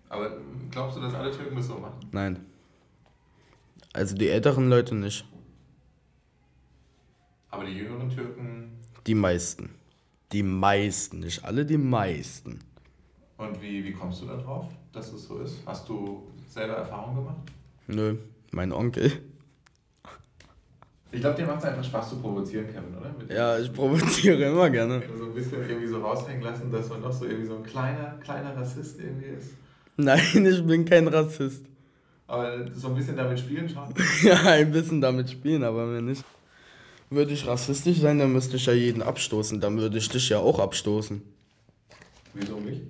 Aber 0.09 0.37
glaubst 0.71 0.97
du, 0.97 1.01
dass 1.01 1.13
alle 1.13 1.31
Türken 1.31 1.55
das 1.55 1.67
so 1.67 1.77
machen? 1.77 1.99
Nein. 2.11 2.45
Also 3.93 4.15
die 4.15 4.29
älteren 4.29 4.69
Leute 4.69 4.95
nicht. 4.95 5.25
Aber 7.49 7.65
die 7.65 7.73
jüngeren 7.73 8.09
Türken. 8.09 8.77
Die 9.07 9.15
meisten. 9.15 9.69
Die 10.31 10.43
meisten, 10.43 11.21
nicht 11.21 11.45
alle, 11.45 11.65
die 11.65 11.77
meisten. 11.77 12.59
Und 13.37 13.61
wie, 13.61 13.83
wie 13.83 13.93
kommst 13.93 14.21
du 14.21 14.25
da 14.25 14.35
drauf, 14.35 14.65
dass 14.91 15.13
es 15.13 15.27
so 15.27 15.39
ist? 15.39 15.57
Hast 15.65 15.87
du 15.87 16.27
selber 16.49 16.73
Erfahrung 16.73 17.15
gemacht? 17.15 17.37
Nö, 17.87 18.15
mein 18.51 18.71
Onkel. 18.71 19.11
Ich 21.11 21.21
glaube, 21.21 21.37
dir 21.37 21.45
macht 21.45 21.59
es 21.59 21.65
einfach 21.65 21.83
Spaß 21.83 22.09
zu 22.09 22.15
provozieren, 22.17 22.67
Kevin, 22.67 22.95
oder? 22.99 23.15
Mit 23.17 23.31
Ja, 23.31 23.57
ich 23.57 23.71
provoziere 23.71 24.43
immer 24.43 24.69
gerne. 24.69 25.03
So 25.17 25.25
ein 25.25 25.33
bisschen 25.33 25.61
irgendwie 25.67 25.87
so 25.87 25.99
raushängen 26.01 26.41
lassen, 26.41 26.71
dass 26.71 26.89
man 26.89 27.01
doch 27.01 27.13
so 27.13 27.25
irgendwie 27.25 27.45
so 27.47 27.55
ein 27.57 27.63
kleiner, 27.63 28.17
kleiner 28.23 28.55
Rassist 28.55 28.99
irgendwie 28.99 29.27
ist. 29.27 29.51
Nein, 29.95 30.45
ich 30.45 30.65
bin 30.65 30.83
kein 30.85 31.07
Rassist. 31.07 31.65
Aber 32.27 32.69
so 32.75 32.89
ein 32.89 32.95
bisschen 32.95 33.15
damit 33.15 33.39
spielen 33.39 33.69
schon. 33.69 33.93
Ja, 34.23 34.41
ein 34.51 34.71
bisschen 34.71 34.99
damit 34.99 35.29
spielen, 35.29 35.63
aber 35.63 35.85
mir 35.85 36.01
nicht. 36.01 36.25
Würde 37.09 37.31
ich 37.31 37.47
rassistisch 37.47 37.99
sein, 37.99 38.19
dann 38.19 38.33
müsste 38.33 38.57
ich 38.57 38.65
ja 38.65 38.73
jeden 38.73 39.01
abstoßen. 39.01 39.61
Dann 39.61 39.77
würde 39.77 39.97
ich 39.97 40.09
dich 40.09 40.27
ja 40.27 40.39
auch 40.39 40.59
abstoßen. 40.59 41.21
Wieso 42.33 42.59
mich? 42.59 42.81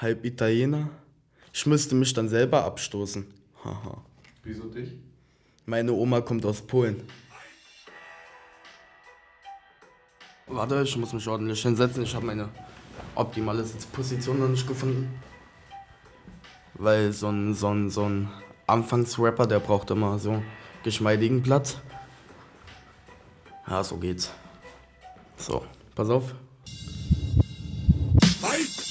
Halb 0.00 0.24
Italiener? 0.24 0.88
Ich 1.52 1.66
müsste 1.66 1.94
mich 1.94 2.12
dann 2.14 2.28
selber 2.28 2.64
abstoßen. 2.64 3.26
Haha. 3.62 4.02
Wieso 4.42 4.64
dich? 4.68 4.92
Meine 5.66 5.92
Oma 5.92 6.22
kommt 6.22 6.46
aus 6.46 6.62
Polen. 6.62 7.02
Warte, 10.46 10.82
ich 10.82 10.96
muss 10.96 11.12
mich 11.12 11.28
ordentlich 11.28 11.60
hinsetzen. 11.62 12.02
Ich 12.02 12.14
habe 12.14 12.26
meine 12.26 12.48
optimale 13.14 13.62
Sitzposition 13.62 14.40
noch 14.40 14.48
nicht 14.48 14.66
gefunden. 14.66 15.20
Weil 16.74 17.12
so 17.12 17.28
ein, 17.28 17.54
so 17.54 17.68
ein, 17.68 17.90
so 17.90 18.08
ein 18.08 18.30
Anfangsrapper, 18.66 19.46
der 19.46 19.60
braucht 19.60 19.90
immer 19.90 20.18
so 20.18 20.42
geschmeidigen 20.82 21.42
Platz. 21.42 21.78
Ja, 23.68 23.84
so 23.84 23.98
geht's. 23.98 24.32
So, 25.36 25.64
pass 25.94 26.08
auf. 26.08 26.34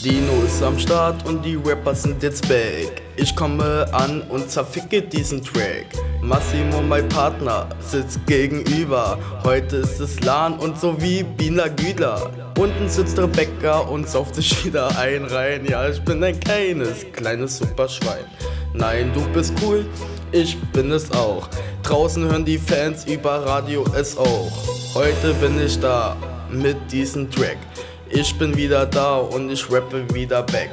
Dino 0.04 0.43
ist 0.45 0.64
am 0.64 0.80
Start 0.80 1.28
und 1.28 1.43
die 1.43 1.56
Rappers 1.56 2.04
sind 2.04 2.24
jetzt 2.24 2.47
back. 2.47 3.02
Ich 3.18 3.36
komme 3.36 3.86
an 3.91 4.22
und 4.30 4.50
zerficke 4.50 5.02
diesen 5.02 5.43
Track. 5.43 5.88
Massimo, 6.22 6.82
mein 6.82 7.10
Partner, 7.10 7.68
sitzt 7.82 8.26
gegenüber. 8.26 9.20
Heute 9.43 9.78
ist 9.78 10.00
es 10.00 10.22
LAN 10.22 10.54
und 10.54 10.80
so 10.80 11.02
wie 11.02 11.24
Bina 11.24 11.68
Güdler. 11.68 12.32
Unten 12.58 12.88
sitzt 12.88 13.20
Rebecca 13.20 13.80
und 13.80 14.08
sauft 14.08 14.36
sich 14.36 14.64
wieder 14.66 14.97
ein 14.97 15.26
rein. 15.26 15.66
Ja, 15.66 15.89
ich 15.89 16.02
bin 16.02 16.24
ein 16.24 16.39
kleines, 16.39 17.06
kleines 17.12 17.58
Superschwein. 17.58 18.24
Nein, 18.74 19.12
du 19.14 19.28
bist 19.34 19.54
cool, 19.62 19.86
ich 20.32 20.58
bin 20.72 20.91
es 20.93 21.12
auch. 21.12 21.50
Draußen 21.84 22.24
hören 22.24 22.45
die 22.45 22.58
Fans 22.58 23.04
über 23.04 23.45
Radio 23.45 23.84
es 23.93 24.18
auch. 24.18 24.52
Heute 24.93 25.34
bin 25.41 25.60
ich 25.62 25.78
da 25.78 26.16
mit 26.50 26.78
diesem 26.89 27.30
Track. 27.30 27.58
Ich 28.12 28.36
bin 28.38 28.57
wieder 28.57 28.88
da 28.88 29.18
und 29.18 29.51
ich 29.51 29.72
rappe 29.72 30.03
wieder 30.14 30.41
back. 30.41 30.72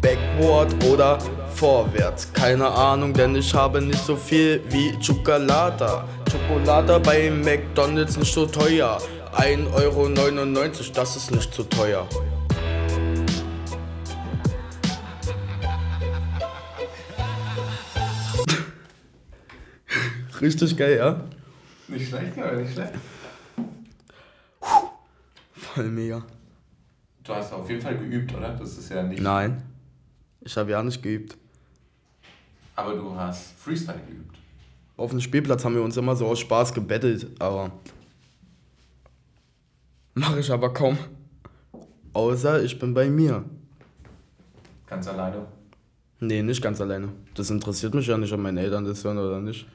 Backward 0.00 0.72
oder 0.84 1.18
vorwärts, 1.54 2.32
keine 2.32 2.68
Ahnung, 2.68 3.12
denn 3.12 3.34
ich 3.34 3.52
habe 3.52 3.82
nicht 3.82 4.04
so 4.04 4.14
viel 4.14 4.62
wie 4.68 4.96
Chocolata. 5.04 6.06
Schokolade 6.30 7.00
bei 7.00 7.28
McDonalds 7.28 8.16
nicht 8.16 8.32
so 8.32 8.46
teuer. 8.46 8.98
1,99 9.34 9.74
Euro, 9.74 10.08
das 10.94 11.16
ist 11.16 11.32
nicht 11.32 11.52
zu 11.52 11.64
teuer. 11.64 12.06
Richtig 20.40 20.76
geil, 20.76 20.98
ja? 20.98 21.20
Nicht 21.88 22.10
schlecht, 22.10 22.38
aber 22.38 22.52
nicht 22.52 22.74
schlecht. 22.74 22.92
Voll 25.52 25.84
mega. 25.90 26.22
Du 27.26 27.34
hast 27.34 27.52
auf 27.52 27.68
jeden 27.68 27.80
Fall 27.80 27.98
geübt, 27.98 28.34
oder? 28.34 28.50
Das 28.50 28.78
ist 28.78 28.88
ja 28.88 29.02
nicht. 29.02 29.20
Nein, 29.20 29.62
ich 30.40 30.56
habe 30.56 30.70
ja 30.70 30.82
nicht 30.82 31.02
geübt. 31.02 31.36
Aber 32.76 32.94
du 32.94 33.14
hast 33.14 33.52
Freestyle 33.58 33.98
geübt. 34.06 34.36
Auf 34.96 35.10
dem 35.10 35.20
Spielplatz 35.20 35.64
haben 35.64 35.74
wir 35.74 35.82
uns 35.82 35.96
immer 35.96 36.14
so 36.14 36.26
aus 36.26 36.38
Spaß 36.38 36.72
gebettelt, 36.72 37.28
aber. 37.40 37.72
Mache 40.14 40.40
ich 40.40 40.50
aber 40.50 40.72
kaum. 40.72 40.96
Außer 42.12 42.62
ich 42.62 42.78
bin 42.78 42.94
bei 42.94 43.08
mir. 43.10 43.44
Ganz 44.86 45.08
alleine. 45.08 45.46
Nee, 46.20 46.42
nicht 46.42 46.62
ganz 46.62 46.80
alleine. 46.80 47.08
Das 47.34 47.50
interessiert 47.50 47.94
mich 47.94 48.06
ja 48.06 48.16
nicht, 48.16 48.32
ob 48.32 48.40
meine 48.40 48.60
Eltern 48.60 48.84
das 48.84 49.04
hören 49.04 49.18
oder 49.18 49.40
nicht. 49.40 49.66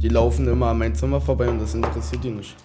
Die 0.00 0.08
laufen 0.08 0.48
immer 0.48 0.68
an 0.68 0.78
mein 0.78 0.94
Zimmer 0.94 1.20
vorbei 1.20 1.48
und 1.48 1.60
das 1.60 1.74
interessiert 1.74 2.24
die 2.24 2.30
nicht. 2.30 2.56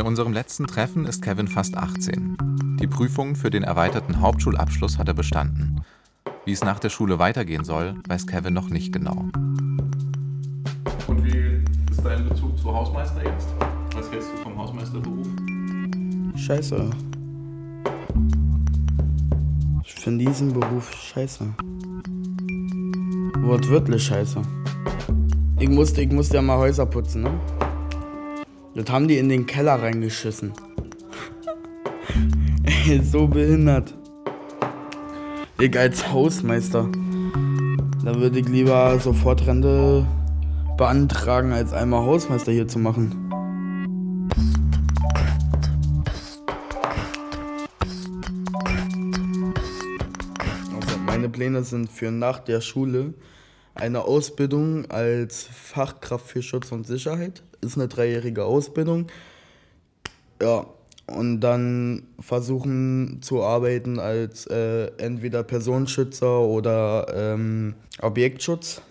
Bei 0.00 0.06
unserem 0.06 0.32
letzten 0.32 0.66
Treffen 0.66 1.04
ist 1.04 1.20
Kevin 1.20 1.46
fast 1.46 1.76
18. 1.76 2.78
Die 2.80 2.86
Prüfung 2.86 3.36
für 3.36 3.50
den 3.50 3.62
erweiterten 3.62 4.22
Hauptschulabschluss 4.22 4.96
hat 4.96 5.08
er 5.08 5.12
bestanden. 5.12 5.82
Wie 6.46 6.52
es 6.52 6.64
nach 6.64 6.78
der 6.78 6.88
Schule 6.88 7.18
weitergehen 7.18 7.64
soll, 7.64 7.96
weiß 8.08 8.26
Kevin 8.26 8.54
noch 8.54 8.70
nicht 8.70 8.94
genau. 8.94 9.26
Und 11.06 11.22
wie 11.22 11.62
ist 11.90 12.02
dein 12.02 12.26
Bezug 12.26 12.56
zu 12.56 12.74
Hausmeister 12.74 13.22
jetzt? 13.26 13.48
Was 13.94 14.10
hältst 14.10 14.30
du 14.32 14.36
vom 14.38 14.56
Hausmeisterberuf? 14.56 15.26
Scheiße. 16.34 16.88
Ich 19.84 19.94
finde 19.96 20.24
diesen 20.24 20.54
Beruf 20.54 20.90
scheiße. 20.94 21.44
Wortwörtlich 23.40 24.02
scheiße. 24.02 24.40
Ich 25.58 25.68
musste, 25.68 26.00
ich 26.00 26.10
musste 26.10 26.36
ja 26.36 26.42
mal 26.42 26.56
Häuser 26.56 26.86
putzen, 26.86 27.24
ne? 27.24 27.38
Das 28.74 28.88
haben 28.88 29.08
die 29.08 29.18
in 29.18 29.28
den 29.28 29.46
Keller 29.46 29.82
reingeschissen. 29.82 30.52
Ey, 32.62 33.02
so 33.02 33.26
behindert. 33.26 33.94
Ich 35.58 35.76
als 35.76 36.10
Hausmeister. 36.12 36.88
Da 38.04 38.14
würde 38.14 38.38
ich 38.38 38.48
lieber 38.48 38.98
sofort 39.00 39.46
Rente 39.46 40.06
beantragen, 40.76 41.52
als 41.52 41.72
einmal 41.72 42.06
Hausmeister 42.06 42.52
hier 42.52 42.68
zu 42.68 42.78
machen. 42.78 43.28
Also 50.74 50.98
meine 51.04 51.28
Pläne 51.28 51.64
sind 51.64 51.90
für 51.90 52.10
nach 52.12 52.38
der 52.38 52.60
Schule 52.60 53.14
eine 53.80 54.02
Ausbildung 54.02 54.90
als 54.90 55.44
Fachkraft 55.44 56.26
für 56.26 56.42
Schutz 56.42 56.70
und 56.70 56.86
Sicherheit. 56.86 57.42
Ist 57.60 57.76
eine 57.76 57.88
dreijährige 57.88 58.44
Ausbildung. 58.44 59.06
Ja, 60.40 60.66
und 61.06 61.40
dann 61.40 62.04
versuchen 62.20 63.20
zu 63.22 63.42
arbeiten 63.42 63.98
als 63.98 64.46
äh, 64.46 64.86
entweder 64.98 65.42
Personenschützer 65.42 66.40
oder 66.40 67.06
ähm, 67.14 67.74
Objektschutz. 68.00 68.82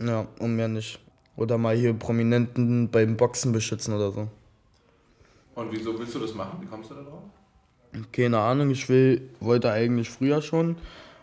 Ja, 0.00 0.26
und 0.38 0.56
mehr 0.56 0.68
nicht. 0.68 1.00
Oder 1.36 1.56
mal 1.56 1.76
hier 1.76 1.94
Prominenten 1.94 2.90
beim 2.90 3.16
Boxen 3.16 3.52
beschützen 3.52 3.94
oder 3.94 4.10
so. 4.12 4.28
Und 5.54 5.72
wieso 5.72 5.98
willst 5.98 6.14
du 6.14 6.18
das 6.18 6.34
machen? 6.34 6.58
Wie 6.60 6.66
kommst 6.66 6.90
du 6.90 6.94
da 6.94 7.02
drauf? 7.02 7.22
Keine 8.12 8.38
Ahnung, 8.38 8.70
ich 8.70 8.88
will, 8.88 9.30
wollte 9.40 9.70
eigentlich 9.70 10.10
früher 10.10 10.42
schon 10.42 10.76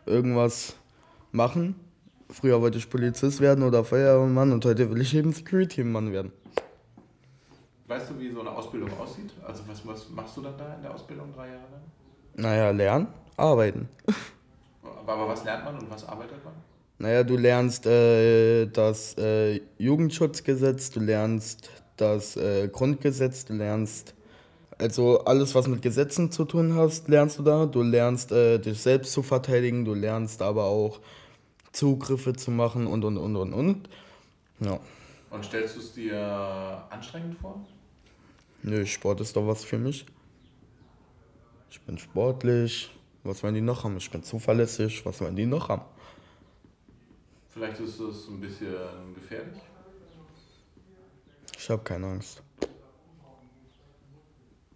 irgendwas 0.06 0.76
machen. 1.32 1.76
Früher 2.30 2.62
wollte 2.62 2.78
ich 2.78 2.90
Polizist 2.90 3.40
werden 3.40 3.64
oder 3.64 3.84
Feuerwehrmann 3.84 4.52
und 4.52 4.66
heute 4.66 4.90
will 4.90 5.02
ich 5.02 5.16
eben 5.16 5.32
Security-Mann 5.32 6.12
werden. 6.12 6.32
Weißt 7.88 8.10
du, 8.10 8.20
wie 8.20 8.32
so 8.32 8.42
eine 8.42 8.50
Ausbildung 8.52 8.90
aussieht? 9.00 9.32
Also 9.46 9.64
was, 9.68 9.86
was 9.86 10.10
machst 10.10 10.36
du 10.38 10.42
dann 10.42 10.58
da 10.58 10.76
in 10.76 10.82
der 10.82 10.94
Ausbildung 10.94 11.32
drei 11.34 11.48
Jahre 11.48 11.60
lang? 11.72 11.82
Naja, 12.36 12.72
lernen, 12.72 13.08
arbeiten. 13.38 13.88
Aber, 15.06 15.28
was 15.28 15.44
lernt 15.44 15.66
man 15.66 15.78
und 15.78 15.90
was 15.90 16.08
arbeitet 16.08 16.44
man? 16.44 16.54
Naja, 16.98 17.24
du 17.24 17.38
lernst 17.38 17.86
äh, 17.86 18.66
das 18.66 19.16
äh, 19.18 19.62
Jugendschutzgesetz, 19.78 20.90
du 20.90 21.00
lernst 21.00 21.70
das 21.98 22.36
äh, 22.38 22.68
Grundgesetz, 22.70 23.46
du 23.46 23.54
lernst 23.54 24.16
also 24.78 25.24
alles, 25.24 25.56
was 25.56 25.68
mit 25.68 25.82
Gesetzen 25.82 26.32
zu 26.32 26.44
tun 26.44 26.76
hast, 26.76 27.08
lernst 27.08 27.40
du 27.40 27.44
da. 27.44 27.66
Du 27.66 27.82
lernst 27.82 28.32
äh, 28.32 28.60
dich 28.60 28.82
selbst 28.82 29.14
zu 29.14 29.24
verteidigen, 29.24 29.86
du 29.86 29.94
lernst 29.94 30.42
aber 30.42 30.66
auch 30.66 31.00
Zugriffe 31.76 32.34
zu 32.34 32.52
machen 32.52 32.88
und 32.88 33.04
und 33.04 33.18
und 33.18 33.36
und 33.36 33.54
und. 33.54 33.90
Ja. 34.62 34.80
Und 35.30 35.44
stellst 35.44 35.76
du 35.76 35.82
es 35.82 35.94
dir 35.94 36.18
anstrengend 36.90 37.38
vor? 37.40 37.68
Nö, 38.64 38.86
Sport 38.86 39.20
ist 39.22 39.36
doch 39.36 39.46
was 39.46 39.66
für 39.66 39.78
mich. 39.78 40.06
Ich 41.70 41.82
bin 41.82 41.98
sportlich. 41.98 42.90
Was 43.24 43.44
wollen 43.44 43.56
die 43.56 43.62
noch 43.62 43.84
haben? 43.84 43.98
Ich 43.98 44.10
bin 44.10 44.24
zuverlässig. 44.24 45.06
Was 45.06 45.20
wollen 45.20 45.36
die 45.36 45.46
noch 45.46 45.68
haben? 45.68 45.84
Vielleicht 47.50 47.80
ist 47.82 48.00
es 48.00 48.28
ein 48.30 48.40
bisschen 48.40 49.14
gefährlich. 49.14 49.62
Ich 51.58 51.70
habe 51.70 51.84
keine 51.84 52.08
Angst. 52.08 52.42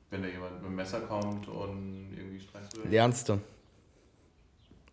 Wenn 0.09 0.23
da 0.23 0.27
jemand 0.27 0.55
mit 0.55 0.65
dem 0.65 0.75
Messer 0.75 1.01
kommt 1.01 1.47
und 1.47 2.13
irgendwie 2.15 2.39
Stress 2.39 2.67
will. 2.75 2.89
Lernst 2.89 3.29
du. 3.29 3.39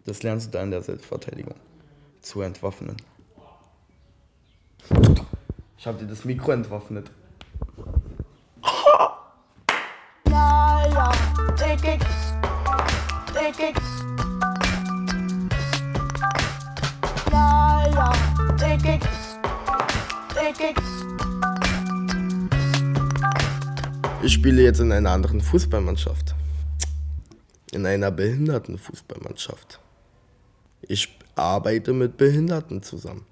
Das 0.04 0.22
lernst 0.22 0.48
du 0.48 0.50
da 0.52 0.62
in 0.62 0.70
der 0.70 0.82
Selbstverteidigung 0.82 1.54
zu 2.26 2.40
entwaffnen. 2.40 2.96
Ich 5.78 5.86
habe 5.86 5.98
dir 5.98 6.06
das 6.06 6.24
Mikro 6.24 6.50
entwaffnet. 6.50 7.10
Ich 24.22 24.32
spiele 24.32 24.62
jetzt 24.62 24.80
in 24.80 24.90
einer 24.90 25.10
anderen 25.10 25.40
Fußballmannschaft. 25.40 26.34
In 27.70 27.86
einer 27.86 28.10
behinderten 28.10 28.78
Fußballmannschaft. 28.78 29.78
Ich 30.82 31.16
arbeite 31.36 31.92
mit 31.92 32.16
Behinderten 32.16 32.82
zusammen. 32.82 33.24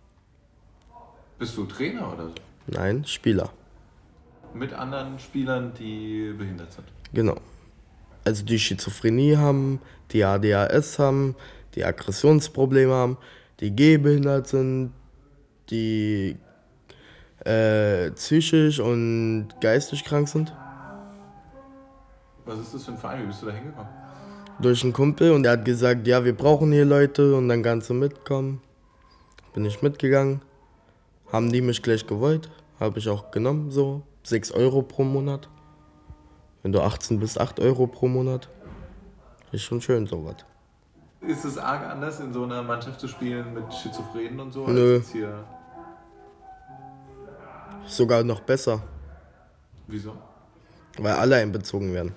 Bist 1.38 1.56
du 1.56 1.64
Trainer 1.64 2.12
oder 2.12 2.28
so? 2.28 2.34
Nein, 2.66 3.04
Spieler. 3.04 3.50
Mit 4.54 4.72
anderen 4.72 5.18
Spielern, 5.18 5.72
die 5.74 6.32
behindert 6.36 6.72
sind. 6.72 6.86
Genau. 7.12 7.36
Also 8.24 8.44
die 8.44 8.58
Schizophrenie 8.58 9.36
haben, 9.36 9.80
die 10.12 10.24
ADHS 10.24 10.98
haben, 10.98 11.34
die 11.74 11.84
Aggressionsprobleme 11.84 12.92
haben, 12.92 13.18
die 13.60 13.74
gehbehindert 13.74 14.46
sind, 14.46 14.92
die 15.70 16.36
äh, 17.44 18.10
psychisch 18.12 18.80
und 18.80 19.48
geistig 19.60 20.04
krank 20.04 20.28
sind. 20.28 20.52
Was 22.44 22.58
ist 22.58 22.74
das 22.74 22.84
für 22.84 22.92
ein 22.92 22.98
Verein? 22.98 23.22
Wie 23.22 23.26
bist 23.26 23.42
du 23.42 23.46
da 23.46 23.52
hingekommen? 23.52 24.03
Durch 24.60 24.84
einen 24.84 24.92
Kumpel 24.92 25.32
und 25.32 25.44
er 25.44 25.52
hat 25.52 25.64
gesagt, 25.64 26.06
ja, 26.06 26.24
wir 26.24 26.36
brauchen 26.36 26.72
hier 26.72 26.84
Leute 26.84 27.34
und 27.34 27.48
dann 27.48 27.62
kannst 27.62 27.90
du 27.90 27.94
mitkommen. 27.94 28.60
Bin 29.52 29.64
ich 29.64 29.82
mitgegangen. 29.82 30.42
Haben 31.32 31.52
die 31.52 31.60
mich 31.60 31.82
gleich 31.82 32.06
gewollt. 32.06 32.50
Habe 32.78 32.98
ich 32.98 33.08
auch 33.08 33.30
genommen, 33.30 33.70
so 33.70 34.02
6 34.24 34.52
Euro 34.52 34.82
pro 34.82 35.04
Monat. 35.04 35.48
Wenn 36.62 36.72
du 36.72 36.80
18 36.80 37.18
bist, 37.18 37.40
8 37.40 37.60
Euro 37.60 37.86
pro 37.86 38.08
Monat. 38.08 38.48
Ist 39.52 39.62
schon 39.62 39.80
schön, 39.80 40.06
sowas. 40.06 40.36
Ist 41.20 41.44
es 41.44 41.58
arg 41.58 41.88
anders, 41.88 42.20
in 42.20 42.32
so 42.32 42.44
einer 42.44 42.62
Mannschaft 42.62 43.00
zu 43.00 43.08
spielen 43.08 43.54
mit 43.54 43.72
Schizophrenen 43.72 44.40
und 44.40 44.52
so? 44.52 44.66
Nö. 44.66 44.96
Als 44.96 45.04
jetzt 45.06 45.12
hier? 45.12 45.44
Sogar 47.86 48.22
noch 48.24 48.40
besser, 48.40 48.82
Wieso? 49.86 50.16
weil 50.98 51.12
alle 51.12 51.36
einbezogen 51.36 51.92
werden. 51.92 52.14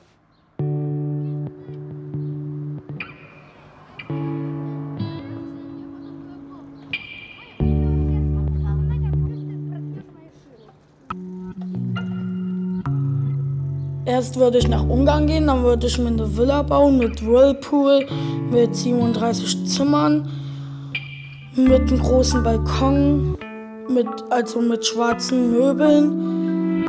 Erst 14.07 14.37
würde 14.37 14.57
ich 14.57 14.69
nach 14.69 14.87
Ungarn 14.87 15.27
gehen, 15.27 15.47
dann 15.47 15.63
würde 15.63 15.85
ich 15.85 15.97
mir 15.97 16.07
eine 16.07 16.37
Villa 16.37 16.61
bauen 16.61 16.97
mit 16.97 17.27
Whirlpool, 17.27 18.07
mit 18.49 18.73
37 18.73 19.67
Zimmern, 19.67 20.29
mit 21.57 21.91
einem 21.91 21.99
großen 21.99 22.41
Balkon, 22.41 23.37
mit, 23.89 24.07
also 24.29 24.61
mit 24.61 24.85
schwarzen 24.85 25.51
Möbeln, 25.51 26.85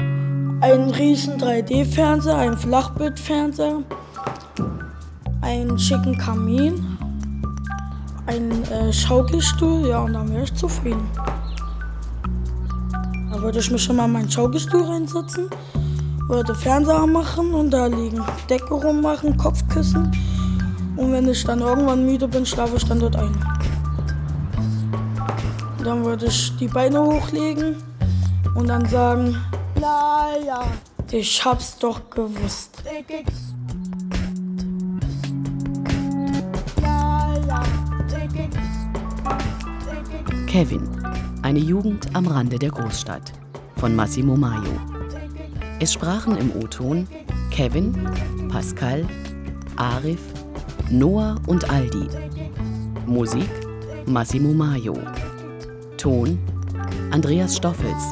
einen 0.61 0.91
riesen 0.91 1.39
3D-Fernseher, 1.39 2.37
einen 2.37 2.57
Flachbildfernseher, 2.57 3.83
einen 5.41 5.77
schicken 5.77 6.17
Kamin, 6.19 6.99
einen 8.27 8.63
äh, 8.71 8.93
Schaukelstuhl, 8.93 9.89
ja, 9.89 10.05
und 10.05 10.13
dann 10.13 10.31
wäre 10.31 10.45
ich 10.45 10.55
zufrieden. 10.55 11.11
Da 13.33 13.43
würde 13.43 13.59
ich 13.59 13.69
mich 13.73 13.83
schon 13.83 13.97
mal 13.97 14.05
in 14.05 14.13
meinen 14.13 14.31
Schaukelstuhl 14.31 14.85
reinsetzen 14.85 15.51
würde 16.29 16.55
Fernseher 16.55 17.07
machen 17.07 17.55
und 17.55 17.71
da 17.71 17.87
liegen 17.87 18.23
Decke 18.49 18.75
rummachen, 18.75 19.37
Kopfkissen. 19.37 20.13
Und 20.97 21.13
wenn 21.13 21.29
ich 21.29 21.45
dann 21.45 21.61
irgendwann 21.61 22.05
müde 22.05 22.29
bin, 22.29 22.45
schlafe 22.45 22.77
ich 22.77 22.85
dann 22.85 23.01
dort 23.01 23.17
ein. 23.17 23.33
Dann 25.83 26.05
würde 26.05 26.27
ich 26.27 26.55
die 26.57 26.69
Beine 26.69 27.01
hochlegen 27.01 27.77
und 28.55 28.69
dann 28.69 28.87
sagen, 28.87 29.37
naja, 29.81 30.65
ich 31.11 31.45
hab's 31.45 31.79
doch 31.79 32.11
gewusst. 32.11 32.83
Kevin, 40.47 40.89
eine 41.43 41.59
Jugend 41.59 42.15
am 42.15 42.27
Rande 42.27 42.59
der 42.59 42.71
Großstadt 42.71 43.33
von 43.77 43.95
Massimo 43.95 44.37
Maio. 44.37 44.98
Es 45.81 45.93
sprachen 45.93 46.37
im 46.37 46.51
O-Ton 46.57 47.07
Kevin, 47.53 47.93
Pascal, 48.49 49.07
Arif, 49.77 50.19
Noah 50.91 51.37
und 51.47 51.71
Aldi. 51.71 52.09
Musik 53.07 53.49
Massimo 54.05 54.53
Maio. 54.53 54.95
Ton 55.97 56.37
Andreas 57.13 57.57
Stoffels. 57.57 58.03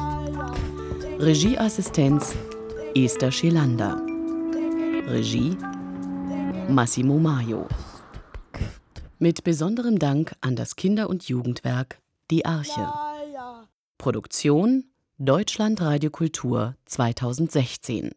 Regieassistenz 1.19 2.35
Esther 2.95 3.33
Schelander. 3.33 4.01
Regie 5.07 5.57
Massimo 6.69 7.17
Maio. 7.17 7.67
Mit 9.19 9.43
besonderem 9.43 9.99
Dank 9.99 10.35
an 10.39 10.55
das 10.55 10.77
Kinder- 10.77 11.09
und 11.09 11.27
Jugendwerk 11.27 11.99
Die 12.31 12.45
Arche. 12.45 12.87
Produktion 13.97 14.85
Deutschland 15.19 15.81
Radio 15.81 16.11
Kultur 16.11 16.75
2016 16.85 18.11